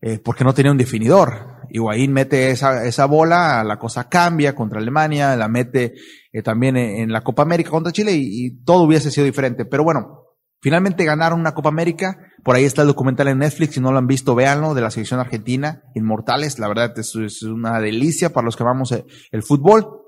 eh, 0.00 0.18
porque 0.18 0.44
no 0.44 0.54
tenía 0.54 0.72
un 0.72 0.78
definidor. 0.78 1.56
Higuaín 1.68 2.12
mete 2.12 2.50
esa, 2.50 2.84
esa 2.84 3.06
bola, 3.06 3.64
la 3.64 3.78
cosa 3.78 4.08
cambia 4.08 4.54
contra 4.54 4.78
Alemania, 4.78 5.34
la 5.36 5.48
mete 5.48 5.94
eh, 6.32 6.42
también 6.42 6.76
en, 6.76 7.10
la 7.10 7.22
Copa 7.22 7.42
América 7.42 7.70
contra 7.70 7.92
Chile 7.92 8.12
y, 8.12 8.46
y, 8.46 8.62
todo 8.62 8.84
hubiese 8.84 9.10
sido 9.10 9.24
diferente. 9.24 9.64
Pero 9.64 9.82
bueno, 9.82 10.22
finalmente 10.60 11.04
ganaron 11.04 11.40
una 11.40 11.54
Copa 11.54 11.70
América. 11.70 12.25
Por 12.46 12.54
ahí 12.54 12.62
está 12.62 12.82
el 12.82 12.86
documental 12.86 13.26
en 13.26 13.38
Netflix, 13.38 13.74
si 13.74 13.80
no 13.80 13.90
lo 13.90 13.98
han 13.98 14.06
visto, 14.06 14.36
véanlo, 14.36 14.72
de 14.74 14.80
la 14.80 14.92
selección 14.92 15.18
argentina, 15.18 15.82
Inmortales. 15.96 16.60
La 16.60 16.68
verdad 16.68 16.96
es, 16.96 17.42
una 17.42 17.80
delicia 17.80 18.32
para 18.32 18.44
los 18.44 18.54
que 18.54 18.62
amamos 18.62 18.92
el, 18.92 19.04
el 19.32 19.42
fútbol. 19.42 20.02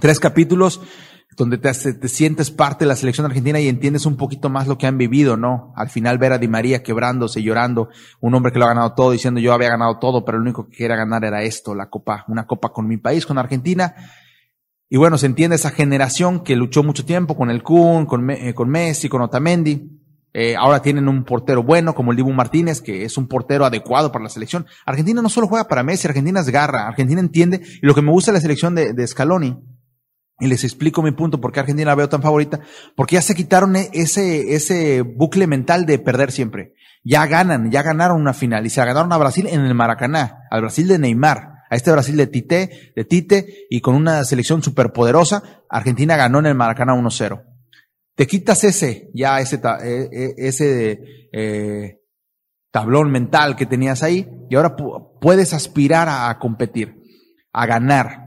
Tres 0.00 0.20
capítulos 0.20 0.80
donde 1.36 1.58
te, 1.58 1.72
te, 1.72 2.08
sientes 2.08 2.52
parte 2.52 2.84
de 2.84 2.88
la 2.88 2.94
selección 2.94 3.26
argentina 3.26 3.58
y 3.58 3.66
entiendes 3.66 4.06
un 4.06 4.16
poquito 4.16 4.48
más 4.48 4.68
lo 4.68 4.78
que 4.78 4.86
han 4.86 4.96
vivido, 4.96 5.36
¿no? 5.36 5.72
Al 5.74 5.90
final 5.90 6.18
ver 6.18 6.34
a 6.34 6.38
Di 6.38 6.46
María 6.46 6.84
quebrándose, 6.84 7.42
llorando, 7.42 7.88
un 8.20 8.32
hombre 8.36 8.52
que 8.52 8.60
lo 8.60 8.66
ha 8.66 8.68
ganado 8.68 8.94
todo, 8.94 9.10
diciendo 9.10 9.40
yo 9.40 9.52
había 9.52 9.70
ganado 9.70 9.98
todo, 9.98 10.24
pero 10.24 10.38
lo 10.38 10.42
único 10.42 10.68
que 10.68 10.76
quería 10.76 10.94
ganar 10.94 11.24
era 11.24 11.42
esto, 11.42 11.74
la 11.74 11.90
copa, 11.90 12.24
una 12.28 12.46
copa 12.46 12.68
con 12.68 12.86
mi 12.86 12.96
país, 12.96 13.26
con 13.26 13.38
Argentina. 13.38 13.92
Y 14.88 14.98
bueno, 14.98 15.18
se 15.18 15.26
entiende 15.26 15.56
esa 15.56 15.72
generación 15.72 16.44
que 16.44 16.54
luchó 16.54 16.84
mucho 16.84 17.04
tiempo 17.04 17.36
con 17.36 17.50
el 17.50 17.64
Kun, 17.64 18.06
con, 18.06 18.30
eh, 18.30 18.54
con 18.54 18.68
Messi, 18.68 19.08
con 19.08 19.20
Otamendi. 19.20 20.05
Eh, 20.38 20.54
ahora 20.54 20.82
tienen 20.82 21.08
un 21.08 21.24
portero 21.24 21.62
bueno 21.62 21.94
como 21.94 22.10
el 22.10 22.18
Dibu 22.18 22.30
Martínez, 22.30 22.82
que 22.82 23.06
es 23.06 23.16
un 23.16 23.26
portero 23.26 23.64
adecuado 23.64 24.12
para 24.12 24.24
la 24.24 24.28
selección. 24.28 24.66
Argentina 24.84 25.22
no 25.22 25.30
solo 25.30 25.48
juega 25.48 25.66
para 25.66 25.82
Messi, 25.82 26.06
Argentina 26.06 26.40
es 26.40 26.50
garra, 26.50 26.86
Argentina 26.86 27.22
entiende. 27.22 27.62
Y 27.80 27.86
lo 27.86 27.94
que 27.94 28.02
me 28.02 28.10
gusta 28.10 28.32
de 28.32 28.36
la 28.36 28.42
selección 28.42 28.74
de, 28.74 28.92
de 28.92 29.06
Scaloni 29.06 29.56
y 30.38 30.46
les 30.48 30.62
explico 30.62 31.02
mi 31.02 31.12
punto, 31.12 31.40
por 31.40 31.52
qué 31.52 31.60
Argentina 31.60 31.88
la 31.88 31.94
veo 31.94 32.10
tan 32.10 32.20
favorita, 32.20 32.60
porque 32.94 33.14
ya 33.14 33.22
se 33.22 33.34
quitaron 33.34 33.76
e-, 33.76 33.88
ese, 33.94 34.54
ese 34.54 35.00
bucle 35.00 35.46
mental 35.46 35.86
de 35.86 35.98
perder 35.98 36.30
siempre. 36.30 36.74
Ya 37.02 37.24
ganan, 37.24 37.70
ya 37.70 37.82
ganaron 37.82 38.20
una 38.20 38.34
final 38.34 38.66
y 38.66 38.68
se 38.68 38.80
la 38.80 38.84
ganaron 38.84 39.14
a 39.14 39.16
Brasil 39.16 39.46
en 39.46 39.62
el 39.62 39.74
Maracaná, 39.74 40.40
al 40.50 40.60
Brasil 40.60 40.86
de 40.86 40.98
Neymar, 40.98 41.64
a 41.70 41.76
este 41.76 41.90
Brasil 41.92 42.14
de 42.14 42.26
Tite, 42.26 42.92
de 42.94 43.04
Tite 43.06 43.66
y 43.70 43.80
con 43.80 43.94
una 43.94 44.22
selección 44.24 44.62
superpoderosa, 44.62 45.62
Argentina 45.70 46.14
ganó 46.14 46.40
en 46.40 46.46
el 46.46 46.54
Maracaná 46.54 46.92
1-0. 46.92 47.55
Te 48.16 48.26
quitas 48.26 48.64
ese, 48.64 49.10
ya 49.14 49.40
ese, 49.40 49.60
e-, 49.84 50.08
e-, 50.10 50.34
ese 50.48 51.00
eh, 51.32 52.00
tablón 52.72 53.10
mental 53.10 53.56
que 53.56 53.66
tenías 53.66 54.02
ahí 54.02 54.28
y 54.50 54.56
ahora 54.56 54.74
puedes 55.20 55.52
aspirar 55.52 56.08
a, 56.08 56.38
competir, 56.38 56.96
a 57.52 57.66
ganar. 57.66 58.22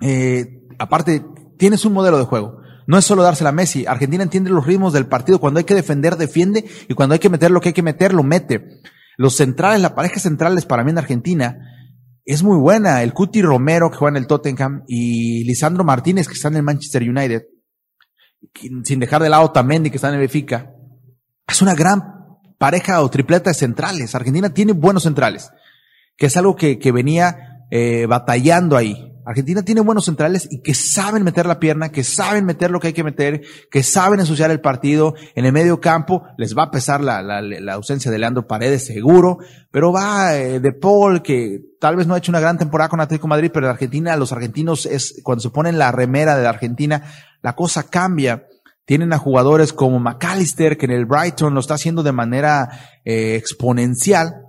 Eh, 0.00 0.62
aparte, 0.78 1.24
tienes 1.58 1.84
un 1.84 1.94
modelo 1.94 2.18
de 2.18 2.24
juego. 2.24 2.58
No 2.86 2.96
es 2.96 3.04
solo 3.04 3.22
dársela 3.22 3.50
a 3.50 3.52
Messi. 3.52 3.86
Argentina 3.86 4.22
entiende 4.22 4.50
los 4.50 4.66
ritmos 4.66 4.92
del 4.92 5.06
partido. 5.06 5.40
Cuando 5.40 5.58
hay 5.58 5.64
que 5.64 5.74
defender, 5.74 6.16
defiende. 6.16 6.64
Y 6.88 6.94
cuando 6.94 7.14
hay 7.14 7.18
que 7.18 7.28
meter 7.28 7.50
lo 7.50 7.60
que 7.60 7.70
hay 7.70 7.74
que 7.74 7.82
meter, 7.82 8.14
lo 8.14 8.22
mete. 8.22 8.80
Los 9.18 9.36
centrales, 9.36 9.82
la 9.82 9.94
pareja 9.94 10.20
centrales 10.20 10.64
para 10.64 10.84
mí 10.84 10.90
en 10.90 10.98
Argentina 10.98 11.58
es 12.24 12.42
muy 12.42 12.56
buena. 12.58 13.02
El 13.02 13.12
Cuti 13.12 13.42
Romero 13.42 13.90
que 13.90 13.96
juega 13.96 14.16
en 14.16 14.22
el 14.22 14.26
Tottenham 14.26 14.84
y 14.86 15.44
Lisandro 15.44 15.84
Martínez 15.84 16.28
que 16.28 16.34
está 16.34 16.48
en 16.48 16.56
el 16.56 16.62
Manchester 16.62 17.02
United. 17.02 17.42
Sin 18.84 19.00
dejar 19.00 19.22
de 19.22 19.28
lado 19.28 19.50
Tamendi 19.50 19.90
que 19.90 19.96
está 19.96 20.08
en 20.08 20.14
el 20.14 20.20
Benfica. 20.20 20.72
Es 21.46 21.62
una 21.62 21.74
gran 21.74 22.02
pareja 22.58 23.00
o 23.02 23.10
tripleta 23.10 23.50
de 23.50 23.54
centrales. 23.54 24.14
Argentina 24.14 24.52
tiene 24.52 24.72
buenos 24.72 25.04
centrales. 25.04 25.50
Que 26.16 26.26
es 26.26 26.36
algo 26.36 26.56
que, 26.56 26.78
que 26.78 26.92
venía 26.92 27.64
eh, 27.70 28.06
batallando 28.06 28.76
ahí. 28.76 29.08
Argentina 29.28 29.62
tiene 29.62 29.82
buenos 29.82 30.06
centrales 30.06 30.48
y 30.50 30.62
que 30.62 30.72
saben 30.72 31.22
meter 31.22 31.44
la 31.44 31.60
pierna, 31.60 31.90
que 31.90 32.02
saben 32.02 32.46
meter 32.46 32.70
lo 32.70 32.80
que 32.80 32.86
hay 32.86 32.92
que 32.94 33.04
meter, 33.04 33.42
que 33.70 33.82
saben 33.82 34.20
ensuciar 34.20 34.50
el 34.50 34.62
partido. 34.62 35.14
En 35.34 35.44
el 35.44 35.52
medio 35.52 35.82
campo 35.82 36.22
les 36.38 36.56
va 36.56 36.62
a 36.62 36.70
pesar 36.70 37.02
la, 37.02 37.20
la, 37.20 37.42
la 37.42 37.74
ausencia 37.74 38.10
de 38.10 38.18
Leandro 38.18 38.46
Paredes, 38.46 38.86
seguro, 38.86 39.36
pero 39.70 39.92
va 39.92 40.34
eh, 40.34 40.60
de 40.60 40.72
Paul, 40.72 41.20
que 41.20 41.60
tal 41.78 41.96
vez 41.96 42.06
no 42.06 42.14
ha 42.14 42.18
hecho 42.18 42.32
una 42.32 42.40
gran 42.40 42.56
temporada 42.56 42.88
con 42.88 43.02
Atlético 43.02 43.28
Madrid, 43.28 43.50
pero 43.52 43.66
en 43.66 43.72
Argentina, 43.72 44.16
los 44.16 44.32
argentinos 44.32 44.86
es, 44.86 45.20
cuando 45.22 45.42
se 45.42 45.50
ponen 45.50 45.78
la 45.78 45.92
remera 45.92 46.34
de 46.34 46.44
la 46.44 46.48
Argentina, 46.48 47.02
la 47.42 47.54
cosa 47.54 47.88
cambia. 47.88 48.46
Tienen 48.84 49.12
a 49.12 49.18
jugadores 49.18 49.72
como 49.72 49.98
McAllister, 49.98 50.78
que 50.78 50.86
en 50.86 50.92
el 50.92 51.06
Brighton 51.06 51.54
lo 51.54 51.60
está 51.60 51.74
haciendo 51.74 52.02
de 52.02 52.12
manera 52.12 52.70
eh, 53.04 53.36
exponencial 53.36 54.44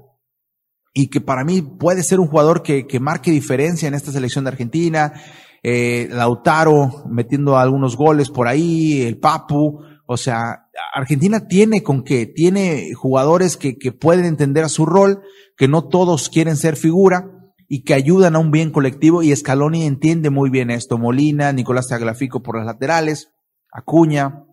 y 0.94 1.08
que 1.08 1.22
para 1.22 1.44
mí 1.44 1.62
puede 1.62 2.04
ser 2.04 2.20
un 2.20 2.28
jugador 2.28 2.64
que, 2.64 2.88
que 2.88 3.00
marque 3.00 3.32
diferencia 3.32 3.88
en 3.88 3.94
esta 3.94 4.12
selección 4.12 4.46
de 4.46 4.52
Argentina. 4.52 5.14
Eh, 5.62 6.08
Lautaro 6.12 7.04
metiendo 7.10 7.58
algunos 7.58 7.98
goles 7.98 8.30
por 8.30 8.48
ahí, 8.48 9.02
el 9.02 9.20
Papu. 9.20 9.82
O 10.06 10.18
sea, 10.18 10.68
Argentina 10.94 11.48
tiene 11.48 11.84
con 11.84 12.04
qué, 12.04 12.26
tiene 12.26 12.94
jugadores 12.96 13.58
que, 13.58 13.78
que 13.78 13.92
pueden 13.92 14.26
entender 14.26 14.64
a 14.64 14.70
su 14.70 14.86
rol, 14.86 15.22
que 15.58 15.68
no 15.68 15.88
todos 15.88 16.30
quieren 16.30 16.56
ser 16.56 16.78
figura 16.78 17.39
y 17.70 17.84
que 17.84 17.94
ayudan 17.94 18.36
a 18.36 18.40
un 18.40 18.52
bien 18.52 18.72
colectivo 18.72 19.24
y 19.24 19.34
Scaloni 19.34 19.86
entiende 19.86 20.32
muy 20.32 20.50
bien 20.50 20.72
esto. 20.72 20.98
Molina, 20.98 21.54
Nicolás 21.54 21.88
Tagliafico 21.88 22.42
por 22.42 22.58
las 22.58 22.66
laterales, 22.66 23.30
Acuña. 23.72 24.44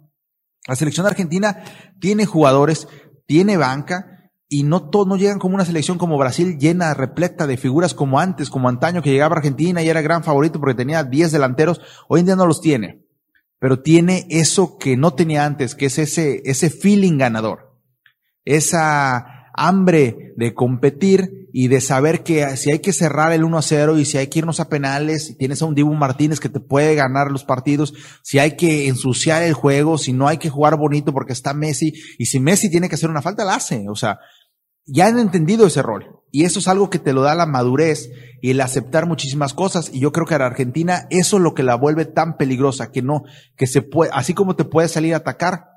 La 0.69 0.77
selección 0.77 1.07
argentina 1.07 1.65
tiene 1.99 2.27
jugadores, 2.27 2.87
tiene 3.27 3.57
banca, 3.57 4.17
y 4.49 4.63
no 4.63 4.91
todos 4.91 5.07
no 5.07 5.17
llegan 5.17 5.39
como 5.39 5.55
una 5.55 5.65
selección 5.65 5.99
como 5.99 6.19
Brasil 6.19 6.59
llena, 6.59 6.95
repleta 6.95 7.47
de 7.47 7.57
figuras 7.57 7.95
como 7.95 8.21
antes, 8.21 8.51
como 8.51 8.69
antaño 8.69 9.03
que 9.03 9.11
llegaba 9.11 9.35
a 9.35 9.39
Argentina 9.39 9.83
y 9.83 9.89
era 9.89 10.03
gran 10.03 10.23
favorito 10.23 10.61
porque 10.61 10.75
tenía 10.75 11.03
10 11.03 11.33
delanteros, 11.33 11.81
hoy 12.09 12.21
en 12.21 12.27
día 12.27 12.37
no 12.37 12.47
los 12.47 12.61
tiene, 12.61 13.05
pero 13.59 13.81
tiene 13.81 14.27
eso 14.31 14.79
que 14.79 14.97
no 14.97 15.15
tenía 15.15 15.45
antes, 15.45 15.75
que 15.75 15.87
es 15.87 15.99
ese, 15.99 16.43
ese 16.45 16.71
feeling 16.71 17.19
ganador, 17.19 17.77
esa 18.45 19.51
hambre 19.53 20.35
de 20.37 20.55
competir 20.55 21.46
y 21.59 21.69
de 21.69 21.81
saber 21.81 22.23
que 22.23 22.55
si 22.59 22.71
hay 22.71 22.81
que 22.81 22.93
cerrar 22.93 23.33
el 23.33 23.43
1 23.43 23.57
a 23.57 23.63
0 23.63 23.99
y 23.99 24.05
si 24.05 24.19
hay 24.19 24.27
que 24.27 24.41
irnos 24.41 24.61
a 24.61 24.69
penales, 24.69 25.25
si 25.25 25.39
tienes 25.39 25.63
a 25.63 25.65
un 25.65 25.75
Dibu 25.75 25.95
Martínez 25.95 26.39
que 26.39 26.51
te 26.51 26.61
puede 26.61 26.95
ganar 26.95 27.31
los 27.31 27.45
partidos, 27.45 27.95
si 28.23 28.39
hay 28.39 28.57
que 28.59 28.89
ensuciar 28.89 29.43
el 29.43 29.55
juego, 29.55 29.97
si 29.97 30.13
no 30.13 30.29
hay 30.29 30.37
que 30.37 30.51
jugar 30.51 30.77
bonito 30.77 31.15
porque 31.15 31.33
está 31.33 31.55
Messi 31.55 31.95
y 32.19 32.27
si 32.27 32.41
Messi 32.41 32.69
tiene 32.69 32.91
que 32.91 32.97
hacer 32.97 33.09
una 33.09 33.23
falta, 33.23 33.47
la 33.47 33.55
hace, 33.55 33.87
o 33.89 33.95
sea, 33.95 34.19
ya 34.85 35.07
han 35.07 35.19
entendido 35.19 35.67
ese 35.67 35.81
rol. 35.81 36.21
Y 36.31 36.45
eso 36.45 36.59
es 36.59 36.69
algo 36.69 36.91
que 36.91 36.99
te 36.99 37.15
lo 37.15 37.23
da 37.23 37.35
la 37.35 37.47
madurez 37.47 38.11
y 38.43 38.51
el 38.51 38.61
aceptar 38.61 39.07
muchísimas 39.07 39.55
cosas. 39.55 39.89
Y 39.95 40.01
yo 40.01 40.13
creo 40.13 40.27
que 40.27 40.35
a 40.35 40.39
la 40.39 40.45
Argentina 40.45 41.07
eso 41.09 41.39
es 41.39 41.43
lo 41.43 41.55
que 41.55 41.63
la 41.63 41.77
vuelve 41.77 42.05
tan 42.05 42.37
peligrosa, 42.37 42.93
que 42.93 43.01
no, 43.01 43.23
que 43.57 43.67
se 43.67 43.81
puede, 43.81 44.11
así 44.13 44.35
como 44.35 44.57
te 44.57 44.65
puede 44.65 44.89
salir 44.89 45.15
a 45.15 45.19
atacar, 45.19 45.76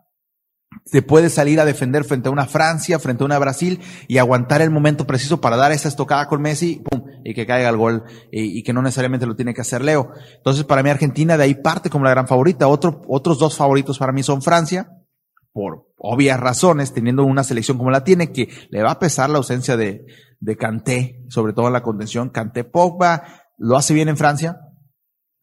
te 0.91 1.01
puede 1.01 1.29
salir 1.29 1.59
a 1.59 1.65
defender 1.65 2.03
frente 2.03 2.29
a 2.29 2.31
una 2.31 2.45
Francia, 2.45 2.99
frente 2.99 3.23
a 3.23 3.25
una 3.25 3.39
Brasil 3.39 3.79
y 4.07 4.17
aguantar 4.17 4.61
el 4.61 4.69
momento 4.69 5.05
preciso 5.05 5.39
para 5.39 5.57
dar 5.57 5.71
esa 5.71 5.87
estocada 5.87 6.27
con 6.27 6.41
Messi 6.41 6.81
pum, 6.83 7.03
y 7.23 7.33
que 7.33 7.45
caiga 7.45 7.69
el 7.69 7.77
gol 7.77 8.03
y, 8.31 8.63
que 8.63 8.73
no 8.73 8.81
necesariamente 8.81 9.25
lo 9.25 9.35
tiene 9.35 9.53
que 9.53 9.61
hacer 9.61 9.83
Leo. 9.83 10.11
Entonces 10.37 10.63
para 10.63 10.83
mí 10.83 10.89
Argentina 10.89 11.37
de 11.37 11.43
ahí 11.43 11.55
parte 11.55 11.89
como 11.89 12.05
la 12.05 12.11
gran 12.11 12.27
favorita. 12.27 12.67
Otro, 12.67 13.01
otros 13.07 13.39
dos 13.39 13.55
favoritos 13.55 13.97
para 13.97 14.11
mí 14.11 14.23
son 14.23 14.41
Francia 14.41 14.91
por 15.51 15.87
obvias 15.97 16.39
razones, 16.39 16.93
teniendo 16.93 17.23
una 17.23 17.43
selección 17.43 17.77
como 17.77 17.91
la 17.91 18.03
tiene, 18.03 18.31
que 18.31 18.49
le 18.69 18.83
va 18.83 18.91
a 18.91 18.99
pesar 18.99 19.29
la 19.29 19.37
ausencia 19.37 19.75
de, 19.77 20.05
de 20.39 20.57
Kanté, 20.57 21.25
sobre 21.27 21.53
todo 21.53 21.67
en 21.67 21.73
la 21.73 21.83
contención. 21.83 22.29
Kanté 22.29 22.63
Pogba 22.63 23.23
lo 23.57 23.75
hace 23.75 23.93
bien 23.93 24.09
en 24.09 24.17
Francia, 24.17 24.61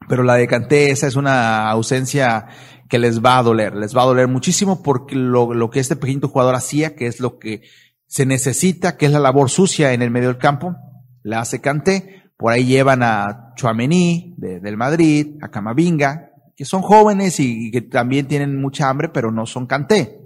pero 0.09 0.23
la 0.23 0.35
de 0.35 0.47
Kanté, 0.47 0.91
esa 0.91 1.07
es 1.07 1.17
una 1.17 1.69
ausencia 1.71 2.47
que 2.89 2.99
les 2.99 3.25
va 3.25 3.39
a 3.39 3.43
doler, 3.43 3.75
les 3.75 3.97
va 3.97 4.03
a 4.03 4.07
doler 4.07 4.29
muchísimo 4.29 4.83
porque 4.83 5.17
lo, 5.17 5.53
lo 5.55 5.71
que 5.71 5.81
este 5.81 5.97
pequeño 5.97 6.29
jugador 6.29 6.55
hacía, 6.55 6.95
que 6.95 7.07
es 7.07 7.21
lo 7.21 7.39
que 7.39 7.63
se 8.07 8.27
necesita, 8.27 8.97
que 8.97 9.07
es 9.07 9.13
la 9.13 9.19
labor 9.19 9.51
sucia 9.51 9.93
en 9.93 10.03
el 10.03 10.11
medio 10.11 10.29
del 10.29 10.39
campo, 10.39 10.77
la 11.23 11.41
hace 11.41 11.61
Kanté. 11.61 12.31
Por 12.37 12.53
ahí 12.53 12.67
llevan 12.67 13.03
a 13.03 13.55
Chuamení 13.57 14.35
de, 14.37 14.61
del 14.61 14.77
Madrid, 14.77 15.39
a 15.43 15.49
Camavinga, 15.49 16.31
que 16.57 16.65
son 16.65 16.83
jóvenes 16.83 17.39
y, 17.39 17.71
que 17.71 17.83
también 17.83 18.27
tienen 18.27 18.61
mucha 18.61 18.89
hambre, 18.89 19.11
pero 19.11 19.31
no 19.31 19.47
son 19.47 19.67
canté. 19.67 20.21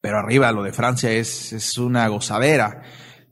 Pero 0.00 0.18
arriba 0.18 0.52
lo 0.52 0.62
de 0.62 0.72
Francia 0.72 1.10
es, 1.10 1.52
es 1.52 1.78
una 1.78 2.06
gozadera, 2.08 2.82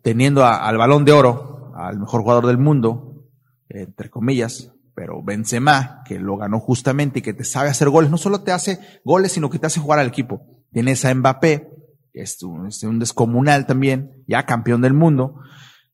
teniendo 0.03 0.47
al 0.47 0.79
balón 0.79 1.05
de 1.05 1.13
oro, 1.13 1.73
al 1.77 1.99
mejor 1.99 2.23
jugador 2.23 2.47
del 2.47 2.59
mundo, 2.59 3.29
entre 3.69 4.11
comillas, 4.11 4.73
pero 4.97 5.23
Benzema, 5.23 6.03
que 6.07 6.19
lo 6.19 6.39
ganó 6.39 6.59
justamente 6.59 7.19
y 7.19 7.23
que 7.23 7.35
te 7.35 7.45
sabe 7.45 7.69
hacer 7.69 7.91
goles, 7.91 8.11
no 8.11 8.17
solo 8.17 8.41
te 8.41 8.51
hace 8.51 8.81
goles, 9.05 9.31
sino 9.31 9.51
que 9.51 9.59
te 9.59 9.67
hace 9.67 9.79
jugar 9.79 9.99
al 9.99 10.09
equipo. 10.09 10.65
Tienes 10.73 11.05
a 11.05 11.15
Mbappé, 11.15 11.69
que 12.15 12.23
es 12.23 12.43
un, 12.43 12.69
es 12.69 12.83
un 12.83 12.99
descomunal 12.99 13.67
también, 13.67 14.25
ya 14.27 14.47
campeón 14.47 14.81
del 14.81 14.95
mundo, 14.95 15.35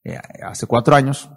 eh, 0.05 0.19
hace 0.47 0.69
cuatro 0.69 0.95
años, 0.95 1.31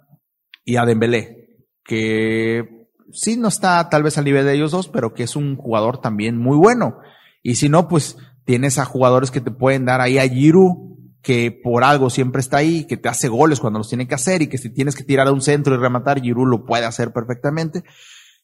y 0.64 0.76
a 0.76 0.86
Dembélé, 0.86 1.50
que 1.84 2.88
sí 3.12 3.36
no 3.36 3.48
está 3.48 3.90
tal 3.90 4.04
vez 4.04 4.20
al 4.20 4.26
nivel 4.26 4.46
de 4.46 4.54
ellos 4.54 4.70
dos, 4.72 4.88
pero 4.88 5.16
que 5.16 5.24
es 5.24 5.36
un 5.36 5.56
jugador 5.56 6.00
también 6.00 6.38
muy 6.38 6.58
bueno. 6.58 7.00
Y 7.42 7.56
si 7.56 7.68
no, 7.68 7.88
pues 7.88 8.16
tienes 8.46 8.78
a 8.78 8.86
jugadores 8.86 9.32
que 9.32 9.42
te 9.42 9.50
pueden 9.50 9.86
dar 9.86 10.02
ahí 10.02 10.20
a 10.20 10.30
Giroud, 10.30 10.95
que 11.26 11.52
por 11.52 11.84
algo 11.84 12.12
siempre 12.12 12.40
está 12.40 12.58
ahí, 12.58 12.86
que 12.86 12.98
te 12.98 13.10
hace 13.10 13.28
goles 13.28 13.60
cuando 13.60 13.80
los 13.80 13.90
tiene 13.90 14.08
que 14.08 14.14
hacer 14.14 14.44
y 14.44 14.48
que 14.48 14.60
si 14.60 14.70
tienes 14.70 14.96
que 14.96 15.04
tirar 15.04 15.28
a 15.28 15.32
un 15.32 15.42
centro 15.42 15.74
y 15.74 15.78
rematar, 15.78 16.22
Giroud 16.22 16.48
lo 16.48 16.66
puede 16.66 16.86
hacer 16.86 17.12
perfectamente. 17.12 17.84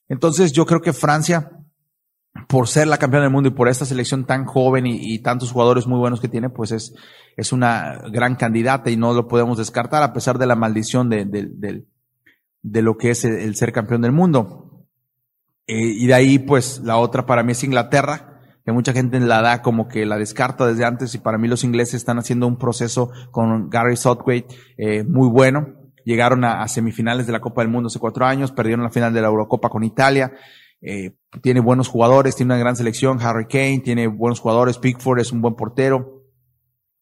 Entonces 0.09 0.51
yo 0.51 0.65
creo 0.65 0.81
que 0.81 0.91
Francia, 0.91 1.51
por 2.47 2.67
ser 2.67 2.87
la 2.87 2.97
campeona 2.97 3.25
del 3.25 3.31
mundo 3.31 3.49
y 3.49 3.53
por 3.53 3.69
esta 3.69 3.85
selección 3.85 4.25
tan 4.25 4.45
joven 4.45 4.87
y, 4.87 5.19
tantos 5.19 5.51
jugadores 5.51 5.85
muy 5.85 5.99
buenos 5.99 6.19
que 6.19 6.27
tiene, 6.27 6.49
pues 6.49 6.71
es, 6.71 6.95
es 7.37 7.53
una 7.53 7.99
gran 8.11 8.35
candidata 8.35 8.89
y 8.89 8.97
no 8.97 9.13
lo 9.13 9.27
podemos 9.27 9.59
descartar 9.59 10.01
a 10.01 10.11
pesar 10.11 10.39
de 10.39 10.47
la 10.47 10.55
maldición 10.55 11.07
de, 11.07 11.25
de, 11.25 12.81
lo 12.81 12.97
que 12.97 13.11
es 13.11 13.23
el, 13.25 13.55
ser 13.55 13.71
campeón 13.71 14.01
del 14.01 14.11
mundo. 14.11 14.87
Eh, 15.67 15.85
y 15.85 16.07
de 16.07 16.15
ahí, 16.15 16.39
pues, 16.39 16.81
la 16.83 16.97
otra 16.97 17.27
para 17.27 17.43
mí 17.43 17.51
es 17.51 17.63
Inglaterra, 17.63 18.30
mucha 18.71 18.93
gente 18.93 19.19
la 19.19 19.41
da 19.41 19.61
como 19.61 19.87
que 19.87 20.05
la 20.05 20.17
descarta 20.17 20.65
desde 20.67 20.85
antes 20.85 21.13
y 21.15 21.19
para 21.19 21.37
mí 21.37 21.47
los 21.47 21.63
ingleses 21.63 21.95
están 21.95 22.17
haciendo 22.19 22.47
un 22.47 22.57
proceso 22.57 23.11
con 23.31 23.69
Gary 23.69 23.97
Southgate 23.97 24.47
eh, 24.77 25.03
muy 25.03 25.27
bueno. 25.29 25.75
Llegaron 26.05 26.43
a, 26.43 26.67
semifinales 26.67 27.27
de 27.27 27.31
la 27.31 27.41
Copa 27.41 27.61
del 27.61 27.69
Mundo 27.69 27.87
hace 27.87 27.99
cuatro 27.99 28.25
años, 28.25 28.51
perdieron 28.51 28.83
la 28.83 28.89
final 28.89 29.13
de 29.13 29.21
la 29.21 29.27
Eurocopa 29.27 29.69
con 29.69 29.83
Italia. 29.83 30.33
Eh, 30.81 31.15
tiene 31.41 31.59
buenos 31.59 31.87
jugadores, 31.87 32.35
tiene 32.35 32.53
una 32.53 32.59
gran 32.59 32.75
selección, 32.75 33.19
Harry 33.21 33.45
Kane, 33.45 33.81
tiene 33.83 34.07
buenos 34.07 34.39
jugadores, 34.39 34.79
Pickford 34.79 35.19
es 35.19 35.31
un 35.31 35.41
buen 35.41 35.55
portero. 35.55 36.23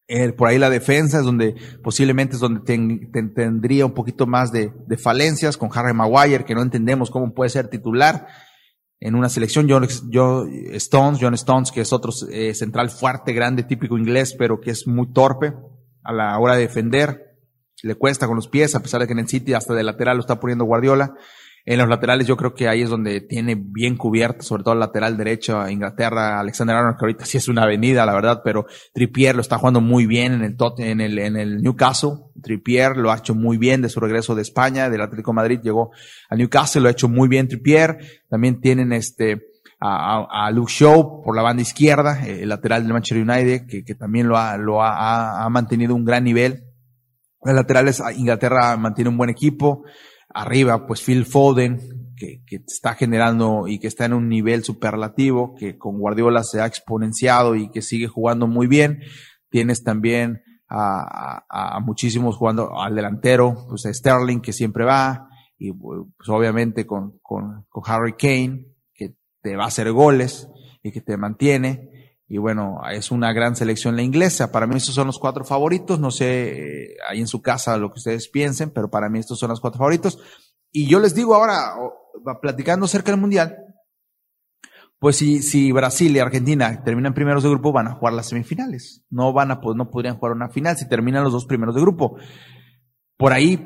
Eh, 0.08 0.34
por 0.34 0.50
ahí 0.50 0.58
la 0.58 0.70
defensa 0.70 1.20
es 1.20 1.26
donde 1.26 1.56
posiblemente 1.84 2.36
es 2.36 2.42
donde 2.42 2.62
tendría 3.36 3.86
un 3.86 3.94
poquito 3.94 4.28
más 4.28 4.52
de 4.52 4.72
falencias 4.98 5.56
con 5.56 5.70
Harry 5.74 5.94
Maguire, 5.94 6.44
que 6.44 6.56
no 6.56 6.62
entendemos 6.62 7.10
cómo 7.10 7.34
puede 7.34 7.50
ser 7.50 7.70
titular 7.70 8.28
en 9.00 9.16
una 9.16 9.30
selección. 9.30 9.68
John, 9.70 9.84
Stones, 10.74 11.20
John 11.22 11.34
Stones, 11.34 11.72
que 11.72 11.82
es 11.82 11.94
otro 11.94 12.12
eh, 12.32 12.54
central 12.54 12.90
fuerte, 12.90 13.34
grande, 13.34 13.64
típico 13.64 13.98
inglés, 13.98 14.36
pero 14.38 14.60
que 14.60 14.72
es 14.72 14.88
muy 14.88 15.12
torpe 15.12 15.54
a 16.04 16.14
la 16.14 16.38
hora 16.38 16.56
de 16.56 16.62
defender. 16.62 17.38
Le 17.82 17.96
cuesta 17.96 18.28
con 18.28 18.36
los 18.36 18.48
pies, 18.48 18.76
a 18.76 18.82
pesar 18.82 19.00
de 19.00 19.08
que 19.08 19.14
en 19.14 19.20
el 19.20 19.30
City 19.30 19.54
hasta 19.54 19.74
de 19.74 19.84
lateral 19.84 20.18
lo 20.18 20.22
está 20.22 20.40
poniendo 20.40 20.66
Guardiola. 20.66 21.14
En 21.70 21.78
los 21.78 21.88
laterales 21.88 22.26
yo 22.26 22.36
creo 22.36 22.56
que 22.56 22.68
ahí 22.68 22.82
es 22.82 22.90
donde 22.90 23.22
tiene 23.22 23.54
bien 23.56 23.96
cubierto, 23.96 24.42
sobre 24.42 24.64
todo 24.64 24.74
el 24.74 24.80
lateral 24.80 25.16
derecho 25.18 25.62
a 25.62 25.72
Inglaterra, 25.72 26.40
Alexander 26.40 26.76
Arnold, 26.76 26.98
que 26.98 27.06
ahorita 27.06 27.26
sí 27.26 27.38
es 27.38 27.48
una 27.48 27.62
avenida, 27.62 28.08
la 28.08 28.14
verdad, 28.16 28.42
pero 28.44 28.66
Trippier 28.92 29.36
lo 29.36 29.42
está 29.42 29.60
jugando 29.60 29.80
muy 29.80 30.08
bien 30.08 30.34
en 30.34 30.42
el, 30.42 30.56
en 30.80 31.00
el, 31.00 31.20
en 31.20 31.38
el 31.38 31.62
Newcastle. 31.62 32.10
Trippier 32.42 32.98
lo 32.98 33.12
ha 33.12 33.18
hecho 33.18 33.36
muy 33.36 33.60
bien 33.60 33.84
de 33.84 33.90
su 33.90 34.00
regreso 34.00 34.34
de 34.34 34.42
España, 34.42 34.90
del 34.90 35.02
Atlético 35.02 35.32
Madrid, 35.32 35.60
llegó 35.62 35.92
a 36.28 36.36
Newcastle, 36.36 36.82
lo 36.82 36.88
ha 36.88 36.92
hecho 36.92 37.08
muy 37.08 37.30
bien 37.30 37.48
Trippier. 37.48 38.00
También 38.28 38.62
tienen 38.62 38.92
este, 38.92 39.40
a, 39.80 40.26
a, 40.28 40.50
Luke 40.50 40.74
Shaw 40.76 41.22
por 41.24 41.36
la 41.36 41.44
banda 41.44 41.62
izquierda, 41.62 42.26
el 42.26 42.50
lateral 42.50 42.82
del 42.82 42.94
Manchester 42.94 43.22
United, 43.24 43.68
que, 43.68 43.84
que 43.84 43.94
también 43.94 44.28
lo 44.28 44.38
ha, 44.38 44.58
lo 44.58 44.82
ha, 44.82 45.46
ha 45.46 45.50
mantenido 45.50 45.94
un 45.94 46.04
gran 46.04 46.24
nivel. 46.24 46.64
Los 47.44 47.54
laterales, 47.54 48.02
Inglaterra 48.18 48.76
mantiene 48.76 49.12
un 49.12 49.18
buen 49.18 49.30
equipo. 49.30 49.84
Arriba, 50.34 50.86
pues 50.86 51.04
Phil 51.04 51.26
Foden, 51.26 52.14
que, 52.16 52.44
que 52.46 52.58
está 52.68 52.96
generando 52.96 53.68
y 53.68 53.80
que 53.80 53.88
está 53.88 54.06
en 54.06 54.14
un 54.14 54.30
nivel 54.30 54.64
superlativo, 54.64 55.56
que 55.56 55.78
con 55.78 55.98
Guardiola 55.98 56.44
se 56.44 56.62
ha 56.62 56.66
exponenciado 56.66 57.56
y 57.56 57.72
que 57.72 57.82
sigue 57.82 58.08
jugando 58.08 58.48
muy 58.48 58.68
bien. 58.68 59.00
Tienes 59.50 59.84
también 59.84 60.44
a, 60.70 61.44
a, 61.50 61.80
muchísimos 61.80 62.36
jugando 62.36 62.80
al 62.80 62.96
delantero, 62.96 63.66
pues 63.68 63.86
a 63.86 63.94
Sterling, 63.94 64.40
que 64.40 64.54
siempre 64.54 64.86
va, 64.86 65.30
y 65.58 65.74
pues 65.74 66.30
obviamente 66.30 66.86
con, 66.86 67.20
con, 67.22 67.66
con 67.70 67.84
Harry 67.88 68.14
Kane, 68.14 68.68
que 68.94 69.16
te 69.42 69.56
va 69.56 69.64
a 69.64 69.68
hacer 69.68 69.92
goles 69.92 70.48
y 70.84 70.92
que 70.92 71.02
te 71.02 71.18
mantiene. 71.18 71.99
Y 72.32 72.38
bueno, 72.38 72.80
es 72.92 73.10
una 73.10 73.34
gran 73.34 73.56
selección 73.56 73.96
la 73.96 74.04
inglesa. 74.04 74.52
Para 74.52 74.68
mí 74.68 74.76
estos 74.76 74.94
son 74.94 75.08
los 75.08 75.18
cuatro 75.18 75.44
favoritos. 75.44 76.00
No 76.00 76.12
sé 76.12 76.92
eh, 76.92 76.98
ahí 77.10 77.20
en 77.20 77.28
su 77.28 77.42
casa 77.42 77.76
lo 77.78 77.92
que 77.92 77.98
ustedes 77.98 78.30
piensen, 78.30 78.70
pero 78.70 78.92
para 78.92 79.10
mí 79.10 79.18
estos 79.18 79.40
son 79.40 79.50
los 79.50 79.60
cuatro 79.60 79.80
favoritos. 79.80 80.20
Y 80.72 80.86
yo 80.86 81.00
les 81.00 81.16
digo 81.16 81.34
ahora, 81.34 81.74
platicando 82.40 82.88
cerca 82.88 83.12
del 83.12 83.20
Mundial, 83.20 83.58
pues 85.00 85.16
si, 85.16 85.42
si 85.42 85.72
Brasil 85.72 86.16
y 86.16 86.20
Argentina 86.20 86.84
terminan 86.84 87.16
primeros 87.16 87.42
de 87.42 87.50
grupo, 87.50 87.72
van 87.72 87.88
a 87.88 87.94
jugar 87.96 88.14
las 88.14 88.28
semifinales. 88.28 89.04
No 89.10 89.34
van 89.34 89.50
a, 89.50 89.60
pues 89.60 89.76
no 89.76 89.90
podrían 89.90 90.18
jugar 90.18 90.34
una 90.34 90.50
final 90.50 90.78
si 90.78 90.88
terminan 90.88 91.24
los 91.24 91.34
dos 91.34 91.48
primeros 91.48 91.74
de 91.74 91.82
grupo. 91.82 92.18
Por 93.18 93.34
ahí, 93.34 93.60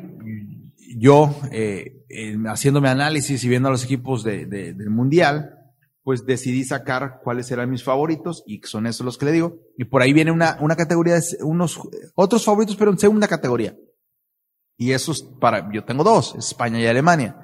yo, 0.97 1.35
eh, 1.51 2.05
haciéndome 2.47 2.87
análisis 2.87 3.43
y 3.43 3.49
viendo 3.49 3.67
a 3.67 3.71
los 3.71 3.83
equipos 3.83 4.23
de, 4.23 4.45
del 4.45 4.89
Mundial, 4.89 5.62
pues 6.03 6.25
decidí 6.25 6.65
sacar 6.65 7.21
cuáles 7.23 7.49
eran 7.51 7.69
mis 7.69 7.83
favoritos 7.83 8.43
y 8.45 8.61
son 8.63 8.87
esos 8.87 9.05
los 9.05 9.17
que 9.17 9.25
le 9.25 9.31
digo. 9.31 9.59
Y 9.77 9.85
por 9.85 10.01
ahí 10.01 10.11
viene 10.11 10.31
una, 10.31 10.57
una 10.59 10.75
categoría, 10.75 11.15
de 11.15 11.21
unos 11.41 11.79
otros 12.13 12.43
favoritos, 12.43 12.75
pero 12.75 12.91
en 12.91 12.97
segunda 12.97 13.27
categoría. 13.27 13.75
Y 14.77 14.91
esos 14.91 15.23
para, 15.39 15.71
yo 15.71 15.85
tengo 15.85 16.03
dos, 16.03 16.35
España 16.35 16.79
y 16.79 16.87
Alemania. 16.87 17.37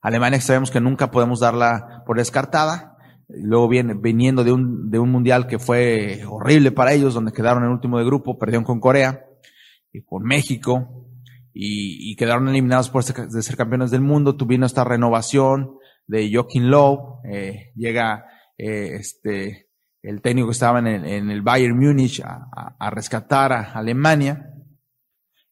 Alemania 0.00 0.40
sabemos 0.40 0.70
que 0.70 0.80
nunca 0.80 1.10
podemos 1.10 1.40
darla 1.40 2.04
por 2.06 2.18
descartada. 2.18 2.96
Luego 3.28 3.68
viene, 3.68 3.94
viniendo 3.94 4.44
de 4.44 4.52
un, 4.52 4.88
de 4.88 5.00
un 5.00 5.10
mundial 5.10 5.48
que 5.48 5.58
fue 5.58 6.22
horrible 6.28 6.70
para 6.70 6.92
ellos, 6.92 7.12
donde 7.12 7.32
quedaron 7.32 7.64
en 7.64 7.70
último 7.70 7.98
de 7.98 8.04
grupo, 8.04 8.38
perdieron 8.38 8.62
con 8.62 8.78
Corea 8.78 9.24
y 9.92 10.02
con 10.02 10.22
México 10.22 11.08
y, 11.52 12.12
y 12.12 12.14
quedaron 12.14 12.48
eliminados 12.48 12.88
por 12.88 13.02
ser, 13.02 13.32
ser 13.32 13.56
campeones 13.56 13.90
del 13.90 14.02
mundo. 14.02 14.36
Tuvieron 14.36 14.64
esta 14.64 14.84
renovación, 14.84 15.78
de 16.06 16.30
Joaquín 16.32 16.70
Lowe, 16.70 17.20
eh, 17.24 17.72
llega 17.74 18.26
eh, 18.56 18.96
este, 18.96 19.70
el 20.02 20.22
técnico 20.22 20.48
que 20.48 20.52
estaba 20.52 20.78
en 20.78 20.86
el, 20.86 21.04
en 21.04 21.30
el 21.30 21.42
Bayern 21.42 21.78
Múnich 21.78 22.20
a, 22.20 22.48
a, 22.78 22.90
rescatar 22.90 23.52
a 23.52 23.72
Alemania 23.72 24.52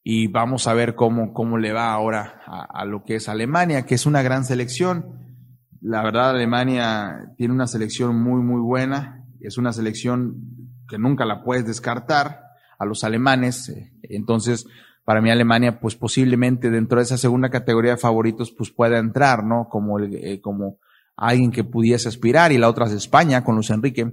y 0.02 0.28
vamos 0.28 0.66
a 0.66 0.74
ver 0.74 0.94
cómo, 0.94 1.32
cómo 1.32 1.58
le 1.58 1.72
va 1.72 1.92
ahora 1.92 2.40
a, 2.46 2.64
a, 2.82 2.84
lo 2.84 3.04
que 3.04 3.16
es 3.16 3.28
Alemania, 3.28 3.84
que 3.84 3.94
es 3.94 4.06
una 4.06 4.22
gran 4.22 4.44
selección. 4.44 5.38
La 5.80 6.02
verdad, 6.02 6.30
Alemania 6.30 7.32
tiene 7.36 7.54
una 7.54 7.66
selección 7.66 8.22
muy, 8.22 8.42
muy 8.42 8.60
buena. 8.60 9.24
Es 9.40 9.58
una 9.58 9.72
selección 9.72 10.36
que 10.88 10.98
nunca 10.98 11.24
la 11.24 11.42
puedes 11.42 11.66
descartar 11.66 12.40
a 12.78 12.84
los 12.84 13.04
alemanes. 13.04 13.72
Entonces, 14.02 14.66
para 15.04 15.20
mí 15.20 15.30
Alemania, 15.30 15.80
pues 15.80 15.96
posiblemente 15.96 16.70
dentro 16.70 16.98
de 16.98 17.04
esa 17.04 17.18
segunda 17.18 17.50
categoría 17.50 17.92
de 17.92 17.96
favoritos, 17.98 18.50
pues 18.50 18.70
pueda 18.70 18.98
entrar, 18.98 19.44
¿no? 19.44 19.68
Como, 19.70 19.98
el, 19.98 20.14
eh, 20.14 20.40
como 20.40 20.78
alguien 21.16 21.52
que 21.52 21.62
pudiese 21.62 22.08
aspirar 22.08 22.52
y 22.52 22.58
la 22.58 22.68
otra 22.68 22.86
es 22.86 22.92
España 22.92 23.44
con 23.44 23.54
Luis 23.54 23.70
Enrique. 23.70 24.12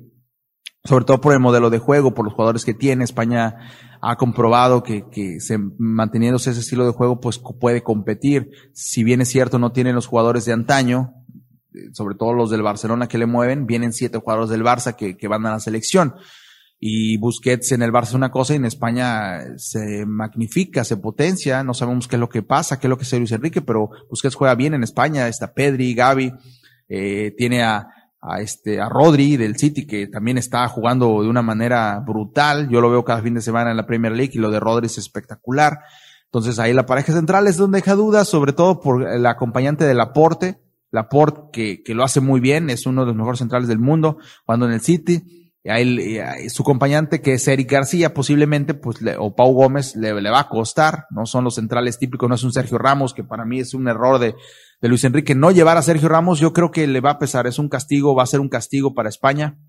Sobre 0.84 1.06
todo 1.06 1.22
por 1.22 1.34
el 1.34 1.40
modelo 1.40 1.70
de 1.70 1.78
juego, 1.78 2.14
por 2.14 2.26
los 2.26 2.34
jugadores 2.34 2.66
que 2.66 2.74
tiene. 2.74 3.04
España 3.04 3.56
ha 4.02 4.16
comprobado 4.18 4.82
que, 4.82 5.08
que 5.12 5.40
se, 5.40 5.60
manteniéndose 5.78 6.50
ese 6.50 6.62
estilo 6.62 6.86
de 6.86 6.92
juego, 6.92 7.22
pues 7.22 7.38
puede 7.38 7.84
competir. 7.84 8.50
Si 8.74 9.04
bien 9.04 9.22
es 9.22 9.30
cierto, 9.30 9.60
no 9.60 9.72
tienen 9.72 9.94
los 9.94 10.08
jugadores 10.08 10.44
de 10.46 10.54
antaño, 10.54 11.14
eh, 11.74 11.92
sobre 11.94 12.16
todo 12.16 12.34
los 12.34 12.50
del 12.50 12.64
Barcelona 12.64 13.08
que 13.08 13.20
le 13.20 13.28
mueven, 13.28 13.68
vienen 13.68 13.94
siete 13.94 14.18
jugadores 14.18 14.50
del 14.50 14.64
Barça 14.64 14.96
que, 14.96 15.16
que 15.16 15.28
van 15.28 15.46
a 15.46 15.52
la 15.52 15.60
selección 15.60 16.16
y 16.84 17.18
Busquets 17.18 17.74
en 17.74 17.84
el 17.84 17.92
Barça 17.92 18.10
es 18.10 18.14
una 18.16 18.32
cosa 18.32 18.54
y 18.54 18.56
en 18.56 18.66
España 18.66 19.56
se 19.58 20.04
magnifica, 20.08 20.84
se 20.84 20.98
potencia, 20.98 21.64
no 21.64 21.76
sabemos 21.76 22.08
qué 22.08 22.16
es 22.16 22.20
lo 22.20 22.28
que 22.28 22.42
pasa, 22.42 22.80
qué 22.80 22.88
es 22.88 22.90
lo 22.90 22.98
que 22.98 23.04
hace 23.04 23.20
Luis 23.20 23.32
Enrique, 23.32 23.62
pero 23.62 23.92
Busquets 24.10 24.34
juega 24.34 24.56
bien 24.56 24.74
en 24.74 24.82
España, 24.82 25.28
está 25.28 25.54
Pedri, 25.54 25.94
Gaby, 25.94 26.34
eh, 26.90 27.36
tiene 27.38 27.62
a, 27.62 27.88
a 28.20 28.42
este, 28.42 28.82
a 28.82 28.90
Rodri 28.90 29.38
del 29.38 29.58
City 29.58 29.86
que 29.86 30.08
también 30.08 30.40
está 30.40 30.68
jugando 30.70 31.22
de 31.22 31.30
una 31.30 31.44
manera 31.44 32.00
brutal, 32.00 32.68
yo 32.68 32.82
lo 32.82 32.90
veo 32.90 33.06
cada 33.06 33.22
fin 33.22 33.36
de 33.36 33.42
semana 33.42 33.70
en 33.70 33.78
la 33.78 33.86
Premier 33.86 34.14
League 34.14 34.32
y 34.34 34.40
lo 34.40 34.50
de 34.50 34.60
Rodri 34.60 34.88
es 34.88 34.98
espectacular, 34.98 35.82
entonces 36.26 36.58
ahí 36.58 36.74
la 36.74 36.88
pareja 36.88 37.14
central 37.14 37.46
es 37.46 37.58
donde 37.58 37.78
deja 37.78 37.94
dudas, 37.94 38.28
sobre 38.28 38.54
todo 38.54 38.80
por 38.80 39.08
el 39.08 39.28
acompañante 39.28 39.86
del 39.86 40.02
aporte, 40.02 40.60
Laporte 40.90 41.52
que, 41.54 41.84
que 41.84 41.94
lo 41.94 42.04
hace 42.04 42.20
muy 42.20 42.42
bien, 42.42 42.70
es 42.70 42.86
uno 42.86 43.02
de 43.02 43.08
los 43.08 43.16
mejores 43.16 43.40
centrales 43.40 43.70
del 43.70 43.80
mundo, 43.80 44.18
cuando 44.46 44.66
en 44.66 44.74
el 44.74 44.82
City, 44.82 45.41
a 45.66 45.80
él, 45.80 46.02
su 46.50 46.64
acompañante, 46.64 47.22
que 47.22 47.34
es 47.34 47.48
Eric 47.48 47.72
García, 47.72 48.14
posiblemente, 48.14 48.74
pues, 48.74 48.98
o 49.20 49.36
Pau 49.36 49.54
Gómez, 49.54 49.96
le, 49.96 50.12
va 50.12 50.40
a 50.40 50.50
costar. 50.50 51.06
No 51.12 51.26
son 51.26 51.44
los 51.44 51.56
centrales 51.56 52.00
típicos, 52.00 52.28
no 52.28 52.36
es 52.36 52.44
un 52.44 52.52
Sergio 52.52 52.78
Ramos, 52.78 53.14
que 53.14 53.24
para 53.24 53.46
mí 53.46 53.60
es 53.60 53.74
un 53.74 53.88
error 53.88 54.20
de, 54.20 54.34
de 54.82 54.88
Luis 54.88 55.04
Enrique. 55.04 55.36
No 55.36 55.52
llevar 55.52 55.78
a 55.78 55.82
Sergio 55.82 56.10
Ramos, 56.10 56.40
yo 56.40 56.52
creo 56.54 56.72
que 56.72 56.88
le 56.88 57.00
va 57.00 57.12
a 57.12 57.20
pesar. 57.20 57.46
Es 57.46 57.60
un 57.60 57.70
castigo, 57.70 58.16
va 58.16 58.24
a 58.24 58.28
ser 58.28 58.40
un 58.40 58.50
castigo 58.50 58.96
para 58.96 59.10
España. 59.10 59.60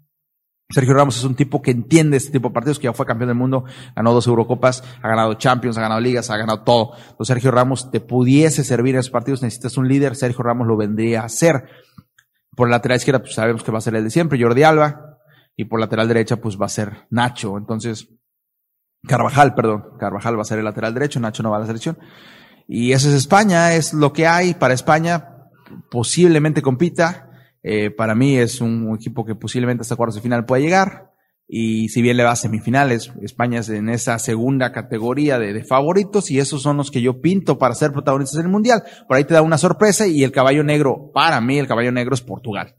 Sergio 0.72 0.94
Ramos 0.94 1.18
es 1.18 1.24
un 1.24 1.34
tipo 1.34 1.60
que 1.60 1.70
entiende 1.70 2.16
este 2.16 2.32
tipo 2.32 2.48
de 2.48 2.54
partidos, 2.54 2.78
que 2.78 2.84
ya 2.84 2.94
fue 2.94 3.04
campeón 3.04 3.28
del 3.28 3.36
mundo, 3.36 3.64
ganó 3.94 4.14
dos 4.14 4.26
Eurocopas, 4.26 4.82
ha 5.02 5.08
ganado 5.08 5.34
Champions, 5.34 5.76
ha 5.76 5.82
ganado 5.82 6.00
ligas, 6.00 6.30
ha 6.30 6.36
ganado 6.38 6.62
todo. 6.62 6.92
Entonces 6.94 7.26
Sergio 7.26 7.50
Ramos 7.50 7.90
te 7.90 8.00
pudiese 8.00 8.64
servir 8.64 8.94
en 8.94 9.00
esos 9.00 9.10
partidos, 9.10 9.42
necesitas 9.42 9.76
un 9.76 9.86
líder, 9.86 10.16
Sergio 10.16 10.42
Ramos 10.42 10.66
lo 10.66 10.76
vendría 10.78 11.22
a 11.22 11.24
hacer. 11.26 11.64
Por 12.56 12.68
la 12.68 12.76
lateral 12.76 12.96
izquierda, 12.96 13.20
pues 13.20 13.34
sabemos 13.34 13.62
que 13.62 13.70
va 13.70 13.78
a 13.78 13.82
ser 13.82 13.94
el 13.94 14.04
de 14.04 14.10
siempre, 14.10 14.42
Jordi 14.42 14.62
Alba, 14.62 15.11
y 15.56 15.64
por 15.64 15.80
lateral 15.80 16.08
derecha 16.08 16.36
pues 16.36 16.60
va 16.60 16.66
a 16.66 16.70
ser 16.70 17.06
Nacho. 17.10 17.56
Entonces, 17.56 18.08
Carvajal, 19.06 19.54
perdón, 19.54 19.84
Carvajal 19.98 20.38
va 20.38 20.42
a 20.42 20.46
ser 20.46 20.58
el 20.58 20.64
lateral 20.64 20.94
derecho, 20.94 21.20
Nacho 21.20 21.42
no 21.42 21.50
va 21.50 21.56
a 21.56 21.60
la 21.60 21.66
selección. 21.66 21.98
Y 22.68 22.92
eso 22.92 23.08
es 23.08 23.14
España, 23.14 23.74
es 23.74 23.92
lo 23.92 24.12
que 24.12 24.26
hay 24.26 24.54
para 24.54 24.74
España, 24.74 25.48
posiblemente 25.90 26.62
compita. 26.62 27.28
Eh, 27.62 27.90
para 27.90 28.14
mí 28.14 28.36
es 28.36 28.60
un, 28.60 28.94
equipo 28.94 29.24
que 29.24 29.34
posiblemente 29.34 29.82
hasta 29.82 29.96
cuartos 29.96 30.16
de 30.16 30.22
final 30.22 30.44
pueda 30.44 30.62
llegar. 30.62 31.10
y 31.54 31.88
si 31.90 32.00
bien 32.00 32.16
le 32.16 32.24
va 32.24 32.30
a 32.30 32.36
semifinales, 32.36 33.12
España 33.20 33.60
es 33.60 33.68
en 33.68 33.88
esa 33.90 34.18
segunda 34.18 34.72
categoría 34.72 35.38
de, 35.38 35.64
favoritos 35.64 36.30
y 36.30 36.38
esos 36.38 36.62
son 36.62 36.78
los 36.78 36.90
que 36.90 37.02
yo 37.02 37.20
pinto 37.20 37.58
para 37.58 37.74
ser 37.74 37.92
protagonistas 37.92 38.38
del 38.38 38.48
Mundial. 38.50 38.84
Por 39.06 39.16
ahí 39.16 39.24
te 39.24 39.34
da 39.34 39.42
una 39.42 39.58
sorpresa 39.58 40.06
y 40.06 40.22
el 40.22 40.32
caballo 40.32 40.64
negro, 40.64 41.10
para 41.12 41.40
mí 41.40 41.58
el 41.58 41.66
caballo 41.66 41.92
negro 41.92 42.14
es 42.14 42.22
Portugal. 42.22 42.76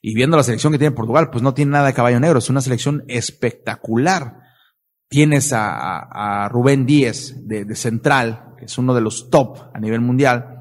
Y 0.00 0.14
viendo 0.14 0.36
la 0.36 0.42
selección 0.42 0.72
que 0.72 0.78
tiene 0.78 0.94
Portugal, 0.94 1.30
pues 1.30 1.42
no 1.42 1.54
tiene 1.54 1.72
nada 1.72 1.86
de 1.86 1.94
caballo 1.94 2.20
negro, 2.20 2.38
es 2.38 2.50
una 2.50 2.60
selección 2.60 3.04
espectacular. 3.08 4.40
Tienes 5.08 5.52
a, 5.54 6.48
Rubén 6.50 6.86
Díez 6.86 7.46
de, 7.46 7.64
de 7.64 7.74
central, 7.74 8.54
que 8.58 8.66
es 8.66 8.78
uno 8.78 8.94
de 8.94 9.00
los 9.00 9.30
top 9.30 9.70
a 9.74 9.80
nivel 9.80 10.00
mundial. 10.00 10.58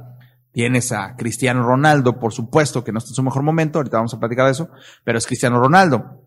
Tienes 0.52 0.92
a 0.92 1.16
Cristiano 1.16 1.64
Ronaldo, 1.64 2.20
por 2.20 2.34
supuesto, 2.34 2.84
que 2.84 2.92
no 2.92 2.98
está 2.98 3.12
en 3.12 3.16
su 3.16 3.24
mejor 3.24 3.44
momento, 3.44 3.80
ahorita 3.80 3.98
vamos 3.98 4.14
a 4.14 4.20
platicar 4.20 4.46
de 4.46 4.54
eso, 4.54 4.70
pero 5.04 5.18
es 5.18 5.28
Cristiano 5.28 5.60
Ronaldo. 5.60 6.24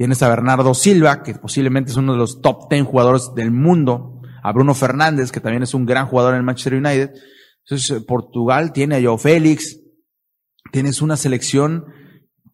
Tienes 0.00 0.22
a 0.22 0.30
Bernardo 0.30 0.72
Silva, 0.72 1.22
que 1.22 1.34
posiblemente 1.34 1.90
es 1.90 1.96
uno 1.98 2.12
de 2.12 2.18
los 2.18 2.40
top 2.40 2.70
10 2.70 2.86
jugadores 2.86 3.32
del 3.36 3.50
mundo. 3.50 4.22
A 4.42 4.50
Bruno 4.50 4.72
Fernández, 4.72 5.30
que 5.30 5.40
también 5.40 5.62
es 5.62 5.74
un 5.74 5.84
gran 5.84 6.06
jugador 6.06 6.32
en 6.32 6.38
el 6.38 6.42
Manchester 6.42 6.74
United. 6.74 7.10
Entonces, 7.64 8.02
Portugal 8.04 8.72
tiene 8.72 8.96
a 8.96 9.02
Joe 9.02 9.18
Félix. 9.18 9.78
Tienes 10.72 11.02
una 11.02 11.18
selección 11.18 11.84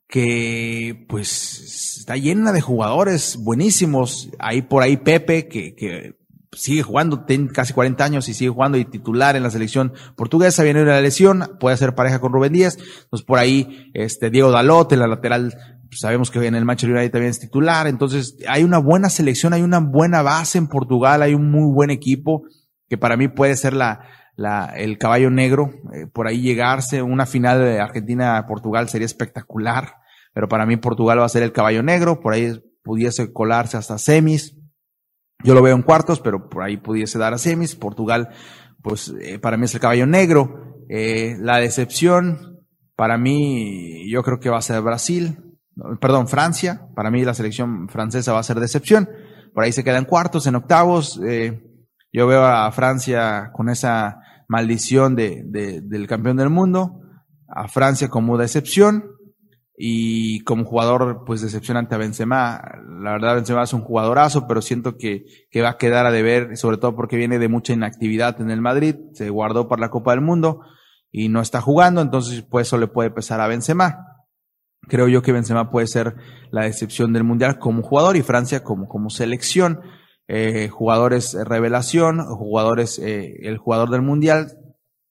que, 0.09 1.07
pues, 1.09 1.99
está 1.99 2.17
llena 2.17 2.53
de 2.53 2.61
jugadores 2.61 3.37
buenísimos. 3.37 4.31
Ahí 4.39 4.63
por 4.63 4.83
ahí 4.83 4.97
Pepe, 4.97 5.49
que, 5.49 5.75
que 5.75 6.17
sigue 6.53 6.83
jugando, 6.83 7.25
tiene 7.25 7.49
casi 7.49 7.73
40 7.73 8.05
años 8.05 8.29
y 8.29 8.35
sigue 8.35 8.51
jugando 8.51 8.79
y 8.79 8.85
titular 8.85 9.37
en 9.37 9.43
la 9.43 9.51
selección 9.51 9.93
portuguesa, 10.17 10.63
viene 10.63 10.81
de 10.81 10.87
la 10.87 11.01
lesión, 11.01 11.57
puede 11.61 11.75
hacer 11.75 11.95
pareja 11.95 12.21
con 12.21 12.33
Rubén 12.33 12.53
Díaz. 12.53 12.79
Entonces 12.79 13.27
por 13.27 13.39
ahí, 13.39 13.91
este, 13.95 14.31
Diego 14.31 14.51
Dalot, 14.51 14.91
en 14.93 15.01
la 15.01 15.07
lateral 15.07 15.55
pues, 15.89 16.01
sabemos 16.01 16.31
que 16.31 16.45
en 16.47 16.55
el 16.55 16.65
Manchester 16.65 16.97
United 16.97 17.13
también 17.13 17.31
es 17.31 17.41
titular, 17.41 17.87
entonces 17.87 18.37
hay 18.49 18.65
una 18.65 18.79
buena 18.79 19.11
selección, 19.11 19.53
hay 19.53 19.63
una 19.63 19.79
buena 19.79 20.23
base 20.23 20.59
en 20.59 20.69
Portugal, 20.69 21.23
hay 21.23 21.35
un 21.35 21.51
muy 21.51 21.73
buen 21.73 21.91
equipo 21.91 22.45
que 22.89 22.97
para 22.97 23.17
mí 23.17 23.29
puede 23.29 23.57
ser 23.57 23.73
la, 23.73 24.01
la, 24.37 24.67
el 24.77 24.99
caballo 24.99 25.31
negro, 25.31 25.71
eh, 25.93 26.07
por 26.07 26.27
ahí 26.27 26.41
llegarse, 26.41 27.03
una 27.03 27.27
final 27.27 27.59
de 27.61 27.81
Argentina-Portugal 27.81 28.89
sería 28.89 29.07
espectacular, 29.07 29.97
pero 30.33 30.49
para 30.49 30.67
mí 30.67 30.77
Portugal 30.77 31.19
va 31.19 31.25
a 31.25 31.31
ser 31.31 31.43
el 31.43 31.53
caballo 31.53 31.83
negro, 31.83 32.21
por 32.21 32.35
ahí 32.35 32.61
pudiese 32.83 33.33
colarse 33.33 33.77
hasta 33.77 33.99
semis, 33.99 34.57
yo 35.43 35.55
lo 35.55 35.63
veo 35.63 35.75
en 35.75 35.83
cuartos, 35.83 36.21
pero 36.21 36.49
por 36.49 36.63
ahí 36.63 36.77
pudiese 36.77 37.19
dar 37.19 37.35
a 37.35 37.39
semis, 37.39 37.75
Portugal, 37.75 38.29
pues 38.83 39.13
eh, 39.21 39.39
para 39.39 39.57
mí 39.57 39.65
es 39.65 39.75
el 39.75 39.81
caballo 39.81 40.07
negro, 40.07 40.85
eh, 40.89 41.37
la 41.41 41.59
decepción, 41.59 42.61
para 42.95 43.19
mí, 43.19 44.09
yo 44.11 44.23
creo 44.23 44.39
que 44.39 44.49
va 44.49 44.59
a 44.59 44.63
ser 44.63 44.81
Brasil 44.81 45.43
perdón, 46.01 46.29
Francia. 46.29 46.89
Para 46.95 47.11
mí 47.11 47.25
la 47.25 47.35
selección 47.35 47.89
francesa 47.89 48.33
va 48.33 48.41
a 48.41 48.45
ser 48.45 48.61
decepción. 48.61 49.09
Por 49.55 49.65
ahí 49.65 49.73
se 49.73 49.85
quedan 49.85 50.05
cuartos, 50.05 50.47
en 50.47 50.55
octavos. 50.55 51.21
Eh, 51.25 51.63
yo 52.13 52.27
veo 52.27 52.45
a 52.45 52.71
Francia 52.73 53.51
con 53.53 53.69
esa 53.69 54.21
maldición 54.49 55.17
de, 55.17 55.43
del 55.45 56.07
campeón 56.07 56.37
del 56.37 56.51
mundo. 56.51 57.01
A 57.49 57.69
Francia 57.69 58.09
como 58.09 58.39
decepción. 58.39 59.13
Y 59.79 60.41
como 60.45 60.65
jugador, 60.65 61.25
pues 61.27 61.43
decepcionante 61.43 61.95
a 61.95 61.99
Benzema. 61.99 62.63
La 63.03 63.13
verdad, 63.13 63.35
Benzema 63.35 63.63
es 63.63 63.75
un 63.75 63.83
jugadorazo, 63.83 64.47
pero 64.47 64.63
siento 64.63 64.97
que, 64.97 65.27
que 65.51 65.61
va 65.61 65.71
a 65.71 65.77
quedar 65.77 66.07
a 66.07 66.11
deber, 66.11 66.57
sobre 66.57 66.79
todo 66.79 66.97
porque 66.97 67.17
viene 67.17 67.39
de 67.39 67.49
mucha 67.49 67.75
inactividad 67.75 68.41
en 68.41 68.51
el 68.51 68.63
Madrid. 68.63 68.97
Se 69.13 69.29
guardó 69.29 69.69
para 69.69 69.81
la 69.81 69.91
Copa 69.91 70.13
del 70.13 70.23
Mundo 70.23 70.63
y 71.11 71.29
no 71.29 71.41
está 71.41 71.61
jugando, 71.61 72.01
entonces 72.01 72.43
pues 72.43 72.67
eso 72.67 72.79
le 72.79 72.89
puede 72.89 73.11
pesar 73.11 73.41
a 73.41 73.49
Benzema. 73.49 74.07
Creo 74.89 75.09
yo 75.09 75.23
que 75.23 75.33
Benzema 75.33 75.71
puede 75.71 75.87
ser 75.87 76.15
la 76.51 76.65
decepción 76.65 77.13
del 77.13 77.25
Mundial 77.25 77.59
como 77.59 77.83
jugador 77.83 78.17
y 78.17 78.23
Francia 78.23 78.63
como, 78.63 78.87
como 78.87 79.11
selección. 79.11 79.81
Eh, 80.29 80.69
jugadores 80.69 81.35
eh, 81.35 81.45
revelación, 81.45 82.21
jugadores, 82.25 82.99
eh, 82.99 83.37
el 83.43 83.59
jugador 83.59 83.91
del 83.91 84.03
Mundial, 84.03 84.59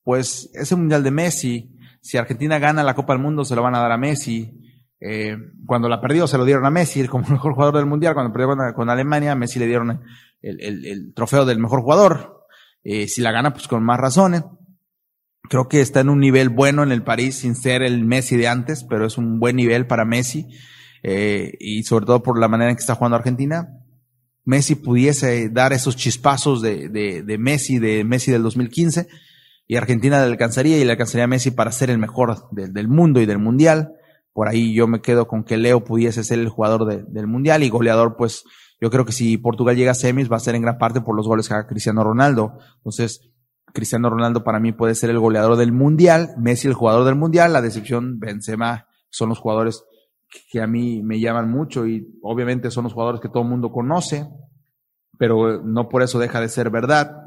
pues 0.03 0.49
ese 0.53 0.75
Mundial 0.75 1.03
de 1.03 1.11
Messi, 1.11 1.75
si 2.01 2.17
Argentina 2.17 2.59
gana 2.59 2.83
la 2.83 2.93
Copa 2.93 3.13
del 3.13 3.21
Mundo 3.21 3.43
se 3.45 3.55
lo 3.55 3.63
van 3.63 3.75
a 3.75 3.79
dar 3.79 3.91
a 3.91 3.97
Messi. 3.97 4.61
Eh, 4.99 5.35
cuando 5.65 5.89
la 5.89 5.99
perdió 5.99 6.25
se 6.25 6.37
lo 6.37 6.45
dieron 6.45 6.65
a 6.65 6.69
Messi 6.69 7.07
como 7.07 7.27
mejor 7.27 7.53
jugador 7.53 7.77
del 7.77 7.87
Mundial. 7.87 8.13
Cuando 8.13 8.31
perdió 8.31 8.55
con, 8.75 8.89
Alemania, 8.89 9.31
a 9.31 9.35
Messi 9.35 9.57
le 9.57 9.65
dieron 9.65 10.01
el, 10.41 10.61
el, 10.61 10.85
el 10.85 11.13
trofeo 11.15 11.45
del 11.45 11.59
mejor 11.59 11.81
jugador. 11.81 12.45
Eh, 12.83 13.07
si 13.07 13.21
la 13.21 13.31
gana, 13.31 13.53
pues 13.53 13.67
con 13.67 13.83
más 13.83 13.99
razones 13.99 14.43
creo 15.49 15.67
que 15.67 15.81
está 15.81 16.01
en 16.01 16.09
un 16.09 16.19
nivel 16.19 16.49
bueno 16.49 16.83
en 16.83 16.91
el 16.91 17.03
París 17.03 17.39
sin 17.39 17.55
ser 17.55 17.81
el 17.81 18.05
Messi 18.05 18.37
de 18.37 18.47
antes, 18.47 18.83
pero 18.83 19.07
es 19.07 19.17
un 19.17 19.39
buen 19.39 19.55
nivel 19.55 19.87
para 19.87 20.05
Messi 20.05 20.47
eh, 21.01 21.53
y 21.59 21.83
sobre 21.83 22.05
todo 22.05 22.21
por 22.21 22.39
la 22.39 22.47
manera 22.47 22.69
en 22.69 22.75
que 22.75 22.81
está 22.81 22.95
jugando 22.95 23.17
Argentina. 23.17 23.67
Messi 24.45 24.75
pudiese 24.75 25.49
dar 25.49 25.73
esos 25.73 25.95
chispazos 25.95 26.61
de, 26.61 26.87
de, 26.89 27.23
de 27.23 27.37
Messi, 27.37 27.79
de 27.79 28.03
Messi 28.03 28.31
del 28.31 28.43
2015 28.43 29.07
y 29.67 29.75
Argentina 29.75 30.19
le 30.19 30.31
alcanzaría 30.31 30.77
y 30.77 30.85
le 30.85 30.91
alcanzaría 30.91 31.25
a 31.25 31.27
Messi 31.27 31.51
para 31.51 31.71
ser 31.71 31.89
el 31.89 31.97
mejor 31.97 32.47
del 32.51 32.87
mundo 32.87 33.19
y 33.19 33.25
del 33.25 33.39
mundial. 33.39 33.93
Por 34.31 34.47
ahí 34.47 34.73
yo 34.73 34.87
me 34.87 35.01
quedo 35.01 35.27
con 35.27 35.43
que 35.43 35.57
Leo 35.57 35.83
pudiese 35.83 36.23
ser 36.23 36.39
el 36.39 36.49
jugador 36.49 37.07
del 37.07 37.27
mundial 37.27 37.63
y 37.63 37.69
goleador, 37.69 38.15
pues 38.17 38.43
yo 38.79 38.91
creo 38.91 39.05
que 39.05 39.11
si 39.11 39.37
Portugal 39.37 39.75
llega 39.75 39.91
a 39.91 39.95
semis 39.95 40.31
va 40.31 40.35
a 40.37 40.41
ser 40.41 40.55
en 40.55 40.61
gran 40.61 40.77
parte 40.77 41.01
por 41.01 41.15
los 41.15 41.27
goles 41.27 41.47
que 41.47 41.55
haga 41.55 41.67
Cristiano 41.67 42.03
Ronaldo. 42.03 42.59
Entonces, 42.77 43.31
Cristiano 43.73 44.09
Ronaldo 44.09 44.43
para 44.43 44.59
mí 44.59 44.71
puede 44.71 44.93
ser 44.93 45.09
el 45.09 45.19
goleador 45.19 45.57
del 45.57 45.71
mundial, 45.71 46.35
Messi 46.37 46.67
el 46.67 46.73
jugador 46.73 47.05
del 47.05 47.15
mundial, 47.15 47.51
la 47.51 47.61
decepción 47.61 48.19
Benzema 48.19 48.87
son 49.09 49.29
los 49.29 49.39
jugadores 49.39 49.83
que 50.51 50.61
a 50.61 50.67
mí 50.67 51.01
me 51.01 51.19
llaman 51.19 51.49
mucho 51.49 51.87
y 51.87 52.17
obviamente 52.21 52.71
son 52.71 52.85
los 52.85 52.93
jugadores 52.93 53.21
que 53.21 53.29
todo 53.29 53.43
el 53.43 53.49
mundo 53.49 53.71
conoce, 53.71 54.27
pero 55.17 55.61
no 55.63 55.89
por 55.89 56.03
eso 56.03 56.19
deja 56.19 56.41
de 56.41 56.49
ser 56.49 56.69
verdad. 56.69 57.21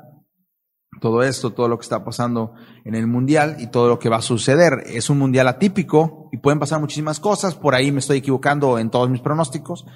Todo 1.00 1.22
esto, 1.22 1.52
todo 1.52 1.68
lo 1.68 1.78
que 1.78 1.82
está 1.82 2.04
pasando 2.04 2.54
en 2.84 2.94
el 2.94 3.06
mundial 3.06 3.56
y 3.60 3.70
todo 3.70 3.88
lo 3.88 3.98
que 3.98 4.08
va 4.08 4.16
a 4.16 4.22
suceder. 4.22 4.82
Es 4.86 5.10
un 5.10 5.18
mundial 5.18 5.46
atípico 5.46 6.28
y 6.32 6.38
pueden 6.38 6.58
pasar 6.58 6.80
muchísimas 6.80 7.20
cosas. 7.20 7.54
Por 7.54 7.74
ahí 7.74 7.92
me 7.92 8.00
estoy 8.00 8.18
equivocando 8.18 8.78
en 8.78 8.90
todos 8.90 9.08
mis 9.08 9.20
pronósticos, 9.20 9.86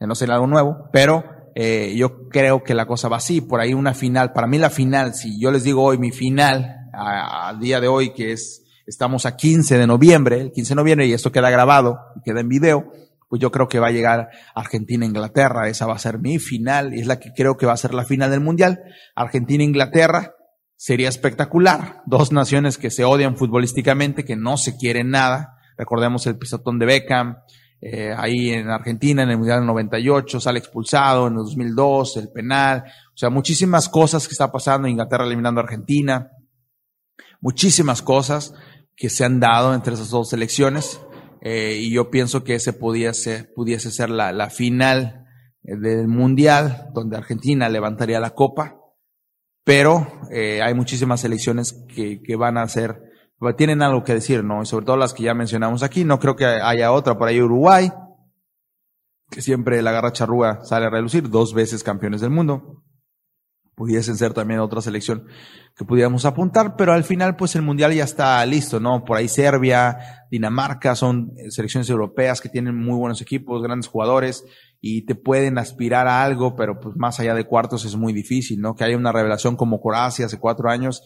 no 0.00 0.14
ser 0.14 0.30
algo 0.30 0.46
nuevo, 0.46 0.88
pero 0.92 1.24
eh, 1.54 1.94
yo 1.96 2.28
creo 2.28 2.62
que 2.62 2.74
la 2.74 2.86
cosa 2.86 3.08
va 3.08 3.18
así, 3.18 3.40
por 3.40 3.60
ahí 3.60 3.74
una 3.74 3.94
final, 3.94 4.32
para 4.32 4.46
mí 4.46 4.58
la 4.58 4.70
final, 4.70 5.14
si 5.14 5.40
yo 5.40 5.50
les 5.50 5.64
digo 5.64 5.82
hoy 5.82 5.98
mi 5.98 6.10
final, 6.10 6.88
al 6.92 7.58
día 7.58 7.80
de 7.80 7.88
hoy 7.88 8.12
que 8.12 8.32
es, 8.32 8.61
estamos 8.86 9.26
a 9.26 9.36
15 9.36 9.78
de 9.78 9.86
noviembre, 9.86 10.40
el 10.40 10.52
15 10.52 10.70
de 10.70 10.76
noviembre 10.76 11.06
y 11.06 11.12
esto 11.12 11.32
queda 11.32 11.50
grabado, 11.50 11.98
queda 12.24 12.40
en 12.40 12.48
video, 12.48 12.92
pues 13.28 13.40
yo 13.40 13.50
creo 13.50 13.68
que 13.68 13.78
va 13.78 13.88
a 13.88 13.92
llegar 13.92 14.28
Argentina-Inglaterra, 14.54 15.68
esa 15.68 15.86
va 15.86 15.94
a 15.94 15.98
ser 15.98 16.18
mi 16.18 16.38
final 16.38 16.94
y 16.94 17.00
es 17.00 17.06
la 17.06 17.18
que 17.18 17.32
creo 17.34 17.56
que 17.56 17.66
va 17.66 17.72
a 17.72 17.78
ser 17.78 17.94
la 17.94 18.04
final 18.04 18.30
del 18.30 18.40
Mundial, 18.40 18.82
Argentina-Inglaterra, 19.14 20.34
sería 20.76 21.08
espectacular, 21.08 22.02
dos 22.06 22.32
naciones 22.32 22.76
que 22.76 22.90
se 22.90 23.04
odian 23.04 23.36
futbolísticamente, 23.36 24.24
que 24.24 24.36
no 24.36 24.56
se 24.56 24.76
quieren 24.76 25.10
nada, 25.10 25.56
recordemos 25.78 26.26
el 26.26 26.36
pisotón 26.36 26.78
de 26.78 26.86
Beckham, 26.86 27.38
eh, 27.80 28.12
ahí 28.16 28.50
en 28.50 28.68
Argentina 28.68 29.22
en 29.22 29.30
el 29.30 29.38
Mundial 29.38 29.60
del 29.60 29.66
98, 29.66 30.38
sale 30.38 30.58
expulsado 30.58 31.26
en 31.26 31.32
el 31.32 31.38
2002, 31.38 32.16
el 32.18 32.30
penal, 32.30 32.84
o 32.86 33.16
sea, 33.16 33.30
muchísimas 33.30 33.88
cosas 33.88 34.28
que 34.28 34.32
está 34.32 34.52
pasando, 34.52 34.88
Inglaterra 34.88 35.24
eliminando 35.24 35.60
a 35.60 35.64
Argentina, 35.64 36.30
muchísimas 37.40 38.02
cosas 38.02 38.54
que 38.96 39.10
se 39.10 39.24
han 39.24 39.40
dado 39.40 39.74
entre 39.74 39.94
esas 39.94 40.10
dos 40.10 40.30
selecciones, 40.30 41.00
eh, 41.40 41.78
y 41.80 41.92
yo 41.92 42.10
pienso 42.10 42.44
que 42.44 42.54
ese 42.54 42.72
pudiese, 42.72 43.44
pudiese 43.44 43.90
ser 43.90 44.10
la, 44.10 44.32
la 44.32 44.50
final 44.50 45.26
eh, 45.62 45.76
del 45.76 46.08
Mundial, 46.08 46.88
donde 46.94 47.16
Argentina 47.16 47.68
levantaría 47.68 48.20
la 48.20 48.30
copa, 48.30 48.76
pero 49.64 50.06
eh, 50.30 50.60
hay 50.62 50.74
muchísimas 50.74 51.20
selecciones 51.20 51.84
que, 51.94 52.22
que 52.22 52.36
van 52.36 52.58
a 52.58 52.68
ser 52.68 53.12
tienen 53.56 53.82
algo 53.82 54.04
que 54.04 54.14
decir, 54.14 54.44
¿no? 54.44 54.62
Y 54.62 54.66
sobre 54.66 54.86
todo 54.86 54.96
las 54.96 55.12
que 55.14 55.24
ya 55.24 55.34
mencionamos 55.34 55.82
aquí, 55.82 56.04
no 56.04 56.20
creo 56.20 56.36
que 56.36 56.44
haya 56.44 56.92
otra, 56.92 57.18
por 57.18 57.26
ahí 57.26 57.40
Uruguay, 57.40 57.90
que 59.30 59.42
siempre 59.42 59.82
la 59.82 59.90
garra 59.90 60.12
charrúa 60.12 60.64
sale 60.64 60.86
a 60.86 60.90
relucir, 60.90 61.28
dos 61.28 61.52
veces 61.52 61.82
campeones 61.82 62.20
del 62.20 62.30
mundo. 62.30 62.84
Pudiesen 63.82 64.16
ser 64.16 64.32
también 64.32 64.60
otra 64.60 64.80
selección 64.80 65.26
que 65.76 65.84
pudiéramos 65.84 66.24
apuntar, 66.24 66.76
pero 66.76 66.92
al 66.92 67.02
final 67.02 67.34
pues 67.34 67.56
el 67.56 67.62
mundial 67.62 67.92
ya 67.92 68.04
está 68.04 68.46
listo, 68.46 68.78
¿no? 68.78 69.04
Por 69.04 69.16
ahí 69.16 69.26
Serbia, 69.26 69.98
Dinamarca 70.30 70.94
son 70.94 71.32
selecciones 71.48 71.90
europeas 71.90 72.40
que 72.40 72.48
tienen 72.48 72.76
muy 72.76 72.94
buenos 72.94 73.20
equipos, 73.20 73.60
grandes 73.60 73.88
jugadores 73.88 74.44
y 74.80 75.04
te 75.04 75.16
pueden 75.16 75.58
aspirar 75.58 76.06
a 76.06 76.22
algo, 76.22 76.54
pero 76.54 76.78
pues 76.78 76.94
más 76.94 77.18
allá 77.18 77.34
de 77.34 77.44
cuartos 77.44 77.84
es 77.84 77.96
muy 77.96 78.12
difícil, 78.12 78.60
¿no? 78.60 78.76
Que 78.76 78.84
haya 78.84 78.96
una 78.96 79.10
revelación 79.10 79.56
como 79.56 79.80
Croacia 79.80 80.26
hace 80.26 80.38
cuatro 80.38 80.70
años, 80.70 81.02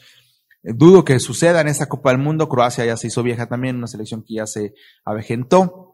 Dudo 0.69 1.05
que 1.05 1.21
suceda 1.21 1.61
en 1.61 1.69
esta 1.69 1.87
Copa 1.87 2.11
del 2.11 2.19
Mundo. 2.19 2.49
Croacia 2.49 2.85
ya 2.85 2.97
se 2.97 3.07
hizo 3.07 3.23
vieja 3.23 3.47
también, 3.47 3.77
una 3.77 3.87
selección 3.87 4.25
que 4.25 4.35
ya 4.35 4.47
se 4.47 4.75
avejentó. 5.05 5.86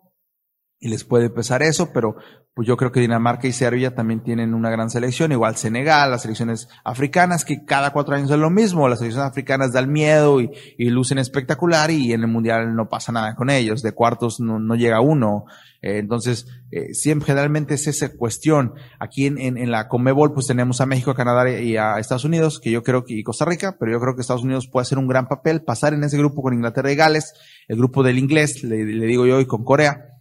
Y 0.82 0.88
les 0.88 1.04
puede 1.04 1.30
pesar 1.30 1.62
eso, 1.62 1.92
pero 1.92 2.16
pues 2.54 2.66
yo 2.66 2.76
creo 2.76 2.90
que 2.90 2.98
Dinamarca 2.98 3.46
y 3.46 3.52
Serbia 3.52 3.94
también 3.94 4.20
tienen 4.24 4.52
una 4.52 4.68
gran 4.68 4.90
selección, 4.90 5.30
igual 5.30 5.56
Senegal, 5.56 6.10
las 6.10 6.22
selecciones 6.22 6.68
africanas, 6.84 7.44
que 7.44 7.64
cada 7.64 7.92
cuatro 7.92 8.16
años 8.16 8.32
es 8.32 8.38
lo 8.38 8.50
mismo, 8.50 8.88
las 8.88 8.98
selecciones 8.98 9.30
africanas 9.30 9.72
dan 9.72 9.92
miedo 9.92 10.40
y, 10.40 10.50
lucen 10.90 11.18
espectacular 11.18 11.92
y 11.92 12.12
en 12.12 12.22
el 12.22 12.26
Mundial 12.26 12.74
no 12.74 12.88
pasa 12.88 13.12
nada 13.12 13.36
con 13.36 13.48
ellos, 13.48 13.80
de 13.80 13.92
cuartos 13.92 14.40
no, 14.40 14.74
llega 14.74 15.00
uno, 15.00 15.44
eh, 15.82 15.98
entonces 15.98 16.48
eh, 16.72 16.94
siempre 16.94 17.26
generalmente 17.26 17.74
es 17.74 17.86
esa 17.86 18.10
cuestión. 18.14 18.74
Aquí 18.98 19.26
en, 19.26 19.38
en, 19.38 19.70
la 19.70 19.86
Comebol 19.86 20.34
pues 20.34 20.48
tenemos 20.48 20.80
a 20.80 20.86
México, 20.86 21.12
a 21.12 21.14
Canadá 21.14 21.48
y 21.48 21.76
a 21.76 22.00
Estados 22.00 22.24
Unidos, 22.24 22.58
que 22.58 22.72
yo 22.72 22.82
creo 22.82 23.04
que, 23.04 23.14
y 23.14 23.22
Costa 23.22 23.44
Rica, 23.44 23.76
pero 23.78 23.92
yo 23.92 24.00
creo 24.00 24.16
que 24.16 24.20
Estados 24.20 24.42
Unidos 24.42 24.66
puede 24.66 24.82
hacer 24.82 24.98
un 24.98 25.06
gran 25.06 25.28
papel, 25.28 25.62
pasar 25.62 25.94
en 25.94 26.02
ese 26.02 26.18
grupo 26.18 26.42
con 26.42 26.54
Inglaterra 26.54 26.90
y 26.90 26.96
Gales, 26.96 27.34
el 27.68 27.78
grupo 27.78 28.02
del 28.02 28.18
inglés, 28.18 28.64
le, 28.64 28.84
le 28.84 29.06
digo 29.06 29.26
yo, 29.26 29.40
y 29.40 29.46
con 29.46 29.64
Corea, 29.64 30.11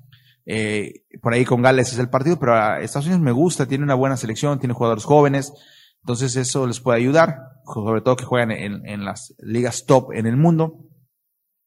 eh, 0.46 1.06
por 1.22 1.34
ahí 1.34 1.46
con 1.46 1.62
Gales 1.62 1.94
es 1.94 2.00
el 2.00 2.10
partido, 2.10 2.39
pero 2.39 2.56
a 2.56 2.82
Estados 2.82 3.06
Unidos 3.06 3.22
me 3.22 3.32
gusta, 3.32 3.68
tiene 3.68 3.84
una 3.84 3.96
buena 3.96 4.18
selección, 4.18 4.60
tiene 4.60 4.74
jugadores 4.74 5.06
jóvenes, 5.06 5.54
entonces 6.02 6.36
eso 6.36 6.66
les 6.68 6.80
puede 6.80 7.00
ayudar, 7.00 7.38
sobre 7.66 8.02
todo 8.02 8.16
que 8.16 8.26
juegan 8.26 8.52
en, 8.52 8.86
en 8.88 9.06
las 9.06 9.36
ligas 9.39 9.86
top 9.86 10.14
en 10.14 10.26
el 10.26 10.38
mundo. 10.38 10.86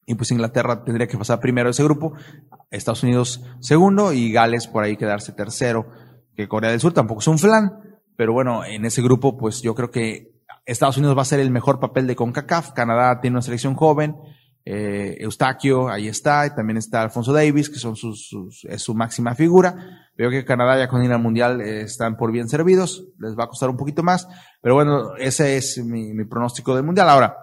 Y 0.07 0.15
pues 0.15 0.29
Inglaterra 0.29 0.83
tendría 0.83 1.07
que 1.07 1.17
pasar 1.17 1.39
primero 1.39 1.69
ese 1.69 1.83
grupo, 1.83 2.13
Estados 2.69 3.01
Unidos 3.01 3.43
segundo 3.59 4.13
y 4.13 4.31
Gales 4.31 4.67
por 4.67 4.83
ahí 4.83 4.97
quedarse 4.97 5.31
tercero, 5.31 5.87
que 6.35 6.47
Corea 6.47 6.69
del 6.69 6.79
Sur 6.79 6.93
tampoco 6.93 7.21
es 7.21 7.27
un 7.27 7.39
flan, 7.39 7.99
pero 8.15 8.33
bueno, 8.33 8.63
en 8.65 8.85
ese 8.85 9.01
grupo 9.01 9.37
pues 9.37 9.61
yo 9.61 9.73
creo 9.73 9.89
que 9.89 10.35
Estados 10.65 10.97
Unidos 10.97 11.17
va 11.17 11.23
a 11.23 11.25
ser 11.25 11.39
el 11.39 11.49
mejor 11.49 11.79
papel 11.79 12.05
de 12.07 12.15
CONCACAF, 12.15 12.73
Canadá 12.73 13.19
tiene 13.21 13.35
una 13.35 13.41
selección 13.41 13.75
joven, 13.75 14.15
eh, 14.65 15.17
Eustaquio, 15.19 15.89
ahí 15.89 16.07
está, 16.07 16.47
y 16.47 16.55
también 16.55 16.77
está 16.77 17.01
Alfonso 17.01 17.31
Davis, 17.31 17.69
que 17.69 17.79
son 17.79 17.95
sus, 17.95 18.31
es 18.67 18.81
su 18.81 18.95
máxima 18.95 19.35
figura. 19.35 20.09
Veo 20.17 20.29
que 20.29 20.43
Canadá 20.43 20.77
ya 20.77 20.87
con 20.87 21.03
ir 21.03 21.11
al 21.11 21.21
Mundial 21.21 21.61
eh, 21.61 21.81
están 21.81 22.17
por 22.17 22.31
bien 22.31 22.49
servidos, 22.49 23.05
les 23.19 23.37
va 23.37 23.45
a 23.45 23.47
costar 23.47 23.69
un 23.69 23.77
poquito 23.77 24.01
más, 24.01 24.27
pero 24.61 24.75
bueno, 24.75 25.15
ese 25.17 25.57
es 25.57 25.77
mi, 25.77 26.13
mi 26.13 26.25
pronóstico 26.25 26.75
del 26.75 26.83
Mundial. 26.83 27.09
Ahora, 27.09 27.37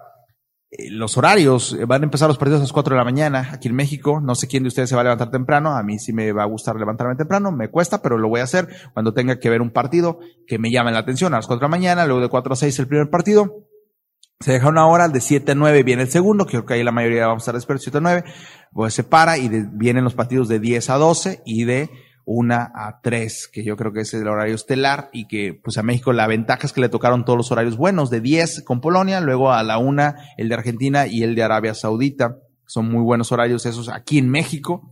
eh, 0.75 0.89
los 0.89 1.17
horarios, 1.17 1.73
eh, 1.73 1.85
van 1.85 2.01
a 2.01 2.05
empezar 2.05 2.27
los 2.27 2.37
partidos 2.37 2.59
a 2.59 2.63
las 2.63 2.73
4 2.73 2.95
de 2.95 2.97
la 2.97 3.03
mañana 3.03 3.49
aquí 3.51 3.67
en 3.67 3.75
México, 3.75 4.19
no 4.19 4.33
sé 4.33 4.47
quién 4.47 4.63
de 4.63 4.69
ustedes 4.69 4.89
se 4.89 4.95
va 4.95 5.01
a 5.01 5.03
levantar 5.03 5.29
temprano, 5.29 5.75
a 5.75 5.83
mí 5.83 5.99
sí 5.99 6.13
me 6.13 6.31
va 6.31 6.43
a 6.43 6.47
gustar 6.47 6.75
levantarme 6.77 7.15
temprano, 7.15 7.51
me 7.51 7.69
cuesta, 7.69 8.01
pero 8.01 8.17
lo 8.17 8.27
voy 8.27 8.39
a 8.39 8.45
hacer 8.45 8.69
cuando 8.93 9.13
tenga 9.13 9.39
que 9.39 9.51
ver 9.51 9.61
un 9.61 9.69
partido 9.69 10.19
que 10.47 10.57
me 10.57 10.71
llame 10.71 10.91
la 10.91 10.99
atención 10.99 11.33
a 11.33 11.37
las 11.37 11.47
4 11.47 11.59
de 11.59 11.65
la 11.65 11.77
mañana, 11.77 12.05
luego 12.05 12.21
de 12.21 12.29
4 12.29 12.53
a 12.53 12.55
6 12.55 12.79
el 12.79 12.87
primer 12.87 13.09
partido, 13.11 13.67
se 14.43 14.51
deja 14.51 14.67
una 14.67 14.85
hora, 14.87 15.07
de 15.07 15.21
7 15.21 15.53
a 15.53 15.55
9 15.55 15.83
viene 15.83 16.01
el 16.01 16.09
segundo, 16.09 16.45
creo 16.45 16.65
que 16.65 16.73
ahí 16.73 16.83
la 16.83 16.91
mayoría 16.91 17.27
vamos 17.27 17.43
a 17.43 17.45
estar 17.45 17.55
despiertos, 17.55 17.83
7 17.83 17.99
a 17.99 18.01
9, 18.01 18.23
pues 18.73 18.93
se 18.93 19.05
para 19.05 19.37
y 19.37 19.49
vienen 19.71 20.03
los 20.03 20.15
partidos 20.15 20.49
de 20.49 20.59
10 20.59 20.89
a 20.89 20.95
12 20.95 21.43
y 21.45 21.63
de 21.63 21.89
1 22.25 22.53
a 22.53 22.99
3, 23.01 23.49
que 23.53 23.63
yo 23.63 23.77
creo 23.77 23.93
que 23.93 24.01
es 24.01 24.13
el 24.13 24.27
horario 24.27 24.55
estelar 24.55 25.09
y 25.13 25.27
que 25.27 25.53
pues 25.53 25.77
a 25.77 25.83
México 25.83 26.11
la 26.11 26.27
ventaja 26.27 26.67
es 26.67 26.73
que 26.73 26.81
le 26.81 26.89
tocaron 26.89 27.23
todos 27.23 27.37
los 27.37 27.51
horarios 27.53 27.77
buenos, 27.77 28.09
de 28.09 28.19
10 28.19 28.63
con 28.63 28.81
Polonia, 28.81 29.21
luego 29.21 29.53
a 29.53 29.63
la 29.63 29.77
1 29.77 30.13
el 30.37 30.49
de 30.49 30.55
Argentina 30.55 31.07
y 31.07 31.23
el 31.23 31.35
de 31.35 31.43
Arabia 31.43 31.73
Saudita, 31.73 32.35
son 32.65 32.91
muy 32.91 33.01
buenos 33.01 33.31
horarios 33.31 33.65
esos 33.65 33.87
aquí 33.87 34.17
en 34.17 34.29
México. 34.29 34.91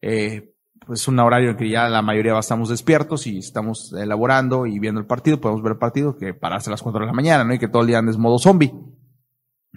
Eh, 0.00 0.51
pues 0.86 1.06
un 1.08 1.18
horario 1.18 1.50
en 1.50 1.56
que 1.56 1.68
ya 1.68 1.88
la 1.88 2.02
mayoría 2.02 2.38
estamos 2.38 2.68
despiertos 2.68 3.26
y 3.26 3.38
estamos 3.38 3.92
elaborando 3.92 4.66
y 4.66 4.78
viendo 4.78 5.00
el 5.00 5.06
partido, 5.06 5.40
podemos 5.40 5.62
ver 5.62 5.72
el 5.72 5.78
partido 5.78 6.16
que 6.16 6.34
pararse 6.34 6.70
a 6.70 6.72
las 6.72 6.82
4 6.82 7.00
de 7.00 7.06
la 7.06 7.12
mañana, 7.12 7.44
¿no? 7.44 7.54
Y 7.54 7.58
que 7.58 7.68
todo 7.68 7.82
el 7.82 7.88
día 7.88 7.98
andes 7.98 8.18
modo 8.18 8.38
zombie. 8.38 8.72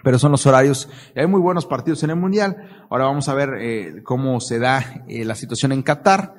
Pero 0.03 0.19
son 0.19 0.31
los 0.31 0.45
horarios. 0.45 0.89
Hay 1.15 1.27
muy 1.27 1.39
buenos 1.39 1.65
partidos 1.65 2.03
en 2.03 2.09
el 2.09 2.15
Mundial. 2.15 2.57
Ahora 2.89 3.05
vamos 3.05 3.29
a 3.29 3.33
ver 3.33 3.49
eh, 3.59 4.03
cómo 4.03 4.39
se 4.39 4.59
da 4.59 5.03
eh, 5.07 5.23
la 5.25 5.35
situación 5.35 5.71
en 5.71 5.83
Qatar. 5.83 6.35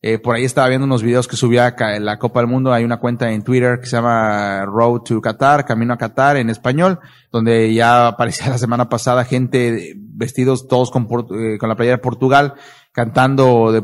Eh, 0.00 0.18
por 0.18 0.36
ahí 0.36 0.44
estaba 0.44 0.68
viendo 0.68 0.84
unos 0.84 1.02
videos 1.02 1.28
que 1.28 1.36
subía 1.36 1.74
la 2.00 2.18
Copa 2.18 2.40
del 2.40 2.48
Mundo. 2.48 2.72
Hay 2.72 2.84
una 2.84 2.98
cuenta 2.98 3.30
en 3.30 3.42
Twitter 3.42 3.78
que 3.80 3.86
se 3.86 3.96
llama 3.96 4.64
Road 4.66 5.00
to 5.02 5.20
Qatar, 5.20 5.64
Camino 5.64 5.94
a 5.94 5.98
Qatar 5.98 6.36
en 6.36 6.50
español, 6.50 7.00
donde 7.30 7.72
ya 7.72 8.08
aparecía 8.08 8.48
la 8.50 8.58
semana 8.58 8.88
pasada 8.88 9.24
gente 9.24 9.94
vestidos 9.96 10.68
todos 10.68 10.90
con, 10.90 11.06
con 11.06 11.68
la 11.68 11.76
playera 11.76 11.96
de 11.96 12.02
Portugal, 12.02 12.54
cantando 12.94 13.72
de, 13.72 13.82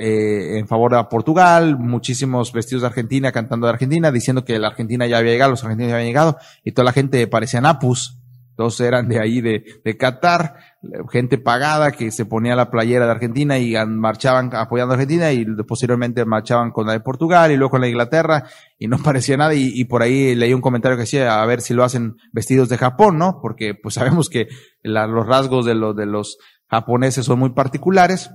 eh, 0.00 0.58
en 0.58 0.66
favor 0.66 0.94
de 0.94 1.02
Portugal, 1.04 1.78
muchísimos 1.78 2.52
vestidos 2.52 2.82
de 2.82 2.88
Argentina 2.88 3.32
cantando 3.32 3.66
de 3.66 3.72
Argentina, 3.72 4.12
diciendo 4.12 4.44
que 4.44 4.58
la 4.58 4.68
Argentina 4.68 5.06
ya 5.06 5.18
había 5.18 5.32
llegado, 5.32 5.52
los 5.52 5.62
argentinos 5.62 5.90
ya 5.90 5.94
habían 5.94 6.08
llegado, 6.08 6.38
y 6.64 6.72
toda 6.72 6.84
la 6.84 6.92
gente 6.92 7.26
parecía 7.26 7.60
Napus 7.60 8.18
todos 8.58 8.80
eran 8.80 9.06
de 9.06 9.20
ahí 9.20 9.40
de, 9.40 9.80
de 9.84 9.96
Qatar, 9.96 10.56
gente 11.12 11.38
pagada 11.38 11.92
que 11.92 12.10
se 12.10 12.26
ponía 12.26 12.56
la 12.56 12.72
playera 12.72 13.04
de 13.04 13.12
Argentina 13.12 13.56
y 13.56 13.76
marchaban 13.86 14.50
apoyando 14.52 14.94
a 14.94 14.96
Argentina 14.96 15.30
y 15.30 15.44
posteriormente 15.62 16.24
marchaban 16.24 16.72
con 16.72 16.88
la 16.88 16.94
de 16.94 16.98
Portugal 16.98 17.52
y 17.52 17.56
luego 17.56 17.70
con 17.70 17.82
la 17.82 17.88
Inglaterra 17.88 18.48
y 18.76 18.88
no 18.88 18.98
parecía 19.04 19.36
nada 19.36 19.54
y, 19.54 19.84
por 19.84 20.02
ahí 20.02 20.34
leí 20.34 20.52
un 20.52 20.60
comentario 20.60 20.96
que 20.96 21.02
decía 21.02 21.40
a 21.40 21.46
ver 21.46 21.60
si 21.60 21.72
lo 21.72 21.84
hacen 21.84 22.16
vestidos 22.32 22.68
de 22.68 22.78
Japón, 22.78 23.16
¿no? 23.16 23.38
Porque 23.40 23.74
pues 23.80 23.94
sabemos 23.94 24.28
que 24.28 24.48
los 24.82 25.24
rasgos 25.24 25.64
de, 25.64 25.76
los 25.76 25.94
de 25.94 26.06
los 26.06 26.38
japoneses 26.68 27.26
son 27.26 27.38
muy 27.38 27.50
particulares. 27.50 28.32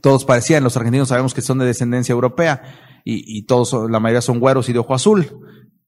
Todos 0.00 0.24
parecían, 0.24 0.64
los 0.64 0.76
argentinos 0.76 1.08
sabemos 1.08 1.34
que 1.34 1.42
son 1.42 1.58
de 1.58 1.66
descendencia 1.66 2.12
europea 2.12 2.62
y, 3.04 3.38
y 3.38 3.42
todos, 3.42 3.90
la 3.90 4.00
mayoría 4.00 4.20
son 4.20 4.40
güeros 4.40 4.68
y 4.68 4.72
de 4.72 4.78
ojo 4.78 4.94
azul 4.94 5.26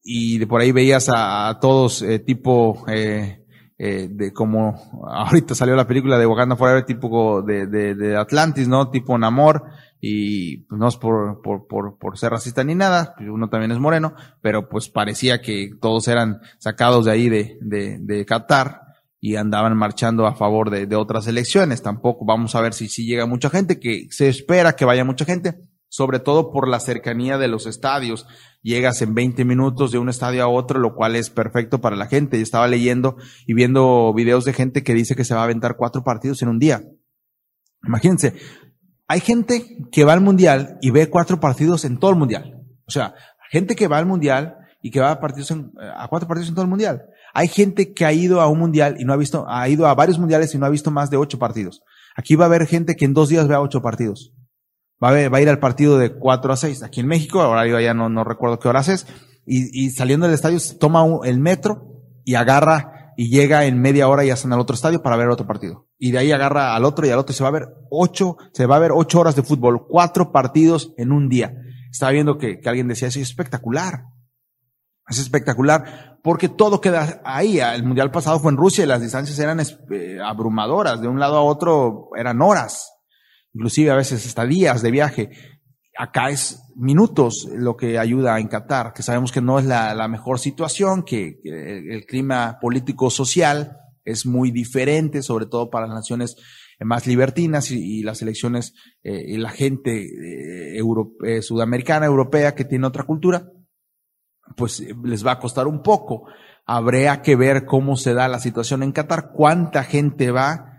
y 0.02 0.38
de 0.38 0.46
por 0.46 0.60
ahí 0.60 0.72
veías 0.72 1.08
a, 1.12 1.58
todos 1.60 2.02
eh, 2.02 2.18
tipo 2.18 2.84
eh, 2.88 3.44
eh, 3.78 4.08
de 4.10 4.32
como 4.32 4.74
ahorita 5.08 5.54
salió 5.54 5.76
la 5.76 5.86
película 5.86 6.18
de 6.18 6.26
Wakanda 6.26 6.56
Forever 6.56 6.84
tipo 6.84 7.42
de, 7.42 7.66
de, 7.66 7.94
de 7.94 8.16
Atlantis, 8.16 8.68
¿no? 8.68 8.90
Tipo 8.90 9.16
Namor 9.16 9.64
y 10.00 10.58
pues, 10.58 10.78
no 10.80 10.88
es 10.88 10.96
por, 10.96 11.40
por, 11.42 11.66
por, 11.68 11.96
por 11.96 12.18
ser 12.18 12.32
racista 12.32 12.64
ni 12.64 12.74
nada, 12.74 13.14
pues, 13.16 13.28
uno 13.28 13.48
también 13.48 13.70
es 13.70 13.78
moreno, 13.78 14.14
pero 14.40 14.68
pues 14.68 14.88
parecía 14.88 15.40
que 15.40 15.70
todos 15.80 16.08
eran 16.08 16.40
sacados 16.58 17.04
de 17.04 17.12
ahí 17.12 17.28
de, 17.28 17.58
de, 17.60 17.98
de 18.00 18.26
Qatar 18.26 18.80
y 19.24 19.36
andaban 19.36 19.76
marchando 19.76 20.26
a 20.26 20.34
favor 20.34 20.68
de, 20.68 20.86
de 20.86 20.96
otras 20.96 21.28
elecciones. 21.28 21.80
Tampoco 21.80 22.24
vamos 22.26 22.56
a 22.56 22.60
ver 22.60 22.74
si, 22.74 22.88
si 22.88 23.06
llega 23.06 23.24
mucha 23.24 23.48
gente, 23.48 23.78
que 23.78 24.08
se 24.10 24.28
espera 24.28 24.74
que 24.74 24.84
vaya 24.84 25.04
mucha 25.04 25.24
gente, 25.24 25.60
sobre 25.88 26.18
todo 26.18 26.50
por 26.50 26.66
la 26.66 26.80
cercanía 26.80 27.38
de 27.38 27.46
los 27.46 27.66
estadios 27.66 28.26
llegas 28.62 29.00
en 29.00 29.14
20 29.14 29.44
minutos 29.44 29.92
de 29.92 29.98
un 29.98 30.08
estadio 30.08 30.42
a 30.42 30.48
otro, 30.48 30.80
lo 30.80 30.96
cual 30.96 31.14
es 31.14 31.30
perfecto 31.30 31.80
para 31.80 31.94
la 31.94 32.06
gente. 32.06 32.36
Yo 32.36 32.42
estaba 32.42 32.66
leyendo 32.66 33.16
y 33.46 33.54
viendo 33.54 34.12
videos 34.12 34.44
de 34.44 34.52
gente 34.52 34.82
que 34.82 34.92
dice 34.92 35.14
que 35.14 35.24
se 35.24 35.34
va 35.34 35.42
a 35.42 35.44
aventar 35.44 35.76
cuatro 35.76 36.02
partidos 36.02 36.42
en 36.42 36.48
un 36.48 36.58
día. 36.58 36.82
Imagínense, 37.86 38.34
hay 39.06 39.20
gente 39.20 39.78
que 39.92 40.04
va 40.04 40.14
al 40.14 40.20
mundial 40.20 40.78
y 40.80 40.90
ve 40.90 41.08
cuatro 41.08 41.38
partidos 41.38 41.84
en 41.84 41.98
todo 41.98 42.10
el 42.10 42.16
mundial. 42.16 42.60
O 42.86 42.90
sea, 42.90 43.14
gente 43.50 43.76
que 43.76 43.86
va 43.86 43.98
al 43.98 44.06
mundial 44.06 44.56
y 44.82 44.90
que 44.90 44.98
va 44.98 45.12
a 45.12 45.20
partidos 45.20 45.52
a 45.52 46.08
cuatro 46.08 46.26
partidos 46.26 46.48
en 46.48 46.54
todo 46.54 46.64
el 46.64 46.70
mundial. 46.70 47.04
Hay 47.34 47.48
gente 47.48 47.92
que 47.92 48.04
ha 48.04 48.12
ido 48.12 48.40
a 48.40 48.48
un 48.48 48.58
mundial 48.58 48.96
y 48.98 49.04
no 49.04 49.12
ha 49.12 49.16
visto, 49.16 49.46
ha 49.48 49.68
ido 49.68 49.86
a 49.86 49.94
varios 49.94 50.18
mundiales 50.18 50.54
y 50.54 50.58
no 50.58 50.66
ha 50.66 50.70
visto 50.70 50.90
más 50.90 51.10
de 51.10 51.16
ocho 51.16 51.38
partidos. 51.38 51.82
Aquí 52.16 52.34
va 52.36 52.44
a 52.44 52.48
haber 52.48 52.66
gente 52.66 52.96
que 52.96 53.04
en 53.04 53.14
dos 53.14 53.28
días 53.28 53.48
vea 53.48 53.60
ocho 53.60 53.80
partidos 53.80 54.34
va 55.02 55.10
a, 55.10 55.40
ir 55.40 55.48
al 55.48 55.58
partido 55.58 55.98
de 55.98 56.14
4 56.14 56.52
a 56.52 56.56
6 56.56 56.82
aquí 56.82 57.00
en 57.00 57.08
México, 57.08 57.40
horario 57.40 57.80
ya 57.80 57.94
no, 57.94 58.08
no 58.08 58.24
recuerdo 58.24 58.58
qué 58.58 58.68
horas 58.68 58.88
es, 58.88 59.06
y, 59.44 59.90
saliendo 59.90 60.26
del 60.26 60.34
estadio 60.34 60.58
toma 60.78 61.04
el 61.24 61.40
metro 61.40 62.00
y 62.24 62.36
agarra 62.36 63.12
y 63.16 63.28
llega 63.28 63.64
en 63.64 63.80
media 63.80 64.08
hora 64.08 64.24
y 64.24 64.28
ya 64.28 64.34
está 64.34 64.46
en 64.46 64.52
el 64.52 64.60
otro 64.60 64.74
estadio 64.74 65.02
para 65.02 65.16
ver 65.16 65.28
otro 65.28 65.48
partido. 65.48 65.88
Y 65.98 66.12
de 66.12 66.18
ahí 66.18 66.32
agarra 66.32 66.76
al 66.76 66.84
otro 66.84 67.06
y 67.06 67.10
al 67.10 67.18
otro 67.18 67.32
y 67.32 67.36
se 67.36 67.42
va 67.42 67.48
a 67.48 67.52
ver 67.52 67.68
ocho, 67.90 68.36
se 68.52 68.66
va 68.66 68.76
a 68.76 68.78
ver 68.78 68.92
ocho 68.94 69.18
horas 69.18 69.34
de 69.34 69.42
fútbol, 69.42 69.84
cuatro 69.88 70.30
partidos 70.30 70.94
en 70.96 71.10
un 71.10 71.28
día. 71.28 71.54
Estaba 71.90 72.12
viendo 72.12 72.38
que, 72.38 72.60
que 72.60 72.68
alguien 72.68 72.86
decía 72.86 73.08
eso 73.08 73.18
es 73.18 73.28
espectacular. 73.28 74.04
Es 75.12 75.22
espectacular 75.22 76.18
porque 76.22 76.48
todo 76.48 76.80
queda 76.80 77.20
ahí. 77.24 77.60
El 77.60 77.84
mundial 77.84 78.10
pasado 78.10 78.40
fue 78.40 78.50
en 78.50 78.58
Rusia 78.58 78.84
y 78.84 78.86
las 78.86 79.00
distancias 79.00 79.38
eran 79.38 79.60
eh, 79.60 80.18
abrumadoras. 80.24 81.00
De 81.00 81.08
un 81.08 81.20
lado 81.20 81.36
a 81.36 81.42
otro 81.42 82.10
eran 82.16 82.42
horas 82.42 82.92
inclusive 83.54 83.90
a 83.90 83.96
veces 83.96 84.26
hasta 84.26 84.46
días 84.46 84.82
de 84.82 84.90
viaje. 84.90 85.30
Acá 85.96 86.30
es 86.30 86.62
minutos 86.74 87.48
lo 87.54 87.76
que 87.76 87.98
ayuda 87.98 88.38
en 88.40 88.48
Qatar, 88.48 88.92
que 88.94 89.02
sabemos 89.02 89.30
que 89.30 89.42
no 89.42 89.58
es 89.58 89.66
la, 89.66 90.08
mejor 90.08 90.38
situación, 90.38 91.02
que, 91.02 91.40
el 91.44 92.06
clima 92.06 92.58
político-social 92.60 93.76
es 94.04 94.24
muy 94.24 94.50
diferente, 94.50 95.22
sobre 95.22 95.46
todo 95.46 95.70
para 95.70 95.86
las 95.86 95.96
naciones 95.96 96.36
más 96.80 97.06
libertinas 97.06 97.70
y, 97.70 98.02
las 98.02 98.22
elecciones 98.22 98.74
eh, 99.04 99.22
y 99.28 99.36
la 99.36 99.50
gente 99.50 100.08
eh, 100.74 101.42
sudamericana, 101.42 102.06
europea, 102.06 102.54
que 102.54 102.64
tiene 102.64 102.86
otra 102.86 103.04
cultura, 103.04 103.52
pues 104.56 104.82
les 105.04 105.26
va 105.26 105.32
a 105.32 105.38
costar 105.38 105.66
un 105.66 105.82
poco. 105.82 106.26
Habría 106.64 107.22
que 107.22 107.36
ver 107.36 107.64
cómo 107.64 107.96
se 107.96 108.14
da 108.14 108.28
la 108.28 108.38
situación 108.38 108.82
en 108.82 108.92
Qatar, 108.92 109.32
cuánta 109.34 109.84
gente 109.84 110.30
va, 110.30 110.72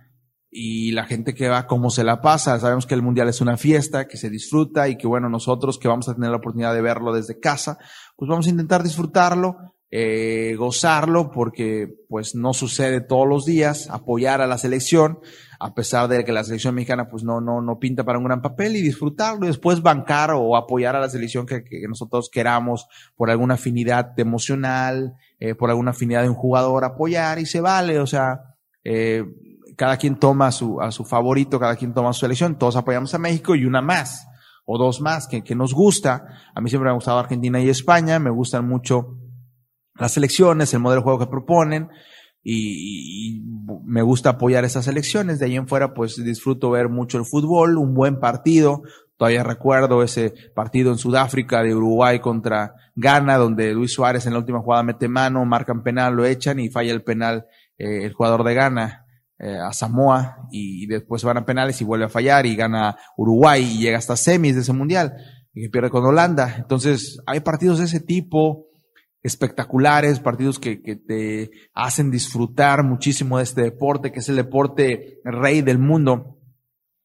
y 0.56 0.92
la 0.92 1.06
gente 1.06 1.34
que 1.34 1.50
va, 1.50 1.66
cómo 1.66 1.90
se 1.90 2.04
la 2.04 2.22
pasa. 2.22 2.60
Sabemos 2.60 2.86
que 2.86 2.94
el 2.94 3.02
mundial 3.02 3.28
es 3.28 3.42
una 3.42 3.58
fiesta, 3.58 4.08
que 4.08 4.18
se 4.18 4.30
disfruta 4.30 4.88
y 4.88 4.98
que 4.98 5.08
bueno, 5.08 5.28
nosotros 5.28 5.80
que 5.80 5.88
vamos 5.88 6.08
a 6.08 6.14
tener 6.14 6.30
la 6.30 6.38
oportunidad 6.38 6.74
de 6.74 6.82
verlo 6.82 7.12
desde 7.12 7.40
casa, 7.40 7.78
pues 8.16 8.30
vamos 8.30 8.46
a 8.46 8.52
intentar 8.52 8.84
disfrutarlo. 8.84 9.58
Eh, 9.96 10.56
gozarlo 10.56 11.30
porque 11.30 11.88
pues 12.10 12.34
no 12.34 12.56
sucede 12.56 13.00
todos 13.00 13.28
los 13.28 13.46
días, 13.46 13.92
apoyar 13.92 14.42
a 14.42 14.48
la 14.48 14.58
selección, 14.58 15.20
a 15.60 15.76
pesar 15.76 16.08
de 16.08 16.26
que 16.26 16.32
la 16.32 16.44
selección 16.44 16.74
mexicana 16.74 17.08
pues 17.08 17.24
no, 17.24 17.42
no, 17.42 17.62
no 17.62 17.78
pinta 17.78 18.04
para 18.04 18.18
un 18.18 18.26
gran 18.26 18.42
papel 18.42 18.76
y 18.76 18.82
disfrutarlo 18.82 19.46
y 19.46 19.50
después 19.50 19.84
bancar 19.84 20.32
o 20.32 20.58
apoyar 20.58 20.96
a 20.96 21.00
la 21.00 21.10
selección 21.10 21.46
que, 21.46 21.64
que 21.64 21.88
nosotros 21.88 22.32
queramos 22.32 22.88
por 23.16 23.30
alguna 23.30 23.54
afinidad 23.54 24.20
emocional, 24.20 25.14
eh, 25.40 25.54
por 25.54 25.70
alguna 25.70 25.92
afinidad 25.92 26.24
de 26.24 26.30
un 26.30 26.36
jugador, 26.36 26.86
apoyar 26.86 27.38
y 27.38 27.46
se 27.46 27.62
vale, 27.62 28.00
o 28.00 28.08
sea, 28.08 28.56
eh, 28.84 29.24
cada 29.78 29.98
quien 29.98 30.18
toma 30.18 30.48
a 30.48 30.52
su, 30.52 30.82
a 30.82 30.92
su 30.92 31.06
favorito, 31.06 31.60
cada 31.60 31.76
quien 31.76 31.94
toma 31.94 32.14
su 32.14 32.22
selección, 32.22 32.58
todos 32.58 32.78
apoyamos 32.78 33.14
a 33.14 33.20
México 33.20 33.54
y 33.54 33.66
una 33.66 33.84
más 33.84 34.28
o 34.66 34.80
dos 34.80 35.02
más 35.02 35.28
que, 35.28 35.44
que 35.44 35.54
nos 35.54 35.72
gusta. 35.72 36.26
A 36.56 36.62
mí 36.62 36.70
siempre 36.72 36.86
me 36.86 36.94
ha 36.94 36.96
gustado 36.96 37.20
Argentina 37.20 37.62
y 37.62 37.70
España, 37.70 38.18
me 38.18 38.32
gustan 38.32 38.68
mucho 38.68 39.20
las 39.96 40.14
selecciones, 40.14 40.74
el 40.74 40.80
modelo 40.80 41.02
de 41.02 41.04
juego 41.04 41.20
que 41.20 41.28
proponen 41.28 41.90
y, 42.44 43.42
me 43.86 44.02
gusta 44.02 44.32
apoyar 44.32 44.66
esas 44.66 44.86
selecciones. 44.86 45.40
De 45.40 45.46
ahí 45.46 45.56
en 45.56 45.68
fuera, 45.68 45.94
pues 45.94 46.22
disfruto 46.24 46.70
ver 46.72 46.90
mucho 46.90 47.18
el 47.18 47.26
fútbol, 47.26 47.78
un 47.78 47.94
buen 47.94 48.20
partido. 48.20 48.84
Todavía 49.18 49.44
recuerdo 49.44 50.04
ese 50.04 50.34
partido 50.56 50.92
en 50.92 50.98
Sudáfrica 50.98 51.64
de 51.64 51.74
Uruguay 51.76 52.20
contra 52.20 52.76
Ghana, 52.96 53.38
donde 53.38 53.74
Luis 53.74 53.94
Suárez 53.94 54.26
en 54.26 54.34
la 54.34 54.40
última 54.40 54.60
jugada 54.60 54.84
mete 54.84 55.08
mano, 55.08 55.46
marcan 55.46 55.84
penal, 55.84 56.16
lo 56.16 56.26
echan 56.26 56.60
y 56.60 56.70
falla 56.70 56.92
el 56.92 57.04
penal 57.04 57.46
eh, 57.78 58.06
el 58.06 58.14
jugador 58.14 58.44
de 58.44 58.54
Ghana 58.54 59.06
eh, 59.40 59.58
a 59.58 59.72
Samoa 59.74 60.48
y, 60.52 60.84
y 60.84 60.88
después 60.88 61.24
van 61.24 61.38
a 61.38 61.46
penales 61.46 61.80
y 61.82 61.86
vuelve 61.86 62.06
a 62.06 62.10
fallar 62.10 62.46
y 62.46 62.56
gana 62.56 62.98
Uruguay 63.18 63.64
y 63.64 63.82
llega 63.82 63.98
hasta 63.98 64.16
semis 64.16 64.56
de 64.56 64.62
ese 64.62 64.74
mundial 64.74 65.16
y 65.54 65.70
pierde 65.70 65.90
con 65.90 66.06
Holanda. 66.06 66.56
Entonces 66.58 67.20
hay 67.26 67.40
partidos 67.40 67.80
de 67.80 67.86
ese 67.86 68.00
tipo 68.00 68.68
espectaculares, 69.24 70.20
partidos 70.20 70.60
que, 70.60 70.82
que, 70.82 70.98
te 70.98 71.52
hacen 71.74 72.12
disfrutar 72.12 72.84
muchísimo 72.84 73.38
de 73.38 73.44
este 73.44 73.62
deporte, 73.62 74.12
que 74.12 74.20
es 74.20 74.30
el 74.30 74.36
deporte 74.36 75.22
rey 75.24 75.62
del 75.62 75.80
mundo, 75.80 76.38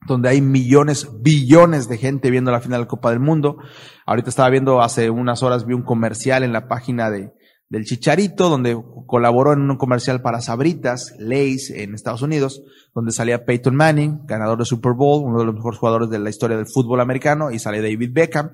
donde 0.07 0.29
hay 0.29 0.41
millones, 0.41 1.09
billones 1.21 1.89
de 1.89 1.97
gente 1.97 2.31
viendo 2.31 2.51
la 2.51 2.61
final 2.61 2.81
de 2.81 2.85
la 2.85 2.89
Copa 2.89 3.11
del 3.11 3.21
Mundo. 3.21 3.59
Ahorita 4.05 4.31
estaba 4.31 4.51
viendo, 4.51 4.83
hace 4.83 5.11
unas 5.11 5.43
horas 5.45 5.65
vi 5.65 5.75
un 5.75 5.85
comercial 5.85 6.43
en 6.43 6.53
la 6.53 6.67
página 6.67 7.09
de, 7.09 7.33
del 7.69 7.85
Chicharito, 7.85 8.49
donde 8.49 8.77
colaboró 9.07 9.53
en 9.53 9.71
un 9.71 9.77
comercial 9.77 10.21
para 10.21 10.41
Sabritas, 10.41 11.15
Lays, 11.19 11.71
en 11.71 11.95
Estados 11.95 12.23
Unidos, 12.23 12.63
donde 12.95 13.13
salía 13.13 13.45
Peyton 13.45 13.77
Manning, 13.77 14.27
ganador 14.27 14.59
de 14.59 14.65
Super 14.65 14.93
Bowl, 14.93 15.25
uno 15.25 15.39
de 15.39 15.45
los 15.45 15.55
mejores 15.55 15.79
jugadores 15.79 16.11
de 16.11 16.19
la 16.19 16.31
historia 16.31 16.57
del 16.57 16.67
fútbol 16.67 17.01
americano, 17.01 17.53
y 17.53 17.61
sale 17.61 17.81
David 17.81 18.11
Beckham 18.13 18.51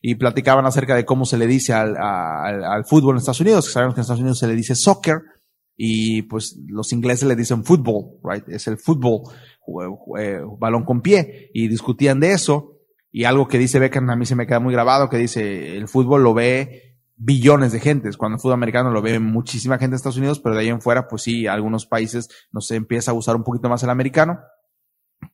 y 0.00 0.14
platicaban 0.14 0.66
acerca 0.66 0.94
de 0.94 1.04
cómo 1.04 1.26
se 1.26 1.36
le 1.36 1.46
dice 1.46 1.72
al, 1.72 1.96
al, 1.96 2.64
al, 2.64 2.84
fútbol 2.84 3.14
en 3.14 3.18
Estados 3.18 3.40
Unidos, 3.40 3.66
que 3.66 3.72
sabemos 3.72 3.94
que 3.94 4.00
en 4.00 4.02
Estados 4.02 4.20
Unidos 4.20 4.38
se 4.38 4.46
le 4.46 4.54
dice 4.54 4.74
soccer, 4.74 5.22
y 5.76 6.22
pues 6.22 6.58
los 6.66 6.92
ingleses 6.92 7.28
le 7.28 7.36
dicen 7.36 7.64
fútbol, 7.64 8.18
right? 8.22 8.48
Es 8.48 8.66
el 8.66 8.78
fútbol, 8.78 9.22
eh, 10.18 10.40
balón 10.58 10.84
con 10.84 11.00
pie, 11.00 11.50
y 11.52 11.68
discutían 11.68 12.20
de 12.20 12.32
eso, 12.32 12.78
y 13.12 13.24
algo 13.24 13.48
que 13.48 13.58
dice 13.58 13.78
Beckham 13.78 14.08
a 14.10 14.16
mí 14.16 14.24
se 14.24 14.36
me 14.36 14.46
queda 14.46 14.60
muy 14.60 14.72
grabado, 14.72 15.08
que 15.10 15.18
dice, 15.18 15.76
el 15.76 15.88
fútbol 15.88 16.22
lo 16.22 16.32
ve 16.32 16.96
billones 17.16 17.72
de 17.72 17.80
gentes, 17.80 18.16
cuando 18.16 18.36
el 18.36 18.40
fútbol 18.40 18.54
americano 18.54 18.90
lo 18.90 19.02
ve 19.02 19.18
muchísima 19.18 19.76
gente 19.76 19.94
en 19.94 19.96
Estados 19.96 20.16
Unidos, 20.16 20.40
pero 20.40 20.54
de 20.54 20.62
ahí 20.62 20.68
en 20.68 20.80
fuera, 20.80 21.08
pues 21.08 21.22
sí, 21.22 21.46
algunos 21.46 21.84
países, 21.84 22.28
no 22.52 22.62
se 22.62 22.76
empieza 22.76 23.10
a 23.10 23.14
usar 23.14 23.36
un 23.36 23.44
poquito 23.44 23.68
más 23.68 23.82
el 23.82 23.90
americano, 23.90 24.38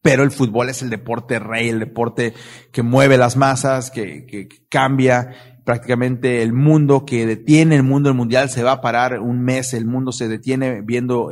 pero 0.03 0.23
el 0.23 0.31
fútbol 0.31 0.69
es 0.69 0.83
el 0.83 0.91
deporte 0.91 1.39
rey, 1.39 1.69
el 1.69 1.81
deporte 1.81 2.35
que 2.73 2.83
mueve 2.83 3.19
las 3.19 3.37
masas, 3.37 3.91
que, 3.91 4.25
que, 4.27 4.49
cambia 4.69 5.33
prácticamente 5.65 6.43
el 6.43 6.53
mundo, 6.53 7.05
que 7.05 7.27
detiene 7.27 7.75
el 7.75 7.83
mundo, 7.83 8.09
el 8.09 8.15
mundial 8.15 8.49
se 8.49 8.63
va 8.63 8.73
a 8.73 8.81
parar 8.81 9.19
un 9.19 9.43
mes, 9.43 9.75
el 9.75 9.85
mundo 9.85 10.13
se 10.13 10.29
detiene 10.29 10.81
viendo 10.83 11.31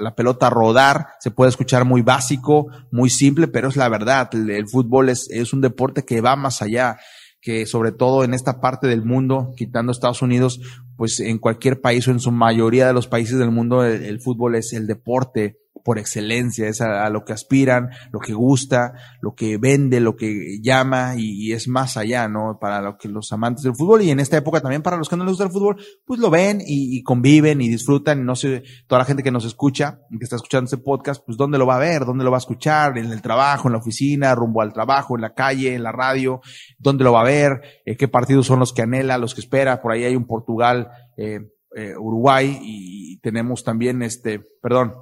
la 0.00 0.14
pelota 0.16 0.50
rodar, 0.50 1.06
se 1.20 1.30
puede 1.30 1.50
escuchar 1.50 1.84
muy 1.84 2.02
básico, 2.02 2.66
muy 2.90 3.10
simple, 3.10 3.46
pero 3.46 3.68
es 3.68 3.76
la 3.76 3.88
verdad, 3.88 4.28
el, 4.34 4.68
fútbol 4.68 5.08
es, 5.08 5.30
es 5.30 5.52
un 5.52 5.60
deporte 5.60 6.04
que 6.04 6.20
va 6.20 6.34
más 6.34 6.62
allá 6.62 6.96
que 7.40 7.66
sobre 7.66 7.92
todo 7.92 8.24
en 8.24 8.34
esta 8.34 8.60
parte 8.60 8.88
del 8.88 9.04
mundo, 9.04 9.52
quitando 9.56 9.92
Estados 9.92 10.22
Unidos, 10.22 10.60
pues 10.96 11.20
en 11.20 11.38
cualquier 11.38 11.80
país 11.80 12.08
o 12.08 12.10
en 12.10 12.18
su 12.18 12.32
mayoría 12.32 12.86
de 12.86 12.94
los 12.94 13.06
países 13.06 13.38
del 13.38 13.50
mundo 13.50 13.84
el 13.84 14.20
fútbol 14.20 14.56
es 14.56 14.72
el 14.72 14.86
deporte 14.86 15.58
por 15.84 15.98
excelencia, 15.98 16.66
es 16.66 16.80
a, 16.80 17.08
lo 17.10 17.24
que 17.24 17.34
aspiran, 17.34 17.90
lo 18.10 18.18
que 18.18 18.32
gusta, 18.32 18.94
lo 19.20 19.34
que 19.34 19.58
vende, 19.58 20.00
lo 20.00 20.16
que 20.16 20.58
llama 20.62 21.14
y, 21.16 21.48
y, 21.48 21.52
es 21.52 21.68
más 21.68 21.98
allá, 21.98 22.26
¿no? 22.26 22.58
Para 22.58 22.80
lo 22.80 22.96
que 22.96 23.08
los 23.08 23.30
amantes 23.32 23.64
del 23.64 23.76
fútbol 23.76 24.02
y 24.02 24.10
en 24.10 24.18
esta 24.18 24.38
época 24.38 24.62
también 24.62 24.82
para 24.82 24.96
los 24.96 25.08
que 25.08 25.16
no 25.16 25.24
les 25.24 25.32
gusta 25.32 25.44
el 25.44 25.50
fútbol, 25.50 25.76
pues 26.06 26.18
lo 26.18 26.30
ven 26.30 26.60
y, 26.60 26.96
y 26.96 27.02
conviven 27.02 27.60
y 27.60 27.68
disfrutan 27.68 28.20
y 28.20 28.22
no 28.22 28.34
sé, 28.34 28.62
toda 28.86 29.00
la 29.00 29.04
gente 29.04 29.22
que 29.22 29.30
nos 29.30 29.44
escucha, 29.44 30.00
que 30.10 30.24
está 30.24 30.36
escuchando 30.36 30.64
este 30.64 30.78
podcast, 30.78 31.22
pues 31.24 31.36
dónde 31.36 31.58
lo 31.58 31.66
va 31.66 31.76
a 31.76 31.80
ver, 31.80 32.06
dónde 32.06 32.24
lo 32.24 32.30
va 32.30 32.38
a 32.38 32.38
escuchar, 32.38 32.96
en 32.96 33.12
el 33.12 33.20
trabajo, 33.20 33.68
en 33.68 33.72
la 33.72 33.78
oficina, 33.78 34.34
rumbo 34.34 34.62
al 34.62 34.72
trabajo, 34.72 35.16
en 35.16 35.22
la 35.22 35.34
calle, 35.34 35.74
en 35.74 35.82
la 35.82 35.92
radio, 35.92 36.40
dónde 36.78 37.04
lo 37.04 37.12
va 37.12 37.20
a 37.20 37.24
ver, 37.24 37.60
eh, 37.84 37.96
qué 37.96 38.08
partidos 38.08 38.46
son 38.46 38.58
los 38.58 38.72
que 38.72 38.82
anhela, 38.82 39.18
los 39.18 39.34
que 39.34 39.42
espera, 39.42 39.82
por 39.82 39.92
ahí 39.92 40.04
hay 40.04 40.16
un 40.16 40.26
Portugal, 40.26 40.88
eh, 41.18 41.40
eh, 41.76 41.94
Uruguay 41.96 42.58
y 42.62 43.18
tenemos 43.18 43.64
también 43.64 44.02
este, 44.02 44.40
perdón, 44.62 44.94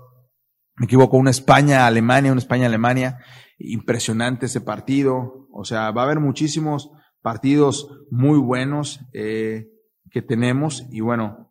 me 0.83 0.87
equivoco, 0.87 1.17
una 1.17 1.31
España-Alemania, 1.31 2.33
una 2.33 2.41
España-Alemania, 2.41 3.21
impresionante 3.57 4.47
ese 4.47 4.61
partido, 4.61 5.47
o 5.53 5.65
sea, 5.65 5.93
va 5.93 6.03
a 6.03 6.05
haber 6.07 6.19
muchísimos 6.19 6.91
partidos 7.21 7.87
muy 8.11 8.37
buenos 8.41 8.99
eh, 9.13 9.69
que 10.11 10.23
tenemos 10.23 10.85
y 10.91 10.99
bueno, 11.01 11.49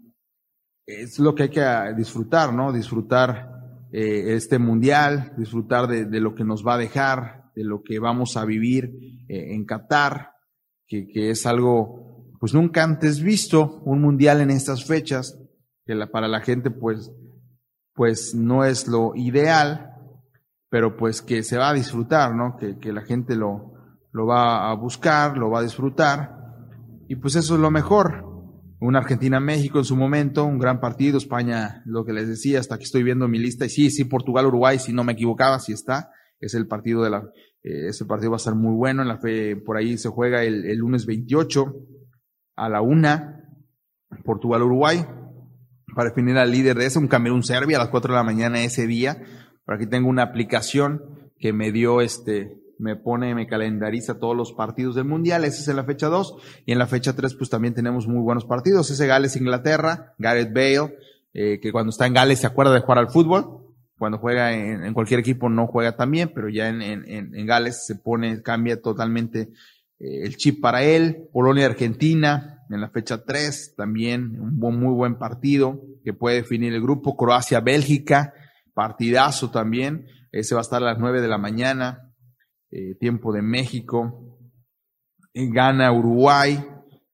es 0.85 1.17
lo 1.17 1.33
que 1.33 1.43
hay 1.43 1.49
que 1.49 1.65
disfrutar, 1.95 2.53
¿no? 2.53 2.73
Disfrutar 2.73 3.49
eh, 3.93 4.35
este 4.35 4.59
mundial, 4.59 5.31
disfrutar 5.37 5.87
de, 5.87 6.03
de, 6.03 6.19
lo 6.19 6.35
que 6.35 6.43
nos 6.43 6.67
va 6.67 6.73
a 6.73 6.79
dejar, 6.79 7.45
de 7.55 7.63
lo 7.63 7.83
que 7.83 7.99
vamos 7.99 8.35
a 8.35 8.43
vivir 8.43 8.91
eh, 9.29 9.53
en 9.53 9.63
Qatar, 9.63 10.31
que, 10.85 11.07
que, 11.07 11.29
es 11.29 11.45
algo 11.45 12.27
pues 12.37 12.53
nunca 12.53 12.83
antes 12.83 13.21
visto, 13.23 13.81
un 13.85 14.01
mundial 14.01 14.41
en 14.41 14.51
estas 14.51 14.83
fechas, 14.83 15.39
que 15.85 15.95
la, 15.95 16.11
para 16.11 16.27
la 16.27 16.41
gente 16.41 16.69
pues 16.69 17.13
pues 18.01 18.33
no 18.33 18.65
es 18.65 18.87
lo 18.87 19.11
ideal, 19.13 19.91
pero 20.71 20.97
pues 20.97 21.21
que 21.21 21.43
se 21.43 21.59
va 21.59 21.69
a 21.69 21.73
disfrutar, 21.75 22.33
¿no? 22.33 22.57
Que, 22.57 22.79
que 22.79 22.91
la 22.91 23.03
gente 23.03 23.35
lo, 23.35 23.73
lo 24.11 24.25
va 24.25 24.71
a 24.71 24.73
buscar, 24.73 25.37
lo 25.37 25.51
va 25.51 25.59
a 25.59 25.61
disfrutar, 25.61 26.35
y 27.07 27.17
pues 27.17 27.35
eso 27.35 27.53
es 27.53 27.61
lo 27.61 27.69
mejor. 27.69 28.25
Un 28.79 28.95
Argentina-México 28.95 29.77
en 29.77 29.85
su 29.85 29.95
momento, 29.95 30.45
un 30.45 30.57
gran 30.57 30.79
partido, 30.79 31.19
España, 31.19 31.83
lo 31.85 32.03
que 32.03 32.13
les 32.13 32.27
decía, 32.27 32.59
hasta 32.59 32.79
que 32.79 32.85
estoy 32.85 33.03
viendo 33.03 33.27
mi 33.27 33.37
lista, 33.37 33.65
y 33.65 33.69
sí, 33.69 33.91
sí, 33.91 34.05
Portugal-Uruguay, 34.05 34.79
si 34.79 34.93
no 34.93 35.03
me 35.03 35.13
equivocaba, 35.13 35.59
sí 35.59 35.71
está, 35.71 36.09
es 36.39 36.55
el 36.55 36.65
partido 36.65 37.03
de 37.03 37.11
la, 37.11 37.19
eh, 37.61 37.89
ese 37.89 38.05
partido 38.05 38.31
va 38.31 38.37
a 38.37 38.39
ser 38.39 38.55
muy 38.55 38.73
bueno, 38.73 39.03
en 39.03 39.09
la 39.09 39.19
fe, 39.19 39.57
por 39.57 39.77
ahí 39.77 39.99
se 39.99 40.09
juega 40.09 40.43
el, 40.43 40.65
el 40.65 40.79
lunes 40.79 41.05
28 41.05 41.71
a 42.55 42.67
la 42.67 42.81
una, 42.81 43.45
Portugal-Uruguay, 44.25 45.05
para 45.95 46.09
definir 46.09 46.37
al 46.37 46.51
líder 46.51 46.77
de 46.77 46.85
ese, 46.85 46.99
un 46.99 47.07
Camerún-Serbia 47.07 47.77
a 47.77 47.81
las 47.81 47.89
4 47.89 48.13
de 48.13 48.17
la 48.17 48.23
mañana 48.23 48.63
ese 48.63 48.87
día. 48.87 49.21
Por 49.65 49.75
aquí 49.75 49.87
tengo 49.87 50.09
una 50.09 50.23
aplicación 50.23 51.31
que 51.39 51.53
me 51.53 51.71
dio 51.71 52.01
este, 52.01 52.61
me 52.81 52.95
pone, 52.95 53.35
me 53.35 53.47
calendariza 53.47 54.19
todos 54.19 54.35
los 54.35 54.53
partidos 54.53 54.95
del 54.95 55.05
Mundial, 55.05 55.45
ese 55.45 55.61
es 55.61 55.67
en 55.67 55.75
la 55.75 55.83
fecha 55.83 56.07
2, 56.07 56.63
y 56.65 56.71
en 56.71 56.79
la 56.79 56.87
fecha 56.87 57.15
3 57.15 57.35
pues 57.35 57.49
también 57.49 57.73
tenemos 57.73 58.07
muy 58.07 58.21
buenos 58.21 58.45
partidos, 58.45 58.89
ese 58.89 59.05
Gales-Inglaterra, 59.07 60.15
Gareth 60.17 60.53
Bale, 60.53 60.97
eh, 61.33 61.59
que 61.61 61.71
cuando 61.71 61.91
está 61.91 62.07
en 62.07 62.13
Gales 62.13 62.39
se 62.39 62.47
acuerda 62.47 62.73
de 62.73 62.81
jugar 62.81 62.97
al 62.97 63.09
fútbol, 63.09 63.59
cuando 63.97 64.17
juega 64.17 64.53
en, 64.53 64.83
en 64.83 64.93
cualquier 64.95 65.19
equipo 65.19 65.47
no 65.47 65.67
juega 65.67 65.95
tan 65.95 66.09
bien, 66.09 66.31
pero 66.33 66.49
ya 66.49 66.69
en, 66.69 66.81
en, 66.81 67.35
en 67.35 67.45
Gales 67.45 67.85
se 67.85 67.95
pone, 67.95 68.41
cambia 68.41 68.81
totalmente 68.81 69.49
eh, 69.99 70.23
el 70.23 70.35
chip 70.37 70.59
para 70.59 70.83
él, 70.83 71.29
Polonia-Argentina, 71.31 72.60
en 72.73 72.81
la 72.81 72.89
fecha 72.89 73.23
3, 73.23 73.75
también 73.75 74.39
un 74.39 74.79
muy 74.79 74.93
buen 74.93 75.17
partido 75.17 75.81
que 76.03 76.13
puede 76.13 76.37
definir 76.37 76.73
el 76.73 76.81
grupo. 76.81 77.15
Croacia-Bélgica, 77.15 78.33
partidazo 78.73 79.51
también. 79.51 80.07
Ese 80.31 80.55
va 80.55 80.61
a 80.61 80.63
estar 80.63 80.81
a 80.81 80.85
las 80.85 80.99
9 80.99 81.21
de 81.21 81.27
la 81.27 81.37
mañana, 81.37 82.13
eh, 82.71 82.95
tiempo 82.95 83.33
de 83.33 83.41
México. 83.41 84.39
Gana 85.33 85.91
Uruguay 85.91 86.63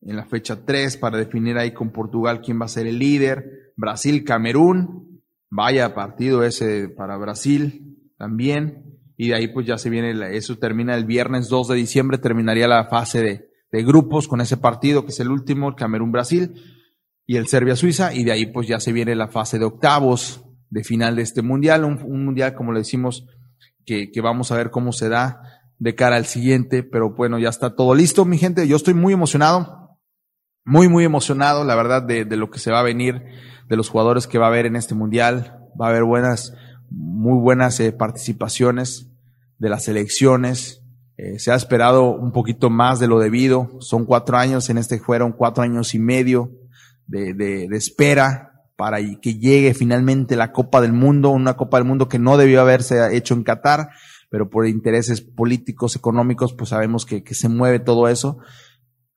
en 0.01 0.15
la 0.15 0.25
fecha 0.25 0.63
3 0.65 0.97
para 0.97 1.17
definir 1.17 1.57
ahí 1.57 1.71
con 1.71 1.91
Portugal 1.91 2.41
quién 2.41 2.59
va 2.59 2.65
a 2.65 2.69
ser 2.69 2.87
el 2.87 2.99
líder. 2.99 3.73
Brasil-Camerún, 3.75 5.21
vaya 5.49 5.93
partido 5.93 6.43
ese 6.43 6.89
para 6.89 7.17
Brasil 7.17 8.11
también. 8.17 8.83
Y 9.17 9.29
de 9.29 9.35
ahí 9.35 9.47
pues 9.47 9.65
ya 9.65 9.77
se 9.77 9.89
viene, 9.89 10.13
eso 10.37 10.57
termina 10.57 10.95
el 10.95 11.05
viernes 11.05 11.49
2 11.49 11.69
de 11.69 11.75
diciembre, 11.75 12.19
terminaría 12.19 12.67
la 12.67 12.85
fase 12.85 13.21
de, 13.23 13.46
de 13.72 13.84
grupos 13.84 14.28
con 14.28 14.41
ese 14.41 14.57
partido 14.57 15.03
que 15.03 15.11
es 15.11 15.20
el 15.20 15.30
último, 15.30 15.70
el 15.70 15.76
Camerún-Brasil 15.76 16.53
y 17.26 17.36
el 17.36 17.47
Serbia-Suiza, 17.47 18.13
y 18.13 18.24
de 18.24 18.32
ahí 18.32 18.45
pues 18.45 18.68
ya 18.68 18.80
se 18.80 18.93
viene 18.93 19.15
la 19.15 19.28
fase 19.28 19.59
de 19.59 19.65
octavos 19.65 20.43
de 20.70 20.84
final 20.84 21.15
de 21.15 21.24
este 21.24 21.41
mundial, 21.41 21.84
un, 21.84 22.01
un 22.03 22.26
mundial 22.26 22.53
como 22.55 22.72
le 22.72 22.80
decimos 22.80 23.26
que, 23.86 24.11
que, 24.11 24.22
vamos 24.22 24.51
a 24.51 24.57
ver 24.57 24.70
cómo 24.70 24.91
se 24.91 25.09
da 25.09 25.41
de 25.80 25.95
cara 25.95 26.15
al 26.15 26.26
siguiente, 26.26 26.84
pero 26.84 27.13
bueno, 27.15 27.39
ya 27.39 27.49
está 27.49 27.76
todo 27.76 27.95
listo, 27.95 28.26
mi 28.26 28.38
gente, 28.38 28.68
yo 28.68 28.76
estoy 28.76 28.93
muy 28.93 29.13
emocionado, 29.13 29.97
muy, 30.68 30.89
muy 30.89 31.05
emocionado, 31.05 31.63
la 31.63 31.76
verdad, 31.76 32.03
de, 32.03 32.26
de 32.26 32.36
lo 32.36 32.49
que 32.49 32.59
se 32.59 32.72
va 32.72 32.82
a 32.82 32.84
venir, 32.84 33.24
de 33.70 33.76
los 33.76 33.89
jugadores 33.89 34.28
que 34.28 34.38
va 34.38 34.45
a 34.45 34.49
haber 34.49 34.65
en 34.65 34.76
este 34.76 34.95
mundial. 34.95 35.59
Va 35.80 35.88
a 35.88 35.89
haber 35.89 36.03
buenas, 36.03 36.53
muy 36.89 37.39
buenas 37.39 37.80
eh, 37.80 37.91
participaciones 37.91 39.09
de 39.59 39.70
las 39.70 39.88
elecciones. 39.88 40.84
Eh, 41.18 41.39
se 41.39 41.51
ha 41.51 41.55
esperado 41.55 42.11
un 42.11 42.32
poquito 42.32 42.70
más 42.70 42.99
de 42.99 43.07
lo 43.07 43.20
debido. 43.20 43.72
Son 43.80 44.05
cuatro 44.05 44.38
años, 44.38 44.70
en 44.70 44.78
este 44.78 44.99
fueron 44.99 45.34
cuatro 45.34 45.63
años 45.63 45.95
y 45.95 45.99
medio 45.99 46.51
de, 47.07 47.34
de, 47.34 47.65
espera 47.72 48.53
para 48.76 48.99
que 49.20 49.39
llegue 49.39 49.74
finalmente 49.74 50.36
la 50.36 50.51
Copa 50.51 50.80
del 50.80 50.93
Mundo, 50.93 51.30
una 51.30 51.55
Copa 51.55 51.78
del 51.78 51.88
Mundo 51.88 52.07
que 52.07 52.20
no 52.20 52.38
debió 52.38 52.61
haberse 52.61 53.15
hecho 53.15 53.34
en 53.34 53.43
Qatar, 53.43 53.89
pero 54.30 54.51
por 54.51 54.68
intereses 54.68 55.22
políticos, 55.22 55.95
económicos, 55.95 56.53
pues 56.53 56.70
sabemos 56.70 57.05
que, 57.05 57.24
que 57.24 57.34
se 57.34 57.49
mueve 57.49 57.80
todo 57.80 58.07
eso. 58.07 58.38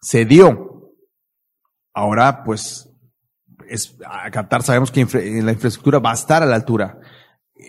Se 0.01 0.25
dio. 0.25 0.95
Ahora, 1.93 2.43
pues, 2.45 2.89
es, 3.69 3.99
a 4.07 4.31
Qatar 4.31 4.63
sabemos 4.63 4.91
que 4.91 5.01
la 5.43 5.53
infraestructura 5.53 5.99
va 5.99 6.13
a 6.13 6.15
estar 6.15 6.43
a 6.43 6.47
la 6.47 6.57
altura. 6.57 6.99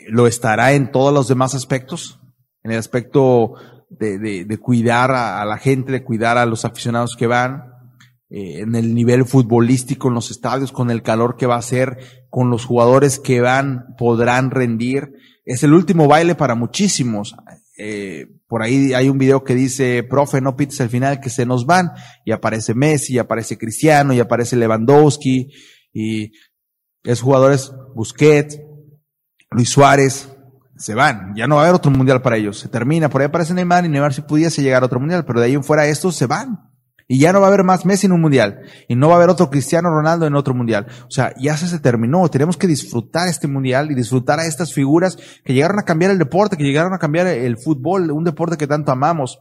Lo 0.08 0.28
estará 0.28 0.72
en 0.72 0.92
todos 0.92 1.14
los 1.14 1.28
demás 1.28 1.54
aspectos, 1.54 2.22
en 2.64 2.72
el 2.72 2.78
aspecto 2.78 3.56
de, 3.92 4.18
de, 4.18 4.46
de 4.46 4.58
cuidar 4.58 5.12
a, 5.12 5.44
la 5.46 5.58
gente, 5.58 5.92
de 5.92 6.04
cuidar 6.04 6.38
a 6.38 6.46
los 6.46 6.66
aficionados 6.66 7.16
que 7.18 7.28
van, 7.28 7.64
eh, 8.30 8.62
en 8.62 8.76
el 8.76 8.96
nivel 8.96 9.26
futbolístico 9.26 10.08
en 10.08 10.14
los 10.14 10.32
estadios, 10.32 10.72
con 10.72 10.90
el 10.90 11.04
calor 11.04 11.36
que 11.38 11.46
va 11.46 11.58
a 11.58 11.62
ser, 11.62 11.98
con 12.30 12.50
los 12.50 12.66
jugadores 12.66 13.20
que 13.20 13.42
van, 13.42 13.96
podrán 13.98 14.52
rendir. 14.52 15.14
Es 15.46 15.64
el 15.64 15.74
último 15.74 16.08
baile 16.08 16.36
para 16.36 16.56
muchísimos. 16.56 17.36
Eh, 17.78 18.28
por 18.48 18.64
ahí 18.64 18.94
hay 18.94 19.10
un 19.10 19.18
video 19.18 19.44
que 19.44 19.56
dice, 19.56 20.04
profe, 20.04 20.40
no 20.40 20.56
pites 20.56 20.80
al 20.82 20.90
final 20.90 21.20
que 21.20 21.30
se 21.30 21.46
nos 21.46 21.66
van, 21.66 21.92
y 22.26 22.32
aparece 22.32 22.74
Messi, 22.74 23.14
y 23.14 23.18
aparece 23.18 23.58
Cristiano, 23.58 24.14
y 24.14 24.20
aparece 24.20 24.56
Lewandowski, 24.56 25.52
y 25.94 26.32
es 27.04 27.22
jugadores 27.22 27.72
Busquets, 27.96 28.60
Luis 29.50 29.70
Suárez, 29.70 30.30
se 30.82 30.96
van. 30.96 31.34
Ya 31.36 31.48
no 31.48 31.56
va 31.56 31.62
a 31.62 31.66
haber 31.66 31.76
otro 31.76 31.92
mundial 31.92 32.22
para 32.22 32.38
ellos. 32.38 32.60
Se 32.60 32.68
termina. 32.68 33.10
Por 33.10 33.22
ahí 33.22 33.28
aparece 33.28 33.54
Neymar 33.54 33.86
y 33.86 33.90
Neymar 33.90 34.14
si 34.14 34.22
pudiese 34.22 34.62
llegar 34.62 34.84
a 34.84 34.88
otro 34.88 35.00
mundial, 35.00 35.24
pero 35.26 35.40
de 35.40 35.46
ahí 35.46 35.54
en 35.54 35.64
fuera 35.64 35.86
estos 35.88 36.16
se 36.16 36.26
van. 36.26 36.72
Y 37.08 37.20
ya 37.20 37.34
no 37.34 37.42
va 37.42 37.48
a 37.48 37.50
haber 37.50 37.64
más 37.64 37.86
Messi 37.86 38.08
en 38.08 38.14
un 38.14 38.22
mundial. 38.22 38.62
Y 38.88 38.96
no 38.96 39.08
va 39.08 39.16
a 39.16 39.18
haber 39.18 39.30
otro 39.30 39.50
Cristiano 39.50 39.90
Ronaldo 39.90 40.26
en 40.26 40.36
otro 40.36 40.54
mundial. 40.54 40.88
O 41.04 41.12
sea, 41.12 41.34
ya 41.38 41.58
se, 41.58 41.68
se 41.68 41.80
terminó. 41.80 42.28
Tenemos 42.30 42.58
que 42.58 42.68
disfrutar 42.68 43.28
este 43.28 43.48
mundial 43.48 43.92
y 43.92 43.96
disfrutar 43.96 44.40
a 44.40 44.46
estas 44.46 44.74
figuras 44.74 45.18
que 45.44 45.54
llegaron 45.54 45.78
a 45.78 45.84
cambiar 45.84 46.12
el 46.12 46.18
deporte, 46.18 46.58
que 46.58 46.64
llegaron 46.64 46.94
a 46.94 47.00
cambiar 47.00 47.28
el 47.28 47.58
fútbol, 47.58 48.12
un 48.12 48.24
deporte 48.24 48.58
que 48.58 48.66
tanto 48.66 48.92
amamos 48.92 49.40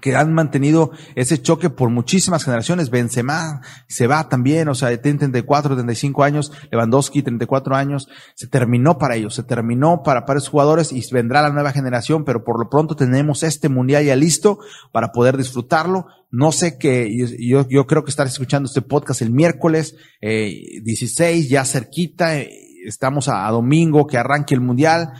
que 0.00 0.16
han 0.16 0.32
mantenido 0.34 0.90
ese 1.14 1.40
choque 1.40 1.70
por 1.70 1.88
muchísimas 1.88 2.44
generaciones. 2.44 2.90
Benzema 2.90 3.60
se 3.86 4.06
va 4.06 4.28
también, 4.28 4.68
o 4.68 4.74
sea, 4.74 4.96
tiene 5.00 5.18
34, 5.18 5.76
35 5.76 6.24
años, 6.24 6.52
Lewandowski 6.70 7.22
34 7.22 7.76
años, 7.76 8.08
se 8.34 8.48
terminó 8.48 8.98
para 8.98 9.16
ellos, 9.16 9.34
se 9.34 9.44
terminó 9.44 10.02
para, 10.02 10.24
esos 10.34 10.48
jugadores 10.48 10.92
y 10.92 11.02
vendrá 11.12 11.42
la 11.42 11.50
nueva 11.50 11.72
generación, 11.72 12.24
pero 12.24 12.44
por 12.44 12.58
lo 12.58 12.68
pronto 12.68 12.96
tenemos 12.96 13.42
este 13.44 13.68
mundial 13.68 14.04
ya 14.04 14.16
listo 14.16 14.58
para 14.92 15.12
poder 15.12 15.36
disfrutarlo. 15.36 16.06
No 16.30 16.50
sé 16.50 16.76
qué, 16.76 17.08
yo, 17.38 17.68
yo 17.68 17.86
creo 17.86 18.02
que 18.02 18.10
estar 18.10 18.26
escuchando 18.26 18.66
este 18.66 18.82
podcast 18.82 19.22
el 19.22 19.30
miércoles 19.30 19.94
eh, 20.20 20.80
16, 20.82 21.48
ya 21.48 21.64
cerquita, 21.64 22.36
eh, 22.36 22.50
estamos 22.84 23.28
a, 23.28 23.46
a, 23.46 23.50
domingo 23.52 24.08
que 24.08 24.18
arranque 24.18 24.54
el 24.54 24.60
mundial, 24.60 25.12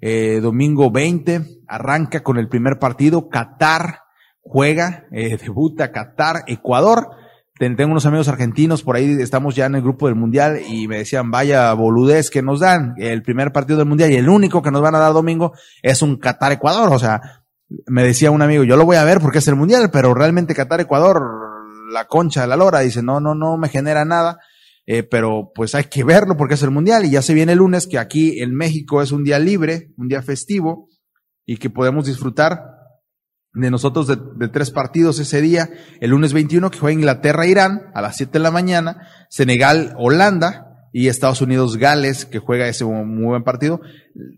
eh, 0.00 0.40
domingo 0.42 0.90
20, 0.90 1.62
arranca 1.68 2.24
con 2.24 2.38
el 2.38 2.48
primer 2.48 2.80
partido, 2.80 3.28
Qatar, 3.28 4.00
juega, 4.48 5.06
eh, 5.10 5.36
debuta 5.42 5.92
Qatar, 5.92 6.44
Ecuador. 6.46 7.10
Tengo 7.58 7.90
unos 7.90 8.04
amigos 8.04 8.28
argentinos, 8.28 8.82
por 8.82 8.96
ahí 8.96 9.16
estamos 9.18 9.56
ya 9.56 9.64
en 9.64 9.76
el 9.76 9.82
grupo 9.82 10.08
del 10.08 10.14
Mundial 10.14 10.60
y 10.68 10.88
me 10.88 10.98
decían, 10.98 11.30
vaya 11.30 11.72
boludez 11.72 12.28
que 12.28 12.42
nos 12.42 12.60
dan 12.60 12.94
el 12.98 13.22
primer 13.22 13.50
partido 13.50 13.78
del 13.78 13.88
Mundial 13.88 14.12
y 14.12 14.16
el 14.16 14.28
único 14.28 14.60
que 14.60 14.70
nos 14.70 14.82
van 14.82 14.94
a 14.94 14.98
dar 14.98 15.14
domingo 15.14 15.54
es 15.82 16.02
un 16.02 16.18
Qatar-Ecuador. 16.18 16.92
O 16.92 16.98
sea, 16.98 17.44
me 17.86 18.04
decía 18.04 18.30
un 18.30 18.42
amigo, 18.42 18.62
yo 18.62 18.76
lo 18.76 18.84
voy 18.84 18.96
a 18.96 19.04
ver 19.04 19.20
porque 19.20 19.38
es 19.38 19.48
el 19.48 19.56
Mundial, 19.56 19.88
pero 19.90 20.12
realmente 20.12 20.54
Qatar-Ecuador, 20.54 21.22
la 21.90 22.04
concha 22.06 22.46
la 22.46 22.56
lora, 22.56 22.80
dice, 22.80 23.02
no, 23.02 23.20
no, 23.20 23.34
no 23.34 23.56
me 23.56 23.70
genera 23.70 24.04
nada. 24.04 24.38
Eh, 24.84 25.02
pero 25.02 25.50
pues 25.54 25.74
hay 25.74 25.84
que 25.84 26.04
verlo 26.04 26.36
porque 26.36 26.54
es 26.54 26.62
el 26.62 26.70
Mundial 26.70 27.06
y 27.06 27.10
ya 27.10 27.22
se 27.22 27.32
viene 27.32 27.52
el 27.52 27.58
lunes 27.58 27.86
que 27.86 27.98
aquí 27.98 28.42
en 28.42 28.54
México 28.54 29.00
es 29.00 29.12
un 29.12 29.24
día 29.24 29.38
libre, 29.38 29.92
un 29.96 30.08
día 30.08 30.22
festivo 30.22 30.90
y 31.46 31.56
que 31.56 31.70
podemos 31.70 32.04
disfrutar 32.04 32.75
de 33.56 33.70
nosotros 33.70 34.06
de, 34.06 34.16
de, 34.36 34.48
tres 34.48 34.70
partidos 34.70 35.18
ese 35.18 35.40
día, 35.40 35.70
el 36.00 36.10
lunes 36.10 36.34
21 36.34 36.70
que 36.70 36.78
juega 36.78 36.92
Inglaterra-Irán 36.92 37.90
a 37.94 38.02
las 38.02 38.16
7 38.16 38.34
de 38.34 38.38
la 38.38 38.50
mañana, 38.50 39.08
Senegal-Holanda 39.30 40.88
y 40.92 41.08
Estados 41.08 41.40
Unidos-Gales 41.40 42.26
que 42.26 42.38
juega 42.38 42.68
ese 42.68 42.84
muy 42.84 43.26
buen 43.26 43.44
partido. 43.44 43.80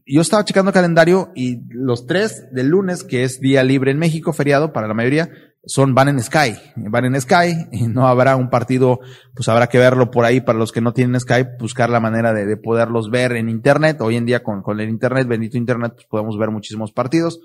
Yo 0.06 0.20
estaba 0.20 0.44
checando 0.44 0.70
el 0.70 0.74
calendario 0.74 1.32
y 1.34 1.60
los 1.68 2.06
tres 2.06 2.46
del 2.52 2.68
lunes, 2.68 3.02
que 3.02 3.24
es 3.24 3.40
día 3.40 3.64
libre 3.64 3.90
en 3.90 3.98
México, 3.98 4.32
feriado 4.32 4.72
para 4.72 4.86
la 4.86 4.94
mayoría, 4.94 5.30
son 5.64 5.94
van 5.94 6.08
en 6.08 6.22
Sky, 6.22 6.54
van 6.76 7.04
en 7.04 7.20
Sky 7.20 7.66
y 7.72 7.88
no 7.88 8.06
habrá 8.06 8.36
un 8.36 8.50
partido, 8.50 9.00
pues 9.34 9.48
habrá 9.48 9.66
que 9.66 9.78
verlo 9.78 10.12
por 10.12 10.24
ahí. 10.24 10.40
Para 10.40 10.58
los 10.58 10.70
que 10.70 10.80
no 10.80 10.92
tienen 10.92 11.20
Sky, 11.20 11.44
buscar 11.58 11.90
la 11.90 12.00
manera 12.00 12.32
de, 12.32 12.46
de 12.46 12.56
poderlos 12.56 13.10
ver 13.10 13.32
en 13.32 13.48
Internet. 13.48 14.00
Hoy 14.00 14.16
en 14.16 14.26
día 14.26 14.44
con, 14.44 14.62
con 14.62 14.78
el 14.80 14.88
Internet, 14.88 15.26
bendito 15.26 15.58
Internet, 15.58 15.92
pues 15.94 16.06
podemos 16.06 16.38
ver 16.38 16.50
muchísimos 16.50 16.92
partidos 16.92 17.40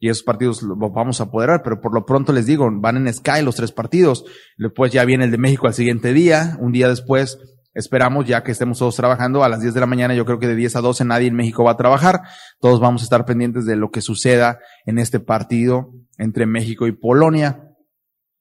y 0.00 0.08
esos 0.08 0.22
partidos 0.22 0.62
los 0.62 0.78
vamos 0.78 1.20
a 1.20 1.30
poder 1.30 1.50
ver, 1.50 1.62
pero 1.62 1.80
por 1.80 1.94
lo 1.94 2.06
pronto 2.06 2.32
les 2.32 2.46
digo, 2.46 2.68
van 2.70 2.96
en 2.96 3.12
Sky 3.12 3.42
los 3.42 3.56
tres 3.56 3.72
partidos, 3.72 4.24
después 4.56 4.92
ya 4.92 5.04
viene 5.04 5.24
el 5.24 5.30
de 5.30 5.38
México 5.38 5.66
al 5.66 5.74
siguiente 5.74 6.12
día, 6.12 6.56
un 6.60 6.72
día 6.72 6.88
después 6.88 7.38
esperamos 7.74 8.26
ya 8.26 8.42
que 8.42 8.50
estemos 8.50 8.78
todos 8.78 8.96
trabajando. 8.96 9.44
A 9.44 9.48
las 9.48 9.60
10 9.60 9.72
de 9.72 9.80
la 9.80 9.86
mañana, 9.86 10.14
yo 10.14 10.24
creo 10.24 10.40
que 10.40 10.48
de 10.48 10.56
10 10.56 10.76
a 10.76 10.80
12 10.80 11.04
nadie 11.04 11.28
en 11.28 11.36
México 11.36 11.62
va 11.62 11.72
a 11.72 11.76
trabajar, 11.76 12.22
todos 12.60 12.80
vamos 12.80 13.02
a 13.02 13.04
estar 13.04 13.24
pendientes 13.24 13.66
de 13.66 13.76
lo 13.76 13.90
que 13.90 14.00
suceda 14.00 14.58
en 14.84 14.98
este 14.98 15.20
partido 15.20 15.92
entre 16.16 16.46
México 16.46 16.88
y 16.88 16.92
Polonia 16.92 17.67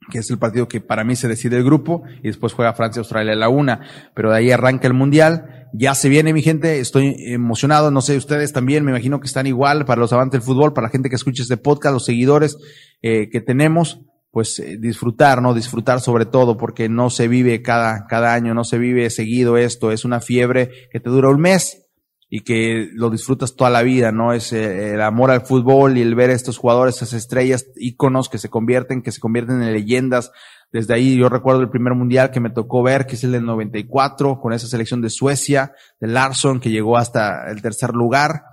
que 0.10 0.20
es 0.20 0.30
el 0.30 0.38
partido 0.38 0.68
que 0.68 0.82
para 0.82 1.04
mí 1.04 1.16
se 1.16 1.28
decide 1.28 1.58
el 1.58 1.64
grupo, 1.64 2.04
y 2.24 2.28
después 2.28 2.54
juega 2.54 2.74
Francia-Australia 2.74 3.36
la 3.36 3.50
una, 3.50 3.82
pero 4.16 4.32
de 4.32 4.38
ahí 4.38 4.52
arranca 4.52 4.88
el 4.88 4.94
Mundial, 4.94 5.68
ya 5.74 5.96
se 5.96 6.10
viene 6.10 6.34
mi 6.34 6.42
gente, 6.42 6.80
estoy 6.80 7.16
emocionado, 7.20 7.92
no 7.92 8.02
sé, 8.02 8.18
ustedes 8.18 8.54
también, 8.54 8.86
me 8.86 8.92
imagino 8.92 9.20
que 9.20 9.28
están 9.28 9.48
igual 9.48 9.86
para 9.86 10.02
los 10.02 10.14
amantes 10.14 10.40
del 10.40 10.46
fútbol, 10.46 10.74
para 10.74 10.88
la 10.88 10.92
gente 10.92 11.10
que 11.10 11.16
escucha 11.16 11.44
este 11.44 11.58
podcast, 11.58 11.94
los 11.94 12.06
seguidores 12.06 12.58
eh, 13.02 13.30
que 13.30 13.42
tenemos, 13.42 14.02
pues 14.32 14.60
eh, 14.60 14.78
disfrutar, 14.80 15.42
¿no? 15.42 15.54
Disfrutar 15.54 16.00
sobre 16.00 16.26
todo, 16.26 16.58
porque 16.58 16.90
no 16.90 17.10
se 17.10 17.28
vive 17.28 17.62
cada, 17.62 18.06
cada 18.08 18.34
año, 18.34 18.54
no 18.54 18.64
se 18.64 18.78
vive 18.78 19.10
seguido 19.10 19.58
esto, 19.58 19.92
es 19.92 20.06
una 20.06 20.22
fiebre 20.22 20.72
que 20.92 21.00
te 21.00 21.10
dura 21.10 21.30
un 21.30 21.42
mes, 21.42 21.87
y 22.30 22.42
que 22.42 22.90
lo 22.94 23.10
disfrutas 23.10 23.56
toda 23.56 23.70
la 23.70 23.84
vida, 23.84 24.12
¿no? 24.12 24.34
Es 24.34 24.52
eh, 24.52 24.94
el 24.94 25.02
amor 25.02 25.32
al 25.32 25.46
fútbol 25.46 25.98
y 25.98 26.02
el 26.02 26.16
ver 26.16 26.30
a 26.30 26.34
estos 26.34 26.58
jugadores, 26.58 26.96
estas 26.96 27.14
estrellas, 27.14 27.68
íconos 27.78 28.28
que 28.28 28.38
se 28.38 28.50
convierten, 28.50 29.02
que 29.02 29.12
se 29.12 29.22
convierten 29.22 29.62
en 29.62 29.72
leyendas. 29.72 30.32
Desde 30.72 30.94
ahí 30.94 31.18
yo 31.18 31.30
recuerdo 31.30 31.62
el 31.62 31.70
primer 31.70 31.94
mundial 31.94 32.32
que 32.32 32.42
me 32.42 32.50
tocó 32.50 32.84
ver, 32.84 33.06
que 33.06 33.16
es 33.16 33.24
el 33.24 33.32
del 33.32 33.46
94, 33.46 34.42
con 34.42 34.52
esa 34.52 34.68
selección 34.68 35.02
de 35.02 35.10
Suecia, 35.10 35.72
de 36.02 36.08
Larsson, 36.08 36.60
que 36.60 36.70
llegó 36.70 36.98
hasta 36.98 37.50
el 37.50 37.62
tercer 37.62 37.92
lugar, 37.92 38.44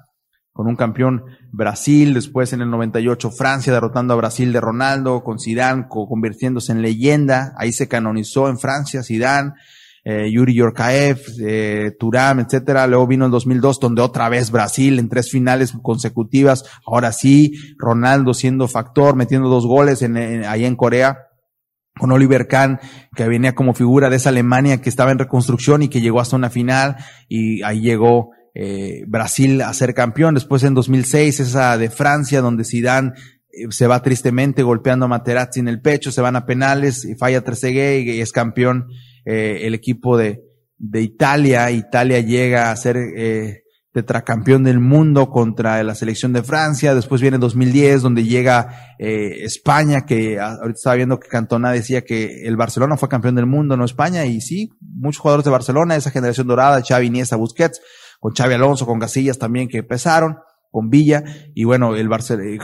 con 0.53 0.69
un 0.69 0.77
campeón 0.77 1.25
Brasil, 1.51 2.15
después 2.15 2.53
en 2.53 2.61
el 2.61 2.71
98 2.71 3.33
Francia 3.33 3.73
derrotando 3.73 4.15
a 4.15 4.19
Brasil 4.19 4.53
de 4.53 4.61
Ronaldo, 4.61 5.25
con 5.25 5.41
Zidane 5.41 5.89
convirtiéndose 5.89 6.71
en 6.71 6.81
leyenda, 6.81 7.55
ahí 7.59 7.73
se 7.73 7.89
canonizó 7.89 8.49
en 8.49 8.61
Francia 8.61 9.03
Zidane, 9.03 9.55
eh, 10.05 10.31
Yuri 10.31 10.55
Yorkaev, 10.55 11.19
eh, 11.41 11.93
Turam, 11.99 12.41
etcétera. 12.41 12.87
Luego 12.87 13.07
vino 13.07 13.25
el 13.25 13.31
2002 13.31 13.81
donde 13.81 14.03
otra 14.03 14.29
vez 14.29 14.51
Brasil 14.51 14.99
en 14.99 15.09
tres 15.09 15.31
finales 15.31 15.73
consecutivas. 15.83 16.65
Ahora 16.87 17.13
sí, 17.13 17.55
Ronaldo 17.79 18.35
siendo 18.35 18.69
factor, 18.69 19.17
metiendo 19.17 19.49
dos 19.49 19.67
goles 19.67 20.03
en, 20.03 20.17
en, 20.17 20.45
en 20.45 20.77
Corea 20.77 21.19
con 21.99 22.11
Oliver 22.11 22.49
Kahn, 22.49 22.81
que 23.15 23.29
venía 23.29 23.55
como 23.55 23.73
figura 23.73 24.11
de 24.11 24.17
esa 24.17 24.31
Alemania 24.31 24.81
que 24.81 24.89
estaba 24.89 25.13
en 25.13 25.19
reconstrucción 25.19 25.83
y 25.83 25.89
que 25.89 26.01
llegó 26.01 26.21
hasta 26.21 26.37
una 26.37 26.51
final 26.51 26.97
y 27.29 27.63
ahí 27.63 27.81
llegó 27.81 28.31
eh, 28.55 29.05
Brasil 29.07 29.63
a 29.63 29.73
ser 29.73 29.95
campeón. 29.95 30.35
Después 30.35 30.65
en 30.65 30.75
2006 30.75 31.41
esa 31.41 31.79
de 31.79 31.91
Francia 31.91 32.41
donde 32.41 32.65
Zidane 32.65 33.13
se 33.71 33.87
va 33.87 34.03
tristemente 34.03 34.63
golpeando 34.63 35.07
a 35.07 35.09
Materazzi 35.09 35.61
en 35.61 35.69
el 35.69 35.81
pecho, 35.81 36.13
se 36.13 36.21
van 36.21 36.37
a 36.37 36.47
penales 36.47 37.05
y 37.05 37.15
falla 37.15 37.43
Trezeguet 37.43 38.21
es 38.21 38.33
campeón 38.33 38.89
eh, 39.25 39.61
el 39.63 39.75
equipo 39.75 40.17
de, 40.17 40.43
de 40.79 41.01
Italia. 41.01 41.71
Italia 41.71 42.21
llega 42.21 42.71
a 42.71 42.77
ser 42.77 42.97
eh, 42.97 43.65
tetracampeón 43.95 44.65
del 44.65 44.81
mundo 44.81 45.31
contra 45.31 45.83
la 45.85 45.95
selección 45.95 46.33
de 46.33 46.43
Francia. 46.43 46.95
Después 46.95 47.21
viene 47.23 47.39
2010, 47.39 48.03
donde 48.03 48.25
llega 48.25 48.97
eh, 48.99 49.45
España, 49.45 50.05
que 50.05 50.41
ahorita 50.41 50.77
estaba 50.77 50.97
viendo 50.97 51.21
que 51.21 51.29
Cantona 51.29 51.71
decía 51.71 52.03
que 52.03 52.47
el 52.47 52.57
Barcelona 52.57 52.97
fue 52.97 53.09
campeón 53.09 53.37
del 53.37 53.47
mundo, 53.47 53.77
no 53.77 53.85
España. 53.85 54.25
Y 54.27 54.41
sí, 54.41 54.71
muchos 54.81 55.21
jugadores 55.21 55.45
de 55.45 55.53
Barcelona, 55.53 55.95
esa 55.95 56.11
generación 56.11 56.49
dorada, 56.49 56.83
Xavi, 56.83 57.07
Iniesta, 57.07 57.37
Busquets, 57.37 57.81
con 58.19 58.35
Xavi 58.35 58.55
Alonso, 58.55 58.85
con 58.85 58.99
Casillas 58.99 59.39
también 59.39 59.69
que 59.69 59.85
pesaron. 59.85 60.39
Con 60.75 60.91
Villa. 60.91 61.23
Y 61.55 61.63
bueno, 61.63 61.95
el, 61.95 62.11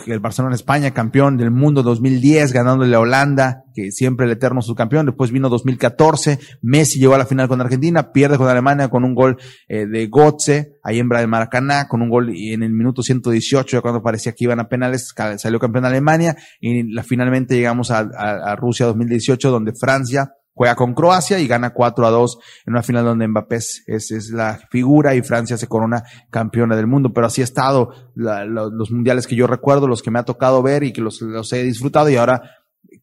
el 0.06 0.20
Barcelona 0.20 0.56
España, 0.56 0.90
campeón 0.90 1.36
del 1.36 1.52
mundo 1.52 1.84
2010, 1.84 2.52
ganándole 2.52 2.96
a 2.96 2.98
Holanda, 2.98 3.62
que 3.72 3.92
siempre 3.92 4.26
el 4.26 4.32
eterno 4.32 4.62
subcampeón. 4.62 5.06
Después 5.06 5.30
vino 5.30 5.48
2014, 5.48 6.40
Messi 6.60 6.98
llegó 6.98 7.14
a 7.14 7.18
la 7.18 7.24
final 7.24 7.46
con 7.46 7.60
Argentina, 7.60 8.10
pierde 8.10 8.36
con 8.36 8.48
Alemania 8.48 8.88
con 8.88 9.04
un 9.04 9.14
gol 9.14 9.36
eh, 9.68 9.86
de 9.86 10.08
Gotze, 10.08 10.72
ahí 10.82 10.98
en 10.98 11.08
de 11.08 11.26
Maracaná, 11.28 11.86
con 11.86 12.02
un 12.02 12.10
gol 12.10 12.34
en 12.34 12.64
el 12.64 12.72
minuto 12.72 13.04
118, 13.04 13.76
ya 13.76 13.80
cuando 13.80 14.02
parecía 14.02 14.32
que 14.32 14.42
iban 14.42 14.58
a 14.58 14.68
penales, 14.68 15.14
salió 15.36 15.60
campeón 15.60 15.82
de 15.84 15.90
Alemania. 15.90 16.36
Y 16.58 16.92
la, 16.92 17.04
finalmente 17.04 17.54
llegamos 17.54 17.92
a, 17.92 18.00
a 18.00 18.56
Rusia 18.56 18.86
2018, 18.86 19.52
donde 19.52 19.72
Francia 19.72 20.32
juega 20.60 20.74
con 20.74 20.92
Croacia 20.92 21.38
y 21.38 21.46
gana 21.46 21.70
4 21.72 22.06
a 22.06 22.10
2 22.10 22.38
en 22.66 22.74
una 22.74 22.82
final 22.82 23.02
donde 23.02 23.26
Mbappé 23.26 23.56
es, 23.56 23.82
es, 23.86 24.28
la 24.28 24.60
figura 24.70 25.14
y 25.14 25.22
Francia 25.22 25.56
se 25.56 25.68
corona 25.68 26.02
campeona 26.28 26.76
del 26.76 26.86
mundo. 26.86 27.14
Pero 27.14 27.28
así 27.28 27.40
ha 27.40 27.44
estado 27.44 27.94
los 28.14 28.90
mundiales 28.90 29.26
que 29.26 29.36
yo 29.36 29.46
recuerdo, 29.46 29.88
los 29.88 30.02
que 30.02 30.10
me 30.10 30.18
ha 30.18 30.24
tocado 30.24 30.62
ver 30.62 30.82
y 30.82 30.92
que 30.92 31.00
los, 31.00 31.22
los 31.22 31.50
he 31.54 31.62
disfrutado 31.62 32.10
y 32.10 32.16
ahora 32.16 32.42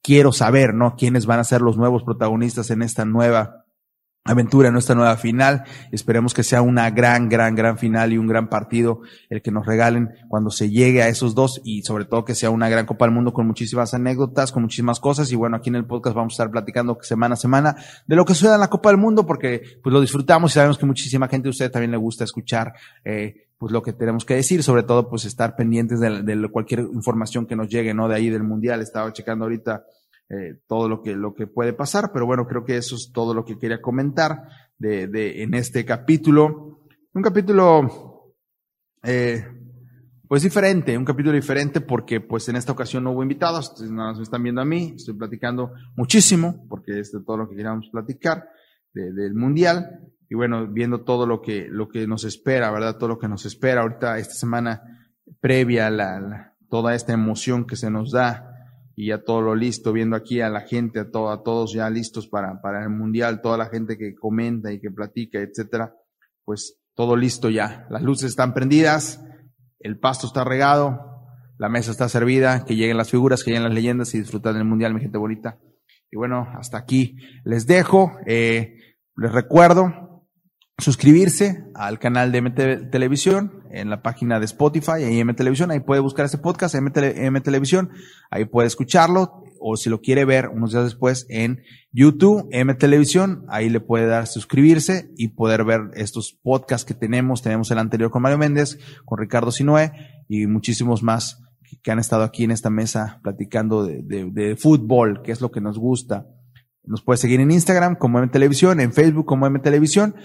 quiero 0.04 0.32
saber, 0.34 0.76
¿no? 0.76 0.96
Quiénes 0.96 1.26
van 1.26 1.40
a 1.40 1.44
ser 1.44 1.62
los 1.62 1.78
nuevos 1.78 2.04
protagonistas 2.04 2.70
en 2.70 2.84
esta 2.84 3.06
nueva 3.06 3.66
aventura 4.28 4.68
en 4.68 4.74
nuestra 4.74 4.96
nueva 4.96 5.16
final. 5.18 5.64
Esperemos 5.92 6.34
que 6.34 6.44
sea 6.44 6.62
una 6.62 6.90
gran, 6.92 7.30
gran, 7.30 7.56
gran 7.56 7.78
final 7.78 8.14
y 8.14 8.18
un 8.18 8.28
gran 8.28 8.50
partido 8.50 9.02
el 9.30 9.42
que 9.42 9.52
nos 9.52 9.66
regalen 9.66 10.10
cuando 10.28 10.50
se 10.52 10.70
llegue 10.70 11.02
a 11.02 11.08
esos 11.08 11.34
dos 11.34 11.62
y 11.64 11.82
sobre 11.84 12.06
todo 12.06 12.26
que 12.26 12.36
sea 12.36 12.50
una 12.50 12.70
gran 12.70 12.86
Copa 12.86 13.06
del 13.06 13.14
Mundo 13.14 13.34
con 13.34 13.48
muchísimas 13.48 13.94
anécdotas, 13.94 14.52
con 14.52 14.64
muchísimas 14.64 15.00
cosas 15.00 15.32
y 15.32 15.36
bueno, 15.36 15.58
aquí 15.58 15.70
en 15.70 15.76
el 15.76 15.86
podcast 15.86 16.16
vamos 16.16 16.34
a 16.34 16.36
estar 16.36 16.52
platicando 16.52 16.98
semana 17.02 17.34
a 17.34 17.38
semana 17.38 17.76
de 18.06 18.16
lo 18.16 18.26
que 18.26 18.34
sucede 18.34 18.54
en 18.54 18.60
la 18.60 18.70
Copa 18.70 18.90
del 18.90 18.98
Mundo 18.98 19.26
porque 19.26 19.62
pues 19.82 19.94
lo 19.94 20.02
disfrutamos 20.02 20.52
y 20.52 20.54
sabemos 20.56 20.78
que 20.78 20.86
muchísima 20.86 21.28
gente 21.28 21.46
de 21.46 21.52
ustedes 21.52 21.72
también 21.72 21.92
le 21.92 21.98
gusta 21.98 22.24
escuchar 22.24 22.74
eh, 23.04 23.48
pues 23.58 23.72
lo 23.72 23.82
que 23.82 23.94
tenemos 23.94 24.24
que 24.24 24.36
decir, 24.36 24.62
sobre 24.62 24.84
todo 24.84 25.10
pues 25.10 25.26
estar 25.26 25.56
pendientes 25.56 26.00
de, 26.00 26.22
de 26.22 26.50
cualquier 26.50 26.82
información 26.82 27.48
que 27.48 27.56
nos 27.56 27.70
llegue, 27.70 27.94
¿no? 27.94 28.08
De 28.08 28.16
ahí 28.16 28.30
del 28.30 28.44
Mundial, 28.44 28.82
estaba 28.82 29.12
checando 29.14 29.46
ahorita 29.46 29.84
eh, 30.30 30.60
todo 30.68 30.90
lo 30.90 31.02
que, 31.02 31.16
lo 31.16 31.34
que 31.34 31.48
puede 31.48 31.74
pasar, 31.74 32.12
pero 32.12 32.26
bueno, 32.26 32.48
creo 32.48 32.66
que 32.66 32.78
eso 32.78 32.96
es 32.96 33.12
todo 33.14 33.34
lo 33.34 33.46
que 33.46 33.58
quería 33.58 33.82
comentar 33.82 34.50
de, 34.78 35.08
de 35.08 35.44
en 35.44 35.54
este 35.54 35.86
capítulo. 35.86 36.82
Un 37.14 37.22
capítulo, 37.22 38.34
eh, 39.04 39.48
pues 40.28 40.44
diferente, 40.44 40.98
un 40.98 41.06
capítulo 41.06 41.34
diferente 41.34 41.80
porque 41.80 42.20
pues 42.20 42.50
en 42.50 42.58
esta 42.58 42.74
ocasión 42.74 43.06
no 43.06 43.12
hubo 43.12 43.24
invitados, 43.24 43.70
ustedes 43.72 43.92
nada 43.92 44.10
más 44.10 44.18
me 44.18 44.24
están 44.24 44.44
viendo 44.44 44.62
a 44.62 44.66
mí, 44.66 44.94
estoy 44.98 45.14
platicando 45.14 45.72
muchísimo 45.96 46.66
porque 46.68 47.00
es 47.00 47.12
de 47.14 47.24
todo 47.24 47.38
lo 47.38 47.50
que 47.50 47.56
queríamos 47.56 47.90
platicar 47.90 48.50
del 48.94 49.34
mundial 49.34 50.02
y 50.30 50.36
bueno, 50.36 50.68
viendo 50.68 51.04
todo 51.04 51.26
lo 51.26 51.42
que, 51.42 51.68
lo 51.70 51.88
que 51.88 52.06
nos 52.06 52.26
espera, 52.26 52.72
¿verdad? 52.72 52.98
Todo 52.98 53.10
lo 53.10 53.20
que 53.20 53.30
nos 53.30 53.46
espera 53.46 53.82
ahorita 53.82 54.18
esta 54.18 54.34
semana 54.34 54.82
previa 55.40 55.88
a 55.88 55.90
la, 55.90 56.56
toda 56.70 56.96
esta 56.96 57.14
emoción 57.14 57.66
que 57.66 57.78
se 57.78 57.90
nos 57.90 58.12
da 58.12 58.57
y 59.00 59.10
ya 59.10 59.24
todo 59.24 59.42
lo 59.42 59.56
listo, 59.56 59.94
viendo 59.94 60.16
aquí 60.16 60.42
a 60.42 60.50
la 60.50 60.62
gente, 60.62 61.00
a, 61.00 61.12
todo, 61.12 61.30
a 61.30 61.44
todos 61.44 61.72
ya 61.72 61.88
listos 61.88 62.28
para, 62.28 62.60
para 62.64 62.82
el 62.82 62.90
mundial, 62.90 63.42
toda 63.42 63.56
la 63.56 63.68
gente 63.68 63.96
que 63.96 64.16
comenta 64.16 64.74
y 64.74 64.80
que 64.80 64.90
platica, 64.90 65.40
etcétera, 65.40 65.94
pues 66.44 66.80
todo 66.96 67.16
listo 67.16 67.52
ya. 67.52 67.86
Las 67.92 68.02
luces 68.02 68.32
están 68.32 68.56
prendidas, 68.56 69.24
el 69.80 70.00
pasto 70.00 70.26
está 70.26 70.44
regado, 70.44 71.22
la 71.60 71.70
mesa 71.70 71.92
está 71.92 72.10
servida, 72.10 72.66
que 72.66 72.76
lleguen 72.76 72.98
las 72.98 73.12
figuras, 73.12 73.44
que 73.44 73.52
lleguen 73.52 73.66
las 73.66 73.74
leyendas 73.76 74.16
y 74.16 74.20
disfrutar 74.20 74.56
del 74.56 74.66
mundial, 74.66 74.96
mi 74.96 75.02
gente 75.02 75.20
bonita. 75.20 75.60
Y 76.10 76.18
bueno, 76.18 76.48
hasta 76.58 76.80
aquí 76.80 77.18
les 77.44 77.68
dejo. 77.68 78.18
Eh, 78.26 78.78
les 79.16 79.32
recuerdo, 79.32 80.07
suscribirse 80.80 81.66
al 81.74 81.98
canal 81.98 82.32
de 82.32 82.42
MT 82.42 82.92
Televisión 82.92 83.64
en 83.72 83.90
la 83.90 84.04
página 84.04 84.40
de 84.40 84.46
Spotify, 84.46 85.04
y 85.10 85.20
M 85.20 85.34
Televisión, 85.34 85.72
ahí 85.72 85.80
puede 85.80 86.02
buscar 86.02 86.26
ese 86.26 86.38
podcast, 86.38 86.76
M, 86.76 86.92
Televisión, 87.42 87.90
ahí 88.30 88.46
puede 88.46 88.68
escucharlo, 88.68 89.44
o 89.60 89.76
si 89.76 89.90
lo 89.90 90.02
quiere 90.02 90.24
ver 90.24 90.50
unos 90.50 90.72
días 90.72 90.84
después 90.84 91.26
en 91.30 91.64
YouTube, 91.92 92.48
M 92.52 92.74
Televisión, 92.76 93.44
ahí 93.50 93.70
le 93.70 93.80
puede 93.80 94.06
dar 94.06 94.28
suscribirse 94.28 95.12
y 95.18 95.30
poder 95.30 95.64
ver 95.64 95.82
estos 95.96 96.38
podcasts 96.44 96.86
que 96.86 96.94
tenemos, 96.94 97.42
tenemos 97.42 97.72
el 97.72 97.80
anterior 97.80 98.12
con 98.12 98.22
Mario 98.22 98.38
Méndez, 98.38 98.78
con 99.04 99.18
Ricardo 99.18 99.52
Sinoé 99.52 99.92
y 100.28 100.46
muchísimos 100.46 101.02
más 101.02 101.42
que 101.82 101.92
han 101.92 102.00
estado 102.00 102.24
aquí 102.24 102.44
en 102.44 102.52
esta 102.52 102.70
mesa 102.70 103.20
platicando 103.24 103.84
de, 103.84 104.04
de, 104.04 104.30
de 104.32 104.56
fútbol, 104.56 105.22
que 105.24 105.32
es 105.32 105.42
lo 105.42 105.52
que 105.52 105.60
nos 105.60 105.80
gusta. 105.80 106.28
Nos 106.84 107.02
puede 107.02 107.18
seguir 107.18 107.42
en 107.42 107.52
Instagram 107.52 107.96
como 107.96 108.20
M 108.20 108.30
Televisión, 108.30 108.80
en 108.80 108.94
Facebook 108.94 109.26
como 109.26 109.48
M 109.48 109.60
Televisión. 109.60 110.16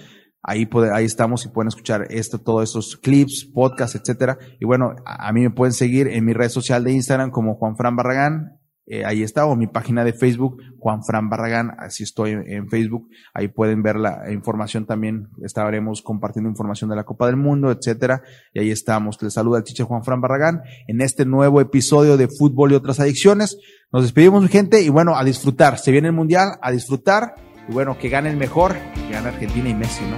Ahí, 0.45 0.67
puede, 0.67 0.93
ahí 0.93 1.05
estamos 1.05 1.45
y 1.45 1.49
pueden 1.49 1.69
escuchar 1.69 2.09
esto, 2.11 2.41
todos 2.41 2.69
esos 2.69 2.97
clips, 2.97 3.45
podcasts, 3.45 3.95
etcétera. 3.95 4.39
Y 4.59 4.65
bueno, 4.65 4.97
a, 5.07 5.33
mí 5.33 5.43
me 5.43 5.51
pueden 5.51 5.73
seguir 5.73 6.09
en 6.09 6.25
mi 6.25 6.33
red 6.33 6.49
social 6.49 6.83
de 6.83 6.93
Instagram 6.93 7.31
como 7.31 7.55
Juan 7.55 7.77
Fran 7.77 7.95
Barragán. 7.95 8.59
Eh, 8.85 9.05
ahí 9.05 9.23
está, 9.23 9.47
o 9.47 9.55
mi 9.55 9.69
página 9.69 10.05
de 10.05 10.13
Facebook, 10.13 10.61
Juan 10.81 11.05
Fran 11.05 11.29
Barragán, 11.29 11.77
así 11.79 12.03
estoy 12.03 12.33
en, 12.33 12.69
Facebook. 12.69 13.09
Ahí 13.33 13.47
pueden 13.47 13.85
ver 13.85 13.95
la 13.95 14.33
información 14.33 14.85
también. 14.85 15.29
Estaremos 15.45 16.03
compartiendo 16.03 16.51
información 16.51 16.91
de 16.91 16.97
la 16.97 17.05
Copa 17.05 17.27
del 17.27 17.37
Mundo, 17.37 17.71
etcétera. 17.71 18.23
Y 18.53 18.59
ahí 18.59 18.71
estamos. 18.73 19.23
Les 19.23 19.35
saluda 19.35 19.59
el 19.59 19.65
teacher 19.65 19.87
Juan 19.87 20.03
Fran 20.03 20.21
Barragán 20.21 20.63
en 20.89 21.01
este 21.01 21.25
nuevo 21.25 21.61
episodio 21.61 22.17
de 22.17 22.27
Fútbol 22.27 22.73
y 22.73 22.75
otras 22.75 22.99
adicciones. 22.99 23.57
Nos 23.93 24.03
despedimos, 24.03 24.45
gente, 24.49 24.83
y 24.83 24.89
bueno, 24.89 25.17
a 25.17 25.23
disfrutar. 25.23 25.79
Se 25.79 25.93
viene 25.93 26.09
el 26.09 26.15
Mundial, 26.15 26.59
a 26.61 26.73
disfrutar 26.73 27.37
y 27.69 27.73
bueno, 27.73 27.97
que 27.99 28.09
gane 28.09 28.31
el 28.31 28.37
mejor, 28.37 28.77
que 28.95 29.13
gane 29.13 29.29
Argentina 29.29 29.69
y 29.69 29.75
Messi, 29.75 30.05
¿no? 30.05 30.17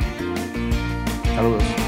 Saludos. 1.35 1.84